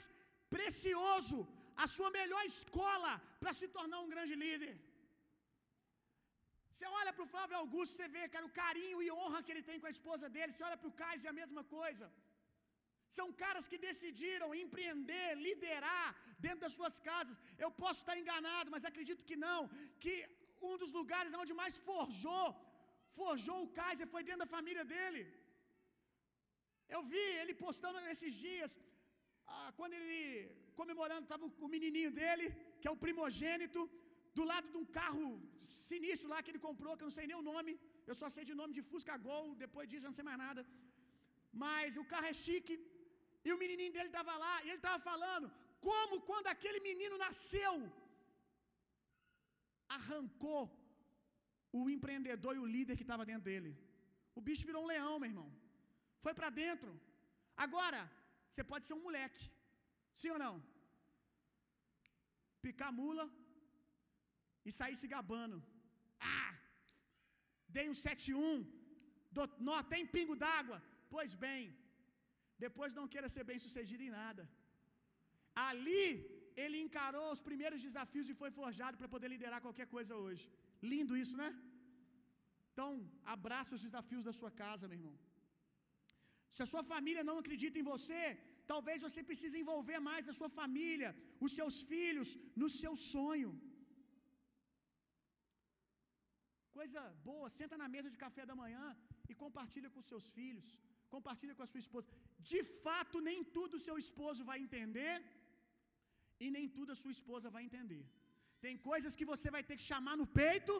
precioso, 0.56 1.38
a 1.84 1.88
sua 1.96 2.10
melhor 2.20 2.44
escola 2.54 3.12
para 3.42 3.54
se 3.60 3.68
tornar 3.78 4.00
um 4.04 4.12
grande 4.14 4.36
líder? 4.44 4.74
Você 6.76 6.88
olha 7.00 7.12
para 7.16 7.26
o 7.26 7.32
Flávio 7.34 7.58
Augusto, 7.62 7.94
você 7.96 8.08
vê, 8.16 8.24
cara, 8.34 8.48
o 8.50 8.56
carinho 8.62 9.02
e 9.04 9.10
honra 9.20 9.44
que 9.44 9.52
ele 9.54 9.68
tem 9.68 9.78
com 9.82 9.90
a 9.90 9.96
esposa 9.98 10.26
dele. 10.36 10.52
Você 10.54 10.64
olha 10.70 10.80
para 10.82 10.90
o 10.90 10.98
Kais, 11.02 11.26
é 11.28 11.30
a 11.32 11.40
mesma 11.42 11.64
coisa. 11.78 12.06
São 13.18 13.28
caras 13.44 13.68
que 13.72 13.78
decidiram 13.88 14.50
empreender, 14.64 15.30
liderar 15.48 16.08
dentro 16.46 16.64
das 16.66 16.76
suas 16.78 16.96
casas. 17.10 17.38
Eu 17.66 17.72
posso 17.84 18.00
estar 18.02 18.18
enganado, 18.22 18.72
mas 18.74 18.90
acredito 18.92 19.28
que 19.30 19.38
não. 19.48 19.62
Que 20.04 20.16
um 20.70 20.76
dos 20.84 20.92
lugares 21.00 21.40
onde 21.42 21.54
mais 21.62 21.78
forjou, 21.90 22.48
forjou 23.20 23.58
o 23.64 23.72
Kaiser 23.80 24.08
foi 24.14 24.24
dentro 24.30 24.44
da 24.46 24.54
família 24.58 24.86
dele. 24.94 25.24
Eu 26.96 27.02
vi 27.12 27.26
ele 27.42 27.54
postando 27.66 28.00
esses 28.14 28.34
dias, 28.46 28.72
ah, 29.54 29.70
quando 29.78 29.94
ele 30.00 30.20
comemorando, 30.80 31.26
estava 31.28 31.46
o 31.68 31.74
menininho 31.76 32.12
dele, 32.20 32.48
que 32.80 32.88
é 32.90 32.94
o 32.96 33.02
primogênito, 33.06 33.82
do 34.38 34.44
lado 34.52 34.68
de 34.72 34.78
um 34.82 34.88
carro 35.00 35.28
sinistro 35.88 36.30
lá 36.32 36.40
que 36.44 36.52
ele 36.52 36.66
comprou, 36.68 36.96
que 36.96 37.04
eu 37.04 37.10
não 37.10 37.18
sei 37.20 37.28
nem 37.30 37.38
o 37.42 37.48
nome. 37.52 37.74
Eu 38.10 38.16
só 38.22 38.28
sei 38.36 38.44
de 38.50 38.56
nome 38.62 38.74
de 38.78 38.84
Fusca 38.90 39.16
Gol, 39.28 39.46
depois 39.64 39.88
disso 39.90 40.06
eu 40.06 40.12
não 40.12 40.20
sei 40.20 40.26
mais 40.30 40.40
nada. 40.46 40.62
Mas 41.64 41.98
o 42.02 42.06
carro 42.14 42.30
é 42.34 42.38
chique. 42.46 42.76
E 43.48 43.52
o 43.54 43.60
menininho 43.62 43.94
dele 43.96 44.12
estava 44.14 44.34
lá, 44.44 44.56
e 44.64 44.68
ele 44.70 44.82
estava 44.82 45.00
falando 45.12 45.48
como 45.88 46.16
quando 46.30 46.48
aquele 46.54 46.80
menino 46.90 47.16
nasceu, 47.26 47.74
arrancou 49.98 50.64
o 51.80 51.82
empreendedor 51.96 52.54
e 52.56 52.64
o 52.64 52.72
líder 52.76 52.96
que 52.98 53.08
estava 53.08 53.28
dentro 53.32 53.46
dele. 53.50 53.72
O 54.38 54.44
bicho 54.48 54.68
virou 54.70 54.84
um 54.84 54.92
leão, 54.94 55.14
meu 55.20 55.30
irmão. 55.32 55.50
Foi 56.24 56.34
para 56.40 56.50
dentro. 56.62 56.92
Agora, 57.66 58.00
você 58.50 58.64
pode 58.72 58.86
ser 58.88 58.96
um 58.98 59.06
moleque. 59.08 59.44
Sim 60.22 60.32
ou 60.36 60.40
não? 60.46 60.56
picar 62.66 62.92
mula 63.00 63.26
e 64.68 64.72
sair 64.78 64.96
se 65.02 65.08
gabando. 65.16 65.58
Ah! 66.36 66.54
Dei 67.76 67.86
um 67.92 67.98
7-1. 68.06 68.58
Não 69.68 69.76
tem 69.94 70.12
pingo 70.16 70.36
d'água. 70.44 70.78
Pois 71.14 71.32
bem, 71.46 71.62
depois 72.66 72.98
não 72.98 73.08
queira 73.14 73.30
ser 73.36 73.44
bem 73.50 73.60
sucedido 73.66 74.04
em 74.08 74.16
nada. 74.22 74.44
Ali 75.68 76.10
ele 76.64 76.78
encarou 76.86 77.28
os 77.36 77.42
primeiros 77.48 77.82
desafios 77.88 78.30
e 78.32 78.40
foi 78.42 78.52
forjado 78.60 78.98
para 79.00 79.12
poder 79.14 79.30
liderar 79.34 79.62
qualquer 79.66 79.88
coisa 79.96 80.14
hoje. 80.26 80.46
Lindo 80.92 81.16
isso, 81.24 81.36
né? 81.42 81.50
Então, 82.72 82.90
abraça 83.36 83.76
os 83.78 83.84
desafios 83.88 84.24
da 84.28 84.34
sua 84.40 84.52
casa, 84.64 84.88
meu 84.90 84.98
irmão. 85.00 85.16
Se 86.56 86.62
a 86.66 86.70
sua 86.72 86.84
família 86.94 87.24
não 87.30 87.38
acredita 87.42 87.78
em 87.80 87.88
você, 87.94 88.22
talvez 88.72 89.00
você 89.08 89.22
precise 89.30 89.58
envolver 89.62 90.00
mais 90.10 90.30
a 90.32 90.36
sua 90.40 90.50
família, 90.60 91.10
os 91.46 91.54
seus 91.58 91.78
filhos, 91.92 92.30
no 92.62 92.70
seu 92.82 92.94
sonho. 93.14 93.52
Coisa 96.78 97.02
boa, 97.30 97.48
senta 97.60 97.76
na 97.82 97.90
mesa 97.96 98.10
de 98.14 98.22
café 98.24 98.44
da 98.52 98.56
manhã 98.64 98.86
e 99.32 99.36
compartilha 99.44 99.90
com 99.94 100.08
seus 100.12 100.26
filhos, 100.38 100.70
compartilha 101.16 101.56
com 101.58 101.66
a 101.66 101.72
sua 101.72 101.84
esposa. 101.86 102.08
De 102.52 102.62
fato, 102.86 103.18
nem 103.30 103.40
tudo 103.58 103.84
seu 103.88 103.98
esposo 104.04 104.42
vai 104.50 104.58
entender 104.66 105.16
e 106.44 106.50
nem 106.56 106.66
tudo 106.78 106.92
a 106.94 107.00
sua 107.02 107.14
esposa 107.18 107.54
vai 107.56 107.64
entender. 107.68 108.04
Tem 108.66 108.76
coisas 108.92 109.16
que 109.20 109.30
você 109.32 109.48
vai 109.56 109.64
ter 109.68 109.78
que 109.80 109.90
chamar 109.92 110.16
no 110.22 110.28
peito 110.42 110.74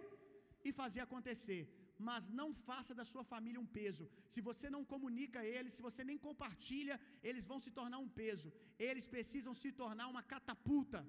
e 0.68 0.72
fazer 0.82 1.02
acontecer, 1.04 1.62
mas 2.08 2.30
não 2.40 2.48
faça 2.68 2.94
da 3.00 3.06
sua 3.12 3.24
família 3.34 3.64
um 3.64 3.72
peso. 3.80 4.06
Se 4.34 4.42
você 4.50 4.68
não 4.76 4.84
comunica 4.94 5.40
eles, 5.56 5.76
se 5.78 5.86
você 5.88 6.04
nem 6.10 6.18
compartilha, 6.28 6.96
eles 7.30 7.46
vão 7.52 7.60
se 7.66 7.72
tornar 7.80 8.00
um 8.06 8.12
peso. 8.22 8.50
Eles 8.90 9.08
precisam 9.16 9.54
se 9.62 9.72
tornar 9.82 10.08
uma 10.14 10.24
catapulta. 10.34 11.02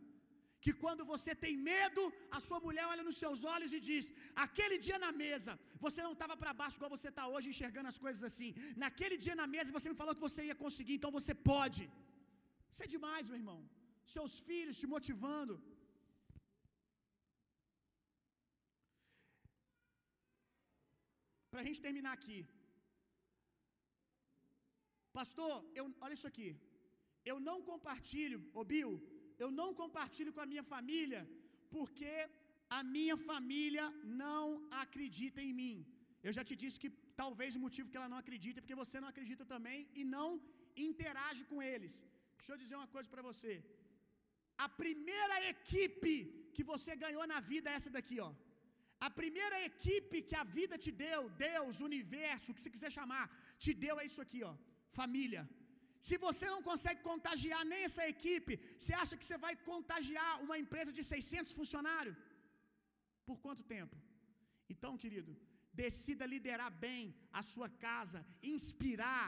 Que 0.64 0.72
quando 0.82 1.02
você 1.12 1.32
tem 1.44 1.54
medo, 1.72 2.02
a 2.36 2.40
sua 2.46 2.58
mulher 2.66 2.84
olha 2.92 3.04
nos 3.08 3.18
seus 3.22 3.40
olhos 3.54 3.72
e 3.76 3.80
diz: 3.88 4.06
Aquele 4.44 4.76
dia 4.86 4.98
na 5.04 5.10
mesa, 5.24 5.52
você 5.84 6.00
não 6.06 6.14
estava 6.16 6.36
para 6.42 6.58
baixo 6.60 6.78
igual 6.78 6.94
você 6.96 7.08
está 7.12 7.24
hoje, 7.34 7.50
enxergando 7.52 7.90
as 7.92 8.00
coisas 8.04 8.22
assim. 8.30 8.50
Naquele 8.84 9.18
dia 9.24 9.36
na 9.42 9.48
mesa, 9.54 9.76
você 9.78 9.90
me 9.92 10.00
falou 10.02 10.14
que 10.16 10.26
você 10.28 10.42
ia 10.48 10.58
conseguir, 10.64 10.96
então 10.98 11.12
você 11.18 11.34
pode. 11.52 11.84
Isso 12.72 12.84
é 12.86 12.94
demais, 12.96 13.28
meu 13.30 13.40
irmão. 13.42 13.60
Seus 14.14 14.34
filhos 14.48 14.80
te 14.82 14.88
motivando. 14.94 15.54
Para 21.50 21.60
a 21.62 21.66
gente 21.68 21.80
terminar 21.88 22.12
aqui. 22.18 22.38
Pastor, 25.18 25.52
eu, 25.78 25.84
olha 26.04 26.16
isso 26.16 26.30
aqui. 26.30 26.48
Eu 27.30 27.36
não 27.48 27.58
compartilho, 27.70 28.38
ô 28.58 28.62
Bill, 28.72 28.90
eu 29.44 29.50
não 29.60 29.68
compartilho 29.82 30.34
com 30.34 30.42
a 30.44 30.50
minha 30.52 30.64
família 30.72 31.20
porque 31.76 32.12
a 32.78 32.80
minha 32.96 33.16
família 33.30 33.84
não 34.24 34.44
acredita 34.82 35.40
em 35.48 35.52
mim. 35.60 35.76
Eu 36.26 36.32
já 36.36 36.42
te 36.48 36.56
disse 36.62 36.80
que 36.82 36.90
talvez 37.22 37.50
o 37.58 37.64
motivo 37.64 37.90
que 37.90 37.98
ela 38.00 38.12
não 38.12 38.20
acredita 38.22 38.58
é 38.58 38.62
porque 38.64 38.82
você 38.84 38.96
não 39.02 39.10
acredita 39.12 39.44
também 39.54 39.78
e 40.00 40.04
não 40.16 40.28
interage 40.88 41.42
com 41.50 41.60
eles. 41.72 41.94
Deixa 42.38 42.52
eu 42.52 42.62
dizer 42.62 42.76
uma 42.80 42.92
coisa 42.94 43.08
para 43.12 43.26
você. 43.30 43.52
A 44.66 44.68
primeira 44.82 45.36
equipe 45.54 46.12
que 46.56 46.64
você 46.72 46.92
ganhou 47.04 47.24
na 47.32 47.40
vida 47.52 47.70
é 47.70 47.76
essa 47.78 47.92
daqui, 47.98 48.18
ó. 48.28 48.30
A 49.06 49.10
primeira 49.20 49.56
equipe 49.70 50.22
que 50.28 50.36
a 50.42 50.44
vida 50.58 50.76
te 50.84 50.92
deu, 51.04 51.20
Deus, 51.46 51.80
universo, 51.88 52.50
o 52.50 52.54
que 52.54 52.62
você 52.62 52.74
quiser 52.76 52.90
chamar, 52.98 53.24
te 53.64 53.72
deu 53.84 53.96
é 54.00 54.06
isso 54.10 54.22
aqui, 54.24 54.40
ó. 54.50 54.54
Família. 55.00 55.42
Se 56.08 56.16
você 56.26 56.46
não 56.54 56.62
consegue 56.70 57.00
contagiar 57.10 57.62
nem 57.72 57.82
essa 57.88 58.04
equipe, 58.14 58.54
você 58.78 58.94
acha 59.02 59.16
que 59.18 59.26
você 59.26 59.38
vai 59.46 59.54
contagiar 59.70 60.32
uma 60.46 60.58
empresa 60.62 60.92
de 60.98 61.04
600 61.12 61.52
funcionários? 61.58 62.16
Por 63.28 63.38
quanto 63.44 63.70
tempo? 63.76 63.96
Então, 64.72 64.92
querido, 65.02 65.32
decida 65.82 66.32
liderar 66.34 66.70
bem 66.86 67.02
a 67.40 67.42
sua 67.52 67.68
casa, 67.86 68.20
inspirar 68.54 69.26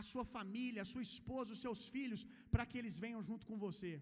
a 0.00 0.02
sua 0.10 0.24
família, 0.36 0.82
a 0.82 0.90
sua 0.92 1.04
esposa, 1.10 1.54
os 1.54 1.62
seus 1.66 1.82
filhos, 1.94 2.22
para 2.52 2.66
que 2.68 2.78
eles 2.80 2.96
venham 3.04 3.22
junto 3.28 3.46
com 3.50 3.58
você. 3.66 3.92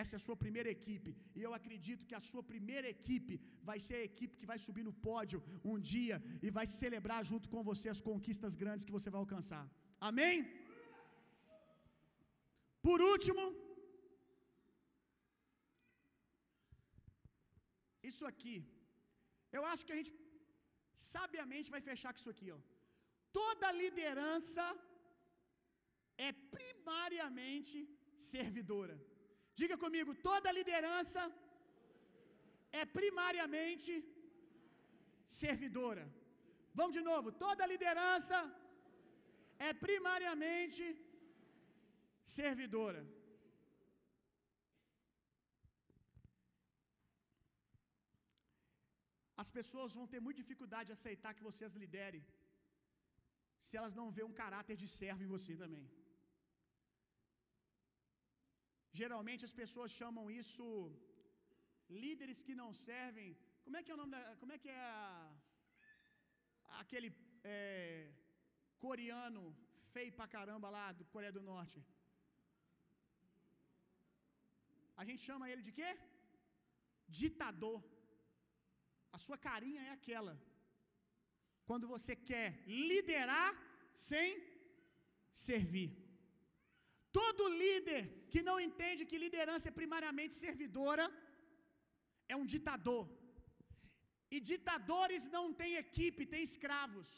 Essa 0.00 0.12
é 0.14 0.18
a 0.18 0.24
sua 0.26 0.36
primeira 0.42 0.70
equipe. 0.76 1.10
E 1.38 1.42
eu 1.46 1.52
acredito 1.58 2.06
que 2.08 2.16
a 2.18 2.24
sua 2.28 2.42
primeira 2.50 2.88
equipe 2.96 3.34
vai 3.68 3.78
ser 3.86 3.96
a 3.98 4.06
equipe 4.10 4.38
que 4.40 4.50
vai 4.52 4.58
subir 4.66 4.84
no 4.88 4.94
pódio 5.08 5.38
um 5.72 5.78
dia 5.92 6.16
e 6.46 6.50
vai 6.58 6.66
celebrar 6.80 7.20
junto 7.30 7.48
com 7.52 7.62
você 7.70 7.88
as 7.94 8.00
conquistas 8.10 8.54
grandes 8.62 8.86
que 8.86 8.96
você 8.98 9.10
vai 9.14 9.20
alcançar. 9.24 9.64
Amém? 10.10 10.36
Por 12.86 12.98
último, 13.12 13.42
isso 18.10 18.24
aqui. 18.30 18.56
Eu 19.56 19.62
acho 19.70 19.84
que 19.86 19.94
a 19.94 19.98
gente 20.00 20.12
sabiamente 21.12 21.72
vai 21.74 21.82
fechar 21.90 22.10
com 22.12 22.20
isso 22.22 22.34
aqui, 22.34 22.48
ó. 22.56 22.60
Toda 23.40 23.76
liderança 23.82 24.64
é 26.28 26.30
primariamente 26.56 27.78
servidora. 28.32 28.96
Diga 29.60 29.76
comigo, 29.84 30.10
toda 30.30 30.56
liderança 30.58 31.22
é 32.80 32.84
primariamente 32.98 33.92
servidora. 35.42 36.04
Vamos 36.80 36.94
de 36.98 37.04
novo, 37.10 37.30
toda 37.46 37.70
liderança 37.74 38.38
é 39.68 39.72
primariamente 39.86 40.82
servidora. 40.82 41.11
As 49.42 49.50
pessoas 49.58 49.94
vão 49.98 50.06
ter 50.12 50.20
muita 50.26 50.40
dificuldade 50.42 50.88
de 50.88 50.96
aceitar 50.98 51.34
que 51.36 51.46
você 51.48 51.62
as 51.68 51.76
lidere, 51.82 52.20
se 53.66 53.76
elas 53.78 53.94
não 54.00 54.06
vêem 54.16 54.28
um 54.28 54.38
caráter 54.42 54.76
de 54.82 54.88
servo 54.98 55.22
em 55.24 55.32
você 55.34 55.52
também. 55.62 55.86
Geralmente 59.00 59.46
as 59.48 59.54
pessoas 59.60 59.90
chamam 60.00 60.24
isso 60.40 60.66
líderes 62.04 62.40
que 62.46 62.54
não 62.62 62.70
servem. 62.88 63.28
Como 63.64 63.76
é 63.78 63.82
que 63.82 63.90
é 63.92 63.94
o 63.94 64.00
nome 64.02 64.12
da. 64.14 64.20
Como 64.42 64.52
é 64.54 64.58
que 64.62 64.70
é 64.78 64.80
a, 64.80 65.32
aquele 66.82 67.10
é, 67.54 68.12
coreano 68.84 69.42
feio 69.94 70.12
pra 70.18 70.32
caramba 70.36 70.68
lá 70.76 70.86
do 70.92 71.06
Coreia 71.14 71.34
do 71.38 71.42
Norte? 71.52 71.80
A 75.00 75.04
gente 75.08 75.22
chama 75.28 75.50
ele 75.50 75.62
de 75.68 75.72
quê? 75.78 75.90
Ditador. 77.20 77.78
A 79.16 79.18
sua 79.24 79.38
carinha 79.46 79.82
é 79.88 79.92
aquela. 79.98 80.34
Quando 81.68 81.86
você 81.94 82.14
quer 82.30 82.48
liderar 82.90 83.50
sem 84.10 84.28
servir. 85.46 85.90
Todo 87.18 87.52
líder 87.62 88.02
que 88.32 88.40
não 88.48 88.56
entende 88.66 89.08
que 89.10 89.22
liderança 89.24 89.68
é 89.68 89.78
primariamente 89.80 90.34
servidora 90.44 91.06
é 92.32 92.36
um 92.42 92.46
ditador. 92.54 93.04
E 94.34 94.38
ditadores 94.52 95.24
não 95.36 95.46
têm 95.60 95.74
equipe, 95.84 96.30
têm 96.32 96.42
escravos. 96.50 97.10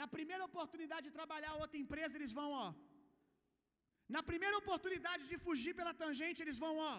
Na 0.00 0.06
primeira 0.14 0.44
oportunidade 0.50 1.06
de 1.08 1.16
trabalhar 1.18 1.52
outra 1.62 1.78
empresa, 1.84 2.16
eles 2.18 2.32
vão, 2.38 2.50
ó. 2.64 2.68
Na 4.14 4.22
primeira 4.30 4.56
oportunidade 4.62 5.24
de 5.30 5.36
fugir 5.46 5.72
pela 5.80 5.94
tangente, 6.02 6.42
eles 6.44 6.58
vão, 6.64 6.74
ó. 6.92 6.94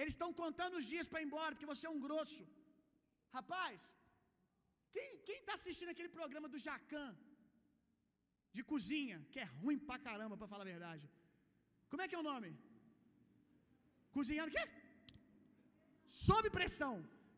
Eles 0.00 0.12
estão 0.14 0.30
contando 0.42 0.76
os 0.80 0.86
dias 0.92 1.08
para 1.10 1.20
ir 1.22 1.26
embora, 1.28 1.52
porque 1.52 1.72
você 1.72 1.84
é 1.86 1.94
um 1.96 2.02
grosso. 2.06 2.44
Rapaz, 3.36 3.78
quem 5.26 5.38
está 5.40 5.54
assistindo 5.58 5.92
aquele 5.92 6.12
programa 6.18 6.48
do 6.52 6.62
Jacan 6.66 7.10
de 8.56 8.62
cozinha, 8.70 9.18
que 9.32 9.40
é 9.44 9.48
ruim 9.60 9.78
pra 9.88 10.04
caramba, 10.08 10.36
para 10.40 10.52
falar 10.52 10.64
a 10.66 10.72
verdade? 10.74 11.06
Como 11.90 12.02
é 12.02 12.08
que 12.08 12.16
é 12.18 12.22
o 12.22 12.28
nome? 12.32 12.50
Cozinhando 14.16 14.50
o 14.52 14.56
quê? 14.56 14.64
Sob 16.26 16.44
pressão. 16.58 16.94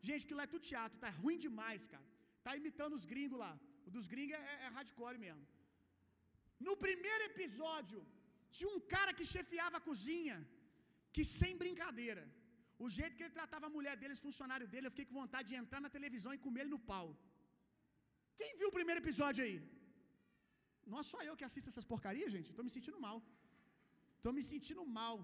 Gente, 0.07 0.23
aquilo 0.25 0.43
é 0.45 0.51
tudo 0.53 0.69
teatro, 0.71 1.01
tá 1.03 1.09
ruim 1.21 1.37
demais, 1.45 1.83
cara. 1.93 2.07
Tá 2.45 2.51
imitando 2.61 2.93
os 2.99 3.05
gringos 3.11 3.39
lá. 3.43 3.53
O 3.87 3.91
dos 3.95 4.07
gringos 4.13 4.37
é, 4.37 4.55
é, 4.65 4.67
hardcore 4.75 5.19
mesmo. 5.25 5.45
No 6.67 6.73
primeiro 6.85 7.23
episódio, 7.31 7.99
tinha 8.55 8.71
um 8.75 8.81
cara 8.95 9.11
que 9.17 9.25
chefiava 9.35 9.77
a 9.79 9.85
cozinha, 9.89 10.37
que 11.15 11.23
sem 11.39 11.53
brincadeira, 11.63 12.23
o 12.85 12.87
jeito 12.97 13.15
que 13.17 13.23
ele 13.25 13.37
tratava 13.39 13.65
a 13.67 13.75
mulher 13.77 13.95
dele, 13.99 14.17
os 14.17 14.25
funcionários 14.27 14.69
dele, 14.73 14.87
eu 14.87 14.93
fiquei 14.95 15.07
com 15.09 15.21
vontade 15.21 15.47
de 15.51 15.57
entrar 15.61 15.81
na 15.85 15.91
televisão 15.97 16.33
e 16.33 16.43
comer 16.45 16.61
ele 16.63 16.75
no 16.75 16.81
pau. 16.91 17.07
Quem 18.39 18.51
viu 18.59 18.69
o 18.69 18.77
primeiro 18.77 19.01
episódio 19.03 19.43
aí? 19.45 19.57
Não 20.91 20.99
é 21.01 21.05
só 21.11 21.19
eu 21.27 21.37
que 21.39 21.47
assisto 21.47 21.69
essas 21.71 21.87
porcarias, 21.93 22.31
gente. 22.35 22.49
Estou 22.51 22.65
me 22.67 22.73
sentindo 22.75 22.99
mal. 23.07 23.17
Estou 24.17 24.33
me 24.37 24.43
sentindo 24.51 24.83
mal. 24.99 25.15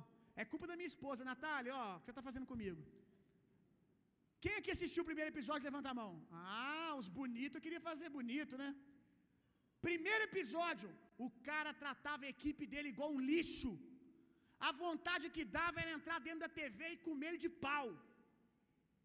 É 0.41 0.45
culpa 0.51 0.67
da 0.71 0.77
minha 0.79 0.91
esposa, 0.93 1.29
Natália, 1.31 1.73
ó, 1.83 1.87
o 1.95 1.99
que 1.99 2.05
você 2.05 2.13
está 2.15 2.23
fazendo 2.29 2.47
comigo? 2.53 2.81
Quem 4.43 4.53
é 4.57 4.61
que 4.65 4.73
assistiu 4.75 5.01
o 5.03 5.09
primeiro 5.09 5.31
episódio? 5.33 5.69
Levanta 5.69 5.89
a 5.91 5.97
mão. 6.01 6.11
Ah, 6.31 6.93
os 7.01 7.07
bonitos 7.19 7.63
queria 7.65 7.81
fazer 7.89 8.09
bonito, 8.19 8.53
né? 8.61 8.69
Primeiro 9.87 10.23
episódio, 10.29 10.89
o 11.25 11.29
cara 11.47 11.71
tratava 11.83 12.23
a 12.25 12.33
equipe 12.35 12.65
dele 12.71 12.93
igual 12.93 13.09
um 13.15 13.23
lixo. 13.31 13.71
A 14.67 14.71
vontade 14.83 15.25
que 15.35 15.43
dava 15.57 15.77
era 15.83 15.97
entrar 15.97 16.19
dentro 16.27 16.43
da 16.45 16.51
TV 16.61 16.81
e 16.91 17.03
comer 17.07 17.29
ele 17.29 17.43
de 17.45 17.51
pau. 17.65 17.87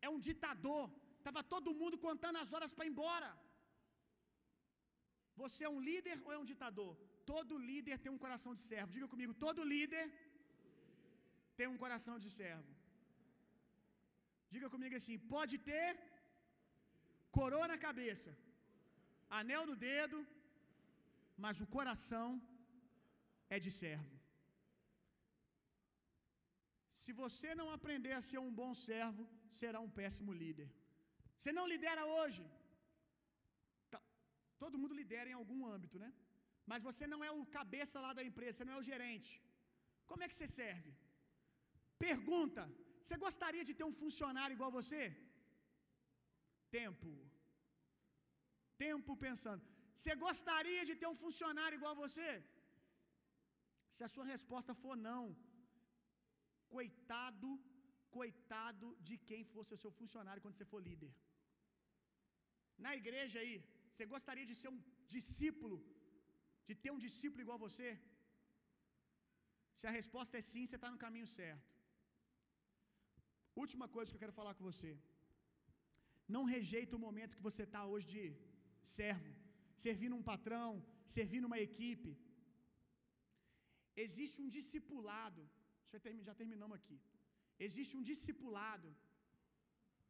é 0.06 0.08
um 0.14 0.20
ditador. 0.28 0.84
Estava 1.18 1.42
todo 1.52 1.76
mundo 1.80 1.96
contando 2.06 2.38
as 2.42 2.50
horas 2.54 2.72
para 2.74 2.86
ir 2.86 2.92
embora. 2.92 3.30
Você 5.42 5.60
é 5.68 5.70
um 5.76 5.80
líder 5.88 6.16
ou 6.26 6.32
é 6.34 6.38
um 6.42 6.48
ditador? 6.52 6.92
Todo 7.32 7.62
líder 7.70 7.96
tem 8.02 8.12
um 8.14 8.22
coração 8.24 8.52
de 8.58 8.62
servo. 8.68 8.94
Diga 8.96 9.08
comigo, 9.14 9.32
todo 9.44 9.68
líder 9.74 10.04
tem 11.58 11.68
um 11.72 11.80
coração 11.84 12.16
de 12.24 12.30
servo. 12.38 12.72
Diga 14.54 14.68
comigo 14.74 14.96
assim: 15.00 15.16
pode 15.34 15.56
ter 15.70 15.88
coroa 17.38 17.66
na 17.72 17.78
cabeça, 17.86 18.30
anel 19.40 19.64
no 19.70 19.76
dedo, 19.88 20.18
mas 21.44 21.60
o 21.64 21.66
coração 21.76 22.28
é 23.54 23.58
de 23.64 23.70
servo. 23.80 24.14
Se 27.02 27.12
você 27.22 27.50
não 27.60 27.68
aprender 27.76 28.14
a 28.16 28.24
ser 28.28 28.38
um 28.46 28.52
bom 28.60 28.70
servo, 28.88 29.24
será 29.60 29.78
um 29.86 29.92
péssimo 29.98 30.32
líder. 30.42 30.68
Você 31.38 31.52
não 31.58 31.66
lidera 31.72 32.04
hoje. 32.18 32.42
Tá, 33.92 34.00
todo 34.62 34.80
mundo 34.82 34.98
lidera 35.00 35.28
em 35.30 35.38
algum 35.40 35.60
âmbito, 35.74 35.98
né? 36.04 36.10
Mas 36.70 36.86
você 36.88 37.04
não 37.12 37.20
é 37.28 37.30
o 37.30 37.46
cabeça 37.58 37.96
lá 38.04 38.12
da 38.18 38.24
empresa, 38.28 38.56
você 38.56 38.66
não 38.68 38.76
é 38.76 38.80
o 38.80 38.88
gerente. 38.92 39.32
Como 40.10 40.22
é 40.24 40.28
que 40.28 40.38
você 40.38 40.48
serve? 40.60 40.90
Pergunta: 42.08 42.62
Você 43.02 43.16
gostaria 43.26 43.64
de 43.68 43.76
ter 43.78 43.86
um 43.90 43.96
funcionário 44.02 44.56
igual 44.56 44.72
você? 44.80 45.02
Tempo. 46.78 47.10
Tempo 48.86 49.12
pensando. 49.26 49.64
Você 49.98 50.14
gostaria 50.26 50.82
de 50.88 50.94
ter 51.00 51.08
um 51.12 51.20
funcionário 51.24 51.78
igual 51.80 51.94
você? 52.04 52.30
Se 53.96 54.02
a 54.06 54.10
sua 54.14 54.26
resposta 54.34 54.72
for 54.82 54.96
não, 55.08 55.22
coitado, 56.74 57.50
coitado 58.18 58.88
de 59.08 59.16
quem 59.28 59.42
fosse 59.54 59.72
o 59.76 59.80
seu 59.82 59.92
funcionário 60.00 60.42
quando 60.42 60.56
você 60.56 60.68
for 60.72 60.82
líder. 60.88 61.12
Na 62.84 62.92
igreja 63.00 63.38
aí, 63.42 63.54
você 63.90 64.04
gostaria 64.14 64.46
de 64.50 64.56
ser 64.60 64.70
um 64.74 64.80
discípulo, 65.14 65.78
de 66.68 66.74
ter 66.82 66.92
um 66.96 67.02
discípulo 67.06 67.44
igual 67.44 67.64
você? 67.66 67.88
Se 69.78 69.86
a 69.90 69.96
resposta 70.00 70.36
é 70.40 70.42
sim, 70.50 70.64
você 70.66 70.76
está 70.78 70.90
no 70.94 71.02
caminho 71.04 71.28
certo. 71.38 71.72
Última 73.64 73.86
coisa 73.96 74.10
que 74.10 74.16
eu 74.16 74.24
quero 74.24 74.38
falar 74.40 74.54
com 74.56 74.68
você. 74.70 74.92
Não 76.34 76.44
rejeita 76.54 76.96
o 76.96 77.04
momento 77.06 77.36
que 77.36 77.48
você 77.48 77.62
está 77.68 77.82
hoje 77.92 78.08
de 78.14 78.24
servo, 78.96 79.32
servindo 79.84 80.16
um 80.18 80.26
patrão, 80.32 80.70
servindo 81.16 81.48
uma 81.50 81.60
equipe. 81.68 82.12
Existe 84.04 84.38
um 84.44 84.48
discipulado. 84.56 85.42
Já 86.26 86.34
terminamos 86.40 86.76
aqui. 86.78 86.98
Existe 87.66 87.94
um 87.98 88.06
discipulado. 88.10 88.88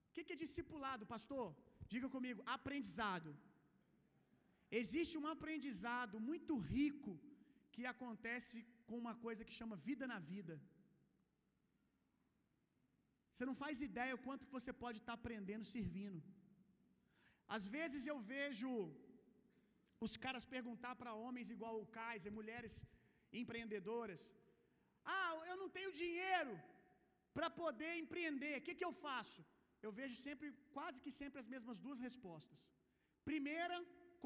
O 0.06 0.12
que 0.14 0.34
é 0.36 0.44
discipulado, 0.46 1.04
pastor? 1.14 1.46
Diga 1.92 2.08
comigo: 2.16 2.40
aprendizado. 2.56 3.30
Existe 4.80 5.14
um 5.20 5.28
aprendizado 5.34 6.16
muito 6.30 6.54
rico 6.74 7.12
que 7.74 7.84
acontece 7.94 8.56
com 8.86 8.96
uma 9.02 9.14
coisa 9.26 9.44
que 9.48 9.58
chama 9.58 9.82
vida 9.90 10.04
na 10.12 10.18
vida. 10.32 10.54
Você 13.32 13.46
não 13.48 13.56
faz 13.62 13.82
ideia 13.88 14.16
o 14.16 14.22
quanto 14.26 14.46
que 14.46 14.56
você 14.58 14.72
pode 14.82 14.98
estar 15.00 15.14
aprendendo 15.20 15.72
servindo. 15.76 16.20
Às 17.56 17.64
vezes 17.76 18.02
eu 18.12 18.18
vejo 18.34 18.70
os 20.04 20.14
caras 20.24 20.46
perguntar 20.56 20.94
para 21.00 21.18
homens 21.24 21.50
igual 21.54 21.74
o 21.80 21.90
Kaiser, 21.96 22.32
mulheres 22.40 22.74
empreendedoras: 23.42 24.22
Ah, 25.18 25.30
eu 25.50 25.56
não 25.62 25.68
tenho 25.76 25.92
dinheiro 26.02 26.54
para 27.36 27.48
poder 27.62 27.92
empreender, 28.02 28.54
o 28.58 28.64
que, 28.66 28.74
que 28.78 28.86
eu 28.88 28.94
faço? 29.06 29.40
Eu 29.86 29.92
vejo 29.98 30.14
sempre, 30.26 30.46
quase 30.76 30.98
que 31.04 31.12
sempre, 31.20 31.38
as 31.42 31.48
mesmas 31.54 31.80
duas 31.86 32.00
respostas. 32.06 32.60
Primeira, 33.30 33.76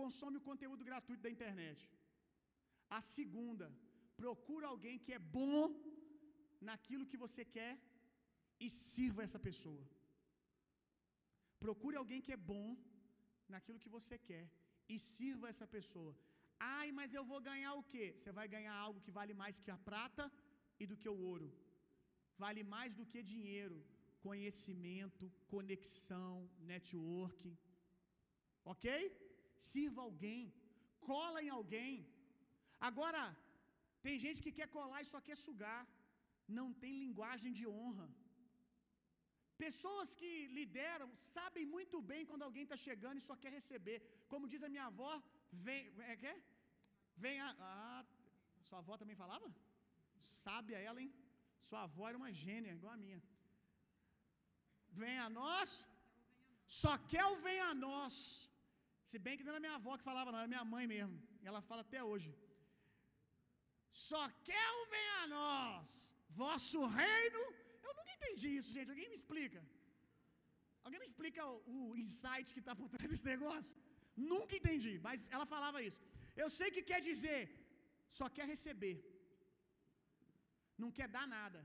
consome 0.01 0.36
o 0.38 0.47
conteúdo 0.51 0.88
gratuito 0.90 1.22
da 1.24 1.34
internet. 1.36 1.80
A 2.98 3.01
segunda, 3.16 3.66
procura 4.22 4.66
alguém 4.68 4.97
que 5.05 5.12
é 5.18 5.22
bom 5.38 5.62
naquilo 6.68 7.09
que 7.10 7.22
você 7.24 7.42
quer 7.56 7.74
e 8.64 8.68
sirva 8.68 9.24
essa 9.26 9.40
pessoa. 9.48 9.84
Procure 11.64 11.97
alguém 11.98 12.20
que 12.26 12.34
é 12.36 12.40
bom 12.52 12.66
naquilo 13.55 13.82
que 13.82 13.94
você 13.97 14.16
quer 14.30 14.47
e 14.92 14.96
sirva 15.12 15.48
essa 15.52 15.66
pessoa. 15.76 16.12
Ai, 16.76 16.88
mas 16.98 17.10
eu 17.18 17.24
vou 17.30 17.40
ganhar 17.50 17.72
o 17.80 17.86
quê? 17.92 18.06
Você 18.16 18.30
vai 18.38 18.46
ganhar 18.54 18.76
algo 18.86 19.02
que 19.04 19.16
vale 19.18 19.34
mais 19.42 19.60
que 19.64 19.72
a 19.76 19.80
prata 19.88 20.24
e 20.82 20.86
do 20.90 20.98
que 21.00 21.10
o 21.14 21.20
ouro. 21.32 21.48
Vale 22.44 22.62
mais 22.74 22.92
do 22.98 23.06
que 23.10 23.20
dinheiro, 23.34 23.78
conhecimento, 24.26 25.24
conexão, 25.54 26.34
networking. 26.72 27.56
OK? 28.72 28.86
Sirva 29.70 30.00
alguém, 30.08 30.42
cola 31.10 31.38
em 31.46 31.50
alguém. 31.58 31.94
Agora, 32.88 33.22
tem 34.04 34.16
gente 34.24 34.42
que 34.44 34.56
quer 34.58 34.68
colar 34.76 35.00
e 35.02 35.10
só 35.12 35.20
quer 35.28 35.38
sugar. 35.46 35.82
Não 36.58 36.68
tem 36.82 36.92
linguagem 37.04 37.52
de 37.58 37.66
honra. 37.78 38.08
Pessoas 39.64 40.08
que 40.20 40.30
lideram 40.58 41.08
sabem 41.34 41.64
muito 41.74 41.96
bem 42.10 42.22
quando 42.28 42.46
alguém 42.46 42.64
está 42.66 42.76
chegando 42.86 43.18
e 43.18 43.26
só 43.28 43.34
quer 43.42 43.52
receber. 43.58 43.98
Como 44.32 44.50
diz 44.52 44.62
a 44.66 44.72
minha 44.74 44.86
avó, 44.92 45.12
vem. 45.66 45.82
É 46.12 46.16
que? 46.22 46.32
Vem 47.24 47.36
a. 47.46 47.48
Ah, 47.70 48.04
sua 48.68 48.78
avó 48.82 48.96
também 49.02 49.16
falava? 49.22 49.48
Sábia 50.44 50.78
ela, 50.88 51.00
hein? 51.02 51.12
Sua 51.68 51.82
avó 51.88 52.04
era 52.10 52.20
uma 52.22 52.32
gênia, 52.44 52.76
igual 52.78 52.94
a 52.94 53.02
minha. 53.04 53.20
Vem 55.00 55.16
a 55.26 55.28
nós, 55.40 55.70
só 56.82 56.92
quer 57.12 57.24
o 57.32 57.36
vem 57.46 57.60
a 57.70 57.72
nós. 57.86 58.14
Se 59.10 59.18
bem 59.24 59.36
que 59.36 59.44
não 59.44 59.52
era 59.52 59.64
minha 59.64 59.76
avó 59.78 59.92
que 59.98 60.08
falava, 60.10 60.32
não, 60.32 60.40
era 60.40 60.52
minha 60.54 60.66
mãe 60.74 60.86
mesmo. 60.96 61.16
E 61.42 61.46
ela 61.50 61.62
fala 61.68 61.82
até 61.86 62.00
hoje. 62.10 62.30
Só 64.08 64.22
quer 64.48 64.68
o 64.80 64.82
vem 64.94 65.08
a 65.22 65.24
nós, 65.38 65.88
vosso 66.42 66.80
reino 67.00 67.42
entendi 68.20 68.48
isso, 68.59 68.72
gente. 68.76 68.90
Alguém 68.94 69.09
me 69.12 69.18
explica? 69.20 69.60
Alguém 70.84 71.01
me 71.02 71.09
explica 71.10 71.40
o, 71.52 71.56
o 71.90 71.97
insight 72.05 72.48
que 72.55 72.62
está 72.64 72.74
por 72.80 72.88
trás 72.92 73.09
desse 73.12 73.26
negócio? 73.34 73.74
Nunca 74.32 74.55
entendi, 74.60 74.94
mas 75.06 75.28
ela 75.34 75.47
falava 75.55 75.84
isso. 75.88 76.01
Eu 76.42 76.48
sei 76.59 76.68
que 76.74 76.82
quer 76.90 77.01
dizer, 77.10 77.40
só 78.18 78.26
quer 78.36 78.47
receber, 78.55 78.97
não 80.82 80.90
quer 80.98 81.09
dar 81.16 81.26
nada, 81.36 81.60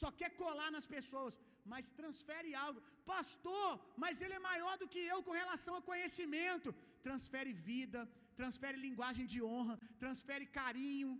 só 0.00 0.08
quer 0.20 0.30
colar 0.42 0.70
nas 0.76 0.86
pessoas, 0.96 1.34
mas 1.72 1.92
transfere 2.00 2.50
algo. 2.64 2.80
Pastor, 3.14 3.70
mas 4.02 4.20
ele 4.24 4.36
é 4.38 4.48
maior 4.50 4.74
do 4.80 4.88
que 4.92 5.02
eu 5.12 5.18
com 5.26 5.40
relação 5.42 5.74
ao 5.76 5.86
conhecimento. 5.90 6.70
Transfere 7.06 7.52
vida, 7.70 8.00
transfere 8.40 8.84
linguagem 8.86 9.26
de 9.32 9.40
honra, 9.50 9.76
transfere 10.04 10.46
carinho. 10.60 11.12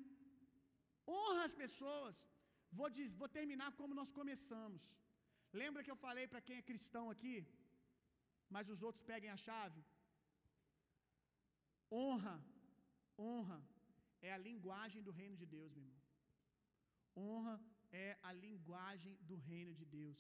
Honra 1.17 1.43
as 1.49 1.57
pessoas. 1.65 2.15
Vou, 2.79 2.89
diz, 2.99 3.13
vou 3.23 3.29
terminar 3.39 3.71
como 3.79 3.99
nós 4.01 4.11
começamos. 4.19 4.83
Lembra 5.61 5.85
que 5.85 5.93
eu 5.95 6.03
falei 6.07 6.27
para 6.33 6.45
quem 6.47 6.57
é 6.59 6.69
cristão 6.71 7.05
aqui? 7.15 7.37
Mas 8.55 8.69
os 8.75 8.83
outros 8.87 9.05
peguem 9.11 9.31
a 9.35 9.43
chave? 9.47 9.81
Honra, 12.01 12.37
honra 13.27 13.59
é 14.29 14.33
a 14.33 14.43
linguagem 14.49 15.03
do 15.07 15.13
reino 15.21 15.37
de 15.43 15.47
Deus, 15.55 15.73
meu 15.75 15.85
irmão. 15.85 16.03
Honra 17.25 17.57
é 18.05 18.09
a 18.23 18.33
linguagem 18.47 19.15
do 19.31 19.37
reino 19.51 19.75
de 19.81 19.87
Deus. 19.99 20.19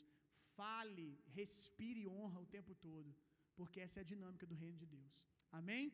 Fale, 0.58 1.08
respire 1.38 2.06
honra 2.06 2.40
o 2.40 2.52
tempo 2.56 2.74
todo, 2.86 3.10
porque 3.58 3.80
essa 3.80 3.98
é 4.00 4.02
a 4.04 4.10
dinâmica 4.12 4.46
do 4.46 4.54
reino 4.54 4.78
de 4.82 4.86
Deus. 4.96 5.12
Amém? 5.60 5.92